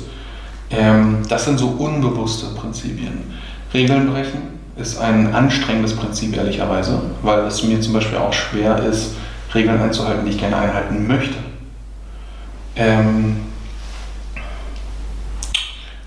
Ähm, 0.71 1.19
das 1.29 1.45
sind 1.45 1.59
so 1.59 1.69
unbewusste 1.69 2.47
Prinzipien. 2.55 3.25
Regeln 3.75 4.11
brechen 4.11 4.53
ist 4.77 4.99
ein 4.99 5.35
anstrengendes 5.35 5.95
Prinzip, 5.95 6.35
ehrlicherweise, 6.35 6.99
weil 7.21 7.41
es 7.41 7.63
mir 7.63 7.79
zum 7.83 7.93
Beispiel 7.93 8.17
auch 8.17 8.33
schwer 8.33 8.83
ist, 8.83 9.17
Regeln 9.55 9.81
einzuhalten, 9.81 10.25
die 10.25 10.33
ich 10.33 10.39
gerne 10.39 10.57
einhalten 10.57 11.07
möchte. 11.07 11.37
Ähm, 12.77 13.37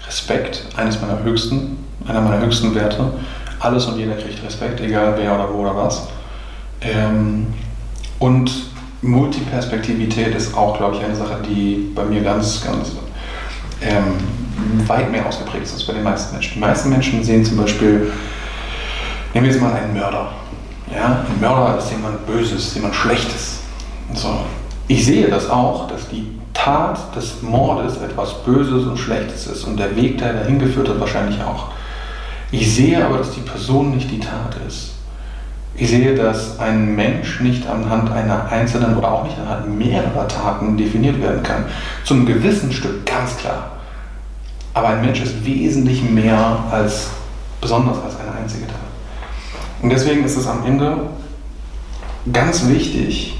Respekt, 0.06 0.66
eines 0.76 1.00
meiner 1.02 1.22
höchsten, 1.24 1.78
einer 2.08 2.22
meiner 2.22 2.42
höchsten 2.42 2.74
Werte. 2.74 3.14
Alles 3.60 3.86
und 3.86 3.98
jeder 3.98 4.16
kriegt 4.16 4.44
Respekt, 4.44 4.80
egal 4.82 5.16
wer 5.18 5.36
oder 5.36 5.54
wo 5.54 5.60
oder 5.60 5.76
was. 5.76 6.08
Ähm, 6.82 7.48
und 8.20 8.52
Multiperspektivität 9.02 10.36
ist 10.36 10.56
auch, 10.56 10.78
glaube 10.78 10.96
ich, 10.96 11.04
eine 11.04 11.16
Sache, 11.16 11.40
die 11.48 11.92
bei 11.94 12.04
mir 12.06 12.22
ganz, 12.22 12.64
ganz 12.64 12.92
ähm, 13.82 14.88
weit 14.88 15.12
mehr 15.12 15.26
ausgeprägt 15.26 15.66
ist 15.66 15.74
als 15.74 15.84
bei 15.86 15.94
den 15.94 16.04
meisten 16.04 16.34
Menschen. 16.34 16.54
Die 16.56 16.60
meisten 16.60 16.90
Menschen 16.90 17.24
sehen 17.24 17.46
zum 17.46 17.58
Beispiel, 17.58 18.12
nehmen 19.34 19.46
wir 19.46 19.52
jetzt 19.52 19.62
mal 19.62 19.74
einen 19.74 19.94
Mörder. 19.94 20.32
Ja, 20.94 21.26
ein 21.28 21.42
Mörder 21.42 21.78
ist 21.78 21.92
jemand 21.92 22.26
Böses, 22.28 22.76
jemand 22.76 22.96
Schlechtes. 22.96 23.60
So. 24.14 24.42
Ich 24.88 25.06
sehe 25.06 25.28
das 25.28 25.50
auch, 25.50 25.88
dass 25.88 26.08
die 26.10 26.28
Tat 26.54 27.16
des 27.16 27.42
Mordes 27.42 27.98
etwas 27.98 28.44
Böses 28.44 28.86
und 28.86 28.98
Schlechtes 28.98 29.48
ist 29.48 29.64
und 29.64 29.78
der 29.78 29.96
Weg, 29.96 30.20
der 30.20 30.34
dahin 30.34 30.60
geführt 30.60 30.90
hat, 30.90 31.00
wahrscheinlich 31.00 31.42
auch. 31.42 31.70
Ich 32.52 32.74
sehe 32.74 33.04
aber, 33.04 33.18
dass 33.18 33.32
die 33.32 33.42
Person 33.42 33.96
nicht 33.96 34.12
die 34.12 34.20
Tat 34.20 34.56
ist. 34.68 34.92
Ich 35.78 35.90
sehe, 35.90 36.16
dass 36.16 36.60
ein 36.60 36.96
Mensch 36.96 37.42
nicht 37.42 37.68
anhand 37.68 38.10
einer 38.12 38.50
einzelnen 38.50 38.96
oder 38.96 39.12
auch 39.12 39.24
nicht 39.24 39.38
anhand 39.38 39.78
mehrerer 39.78 40.28
Taten 40.28 40.78
definiert 40.78 41.22
werden 41.22 41.44
kann. 41.44 41.66
Zu 42.06 42.14
einem 42.14 42.26
gewissen 42.26 42.72
Stück, 42.72 43.06
ganz 43.06 43.36
klar. 43.38 43.72
Aber 44.74 44.90
ein 44.90 45.02
Mensch 45.02 45.22
ist 45.22 45.46
wesentlich 45.46 46.02
mehr 46.04 46.60
als, 46.72 47.10
besonders 47.60 47.98
als 48.04 48.16
eine 48.20 48.38
einzige 48.42 48.68
Tat. 48.68 48.85
Und 49.82 49.92
deswegen 49.92 50.24
ist 50.24 50.38
es 50.38 50.48
am 50.48 50.66
Ende 50.66 50.98
ganz 52.32 52.68
wichtig, 52.68 53.38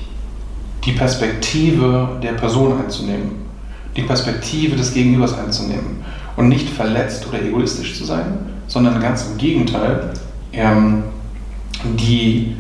die 0.84 0.92
Perspektive 0.92 2.20
der 2.22 2.34
Person 2.34 2.80
einzunehmen, 2.80 3.32
die 3.96 4.04
Perspektive 4.04 4.76
des 4.76 4.94
Gegenübers 4.94 5.38
einzunehmen 5.38 6.04
und 6.36 6.50
nicht 6.50 6.70
verletzt 6.70 7.28
oder 7.28 7.42
egoistisch 7.42 7.98
zu 7.98 8.06
sein, 8.06 8.38
sondern 8.68 9.00
ganz 9.00 9.26
im 9.26 9.38
Gegenteil, 9.38 10.14
ähm, 10.54 11.04
die 11.98 12.56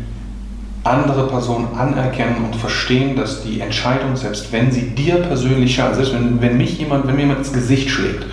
andere 0.83 1.27
Person 1.27 1.67
anerkennen 1.75 2.45
und 2.45 2.55
verstehen, 2.55 3.15
dass 3.15 3.43
die 3.43 3.59
Entscheidung, 3.59 4.15
selbst 4.15 4.51
wenn 4.51 4.71
sie 4.71 4.91
dir 4.91 5.15
persönlich 5.15 5.75
schadet, 5.75 5.95
selbst 5.95 6.13
wenn, 6.13 6.41
wenn 6.41 6.57
mich 6.57 6.77
jemand, 6.77 7.07
wenn 7.07 7.15
mir 7.15 7.21
jemand 7.21 7.39
ins 7.39 7.53
Gesicht 7.53 7.89
schlägt, 7.89 8.25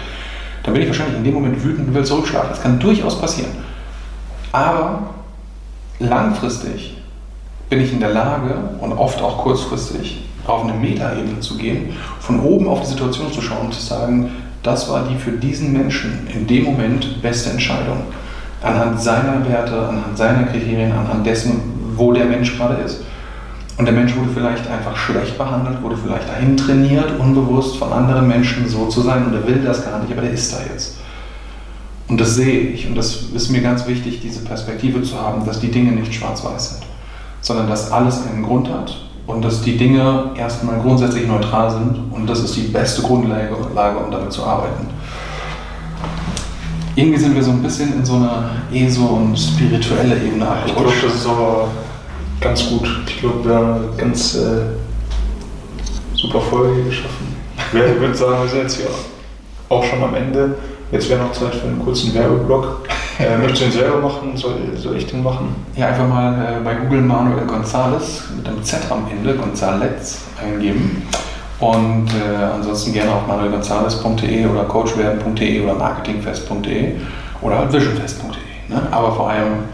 dann 0.62 0.74
bin 0.74 0.82
ich 0.82 0.88
wahrscheinlich 0.88 1.16
in 1.16 1.24
dem 1.24 1.34
Moment 1.34 1.64
wütend 1.64 1.88
und 1.88 1.94
will 1.94 2.04
zurückschlagen. 2.04 2.50
Das 2.50 2.62
kann 2.62 2.78
durchaus 2.78 3.20
passieren. 3.20 3.50
Aber 4.52 5.14
langfristig 6.08 6.96
bin 7.68 7.80
ich 7.80 7.92
in 7.92 8.00
der 8.00 8.10
Lage 8.10 8.54
und 8.80 8.92
oft 8.92 9.20
auch 9.22 9.38
kurzfristig 9.38 10.24
auf 10.46 10.64
eine 10.64 10.74
Metaebene 10.74 11.40
zu 11.40 11.56
gehen, 11.56 11.94
von 12.20 12.40
oben 12.40 12.68
auf 12.68 12.80
die 12.80 12.88
Situation 12.88 13.32
zu 13.32 13.40
schauen 13.40 13.66
und 13.66 13.74
zu 13.74 13.80
sagen, 13.80 14.30
das 14.62 14.88
war 14.90 15.04
die 15.08 15.16
für 15.16 15.32
diesen 15.32 15.72
Menschen 15.72 16.26
in 16.32 16.46
dem 16.46 16.64
Moment 16.64 17.22
beste 17.22 17.50
Entscheidung 17.50 18.02
anhand 18.62 19.00
seiner 19.00 19.46
Werte, 19.48 19.88
anhand 19.88 20.16
seiner 20.16 20.44
Kriterien, 20.44 20.92
anhand 20.92 21.26
dessen, 21.26 21.60
wo 21.96 22.12
der 22.12 22.26
Mensch 22.26 22.56
gerade 22.56 22.82
ist. 22.82 23.02
Und 23.78 23.86
der 23.86 23.94
Mensch 23.94 24.14
wurde 24.16 24.28
vielleicht 24.34 24.70
einfach 24.70 24.96
schlecht 24.96 25.38
behandelt, 25.38 25.82
wurde 25.82 25.96
vielleicht 25.96 26.28
dahin 26.28 26.56
trainiert, 26.56 27.18
unbewusst 27.18 27.76
von 27.76 27.92
anderen 27.92 28.28
Menschen 28.28 28.68
so 28.68 28.86
zu 28.86 29.00
sein 29.00 29.26
und 29.26 29.34
er 29.34 29.46
will 29.46 29.62
das 29.64 29.84
gar 29.84 29.98
nicht, 30.00 30.12
aber 30.12 30.22
der 30.22 30.32
ist 30.32 30.52
da 30.52 30.58
jetzt. 30.72 30.98
Und 32.08 32.20
das 32.20 32.34
sehe 32.34 32.60
ich 32.60 32.86
und 32.86 32.94
das 32.94 33.22
ist 33.34 33.50
mir 33.50 33.62
ganz 33.62 33.86
wichtig, 33.86 34.20
diese 34.20 34.40
Perspektive 34.44 35.02
zu 35.02 35.18
haben, 35.20 35.46
dass 35.46 35.60
die 35.60 35.70
Dinge 35.70 35.92
nicht 35.92 36.12
schwarz-weiß 36.12 36.70
sind, 36.70 36.82
sondern 37.40 37.68
dass 37.68 37.90
alles 37.90 38.26
einen 38.26 38.42
Grund 38.42 38.68
hat 38.68 38.96
und 39.26 39.42
dass 39.42 39.62
die 39.62 39.76
Dinge 39.76 40.32
erstmal 40.36 40.80
grundsätzlich 40.80 41.26
neutral 41.26 41.70
sind 41.70 42.12
und 42.12 42.26
das 42.26 42.40
ist 42.40 42.56
die 42.56 42.62
beste 42.62 43.02
Grundlage, 43.02 43.54
um 43.54 44.10
damit 44.10 44.32
zu 44.32 44.44
arbeiten 44.44 44.88
irgendwie 46.94 47.18
sind 47.18 47.34
wir 47.34 47.42
so 47.42 47.52
ein 47.52 47.62
bisschen 47.62 47.94
in 47.94 48.04
so 48.04 48.16
einer 48.16 48.50
ESO- 48.72 49.06
und 49.06 49.36
spirituelle 49.36 50.16
Ebene. 50.16 50.46
Ich 50.66 50.74
glaube, 50.74 50.92
das 51.02 51.14
ist 51.14 51.26
aber 51.26 51.68
ganz 52.40 52.68
gut. 52.68 52.86
Ich 53.06 53.20
glaube, 53.20 53.44
wir 53.44 53.54
haben 53.54 53.74
eine 53.74 53.96
ganz 53.96 54.34
äh, 54.34 54.62
super 56.14 56.40
Folge 56.40 56.74
hier 56.74 56.84
geschaffen. 56.84 57.34
Ich 57.72 58.00
würde 58.00 58.14
sagen, 58.14 58.42
wir 58.42 58.48
sind 58.48 58.62
jetzt 58.62 58.76
hier 58.76 58.90
auch 59.70 59.84
schon 59.84 60.02
am 60.02 60.14
Ende. 60.14 60.54
Jetzt 60.92 61.08
wäre 61.08 61.22
noch 61.22 61.32
Zeit 61.32 61.54
für 61.54 61.66
einen 61.66 61.82
kurzen 61.82 62.14
Werbeblock. 62.14 62.86
Äh, 63.18 63.38
möchtest 63.38 63.62
du 63.62 63.64
den 63.66 63.72
selber 63.72 63.96
machen? 63.98 64.36
Soll, 64.36 64.56
soll, 64.76 64.96
ich 64.96 65.06
den 65.06 65.22
machen? 65.22 65.56
Ja, 65.74 65.88
einfach 65.88 66.06
mal 66.06 66.34
äh, 66.34 66.62
bei 66.62 66.74
Google 66.74 67.00
Manuel 67.00 67.46
González 67.46 68.30
mit 68.36 68.46
einem 68.46 68.62
Z 68.62 68.80
am 68.90 69.06
Ende, 69.10 69.34
González, 69.34 70.18
eingeben. 70.38 71.08
Und 71.60 72.08
äh, 72.08 72.44
ansonsten 72.44 72.92
gerne 72.92 73.10
auf 73.12 73.26
manuelgonzales.de 73.26 74.46
oder 74.46 74.64
coachwerden.de 74.64 75.64
oder 75.64 75.74
marketingfest.de 75.74 76.96
oder 77.40 77.58
halt 77.58 77.72
visionfest.de. 77.72 78.74
Ne? 78.74 78.82
Aber 78.90 79.12
vor 79.12 79.30
allem, 79.30 79.64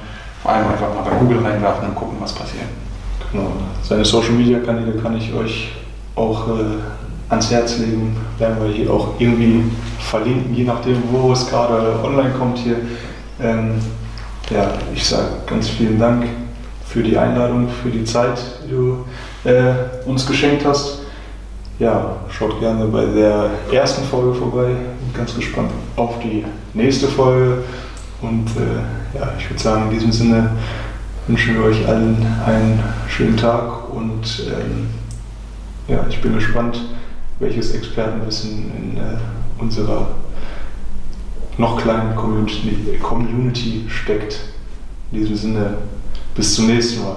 vor 0.42 0.52
allem 0.52 0.68
einfach 0.68 0.94
mal 0.94 1.02
bei 1.02 1.16
Google 1.16 1.38
reinwerfen 1.38 1.88
und 1.88 1.94
gucken, 1.96 2.18
was 2.20 2.32
passiert. 2.32 2.66
Genau. 3.32 3.50
Seine 3.82 4.04
Social 4.04 4.32
Media 4.32 4.60
Kanäle 4.60 4.92
kann 4.92 5.16
ich 5.16 5.32
euch 5.34 5.72
auch 6.14 6.48
äh, 6.48 6.62
ans 7.29 7.51
Herz 7.51 7.79
legen. 7.79 8.16
Werden 8.39 8.57
wir 8.62 8.72
hier 8.72 8.93
auch 8.93 9.14
irgendwie 9.18 9.64
verlinken, 9.99 10.55
je 10.55 10.64
nachdem, 10.64 11.03
wo 11.11 11.33
es 11.33 11.49
gerade 11.49 11.99
online 12.03 12.31
kommt 12.39 12.59
hier. 12.59 12.76
Ähm, 13.41 13.74
ja, 14.51 14.72
ich 14.95 15.07
sage 15.07 15.29
ganz 15.47 15.68
vielen 15.68 15.99
Dank 15.99 16.24
für 16.87 17.03
die 17.03 17.18
Einladung, 17.18 17.68
für 17.83 17.91
die 17.91 18.05
Zeit, 18.05 18.39
die 18.64 18.70
du 18.70 19.05
äh, 19.45 19.74
uns 20.07 20.26
geschenkt 20.26 20.64
hast 20.64 20.99
ja, 21.79 22.16
schaut 22.31 22.59
gerne 22.59 22.87
bei 22.87 23.05
der 23.05 23.51
ersten 23.72 24.05
Folge 24.05 24.35
vorbei. 24.35 24.66
Bin 24.66 25.12
ganz 25.14 25.35
gespannt 25.35 25.70
auf 25.97 26.18
die 26.20 26.45
nächste 26.74 27.07
Folge. 27.07 27.62
Und 28.20 28.47
äh, 28.57 29.16
ja, 29.16 29.33
ich 29.39 29.49
würde 29.49 29.62
sagen, 29.62 29.85
in 29.85 29.91
diesem 29.91 30.12
Sinne 30.12 30.51
wünschen 31.29 31.55
wir 31.55 31.64
euch 31.64 31.87
allen 31.87 32.26
einen 32.45 32.83
schönen 33.07 33.37
Tag 33.37 33.93
und 33.93 34.43
ähm, 34.49 34.89
ja, 35.87 36.05
ich 36.09 36.20
bin 36.20 36.35
gespannt, 36.35 36.81
welches 37.39 37.72
Expertenwissen 37.72 38.72
in 38.76 38.97
äh, 38.97 39.18
unserer 39.59 40.09
noch 41.57 41.80
kleinen 41.80 42.14
Community, 42.14 42.99
Community 43.03 43.84
steckt. 43.89 44.41
In 45.11 45.20
diesem 45.20 45.36
Sinne, 45.36 45.74
bis 46.34 46.55
zum 46.55 46.66
nächsten 46.66 47.03
Mal. 47.03 47.16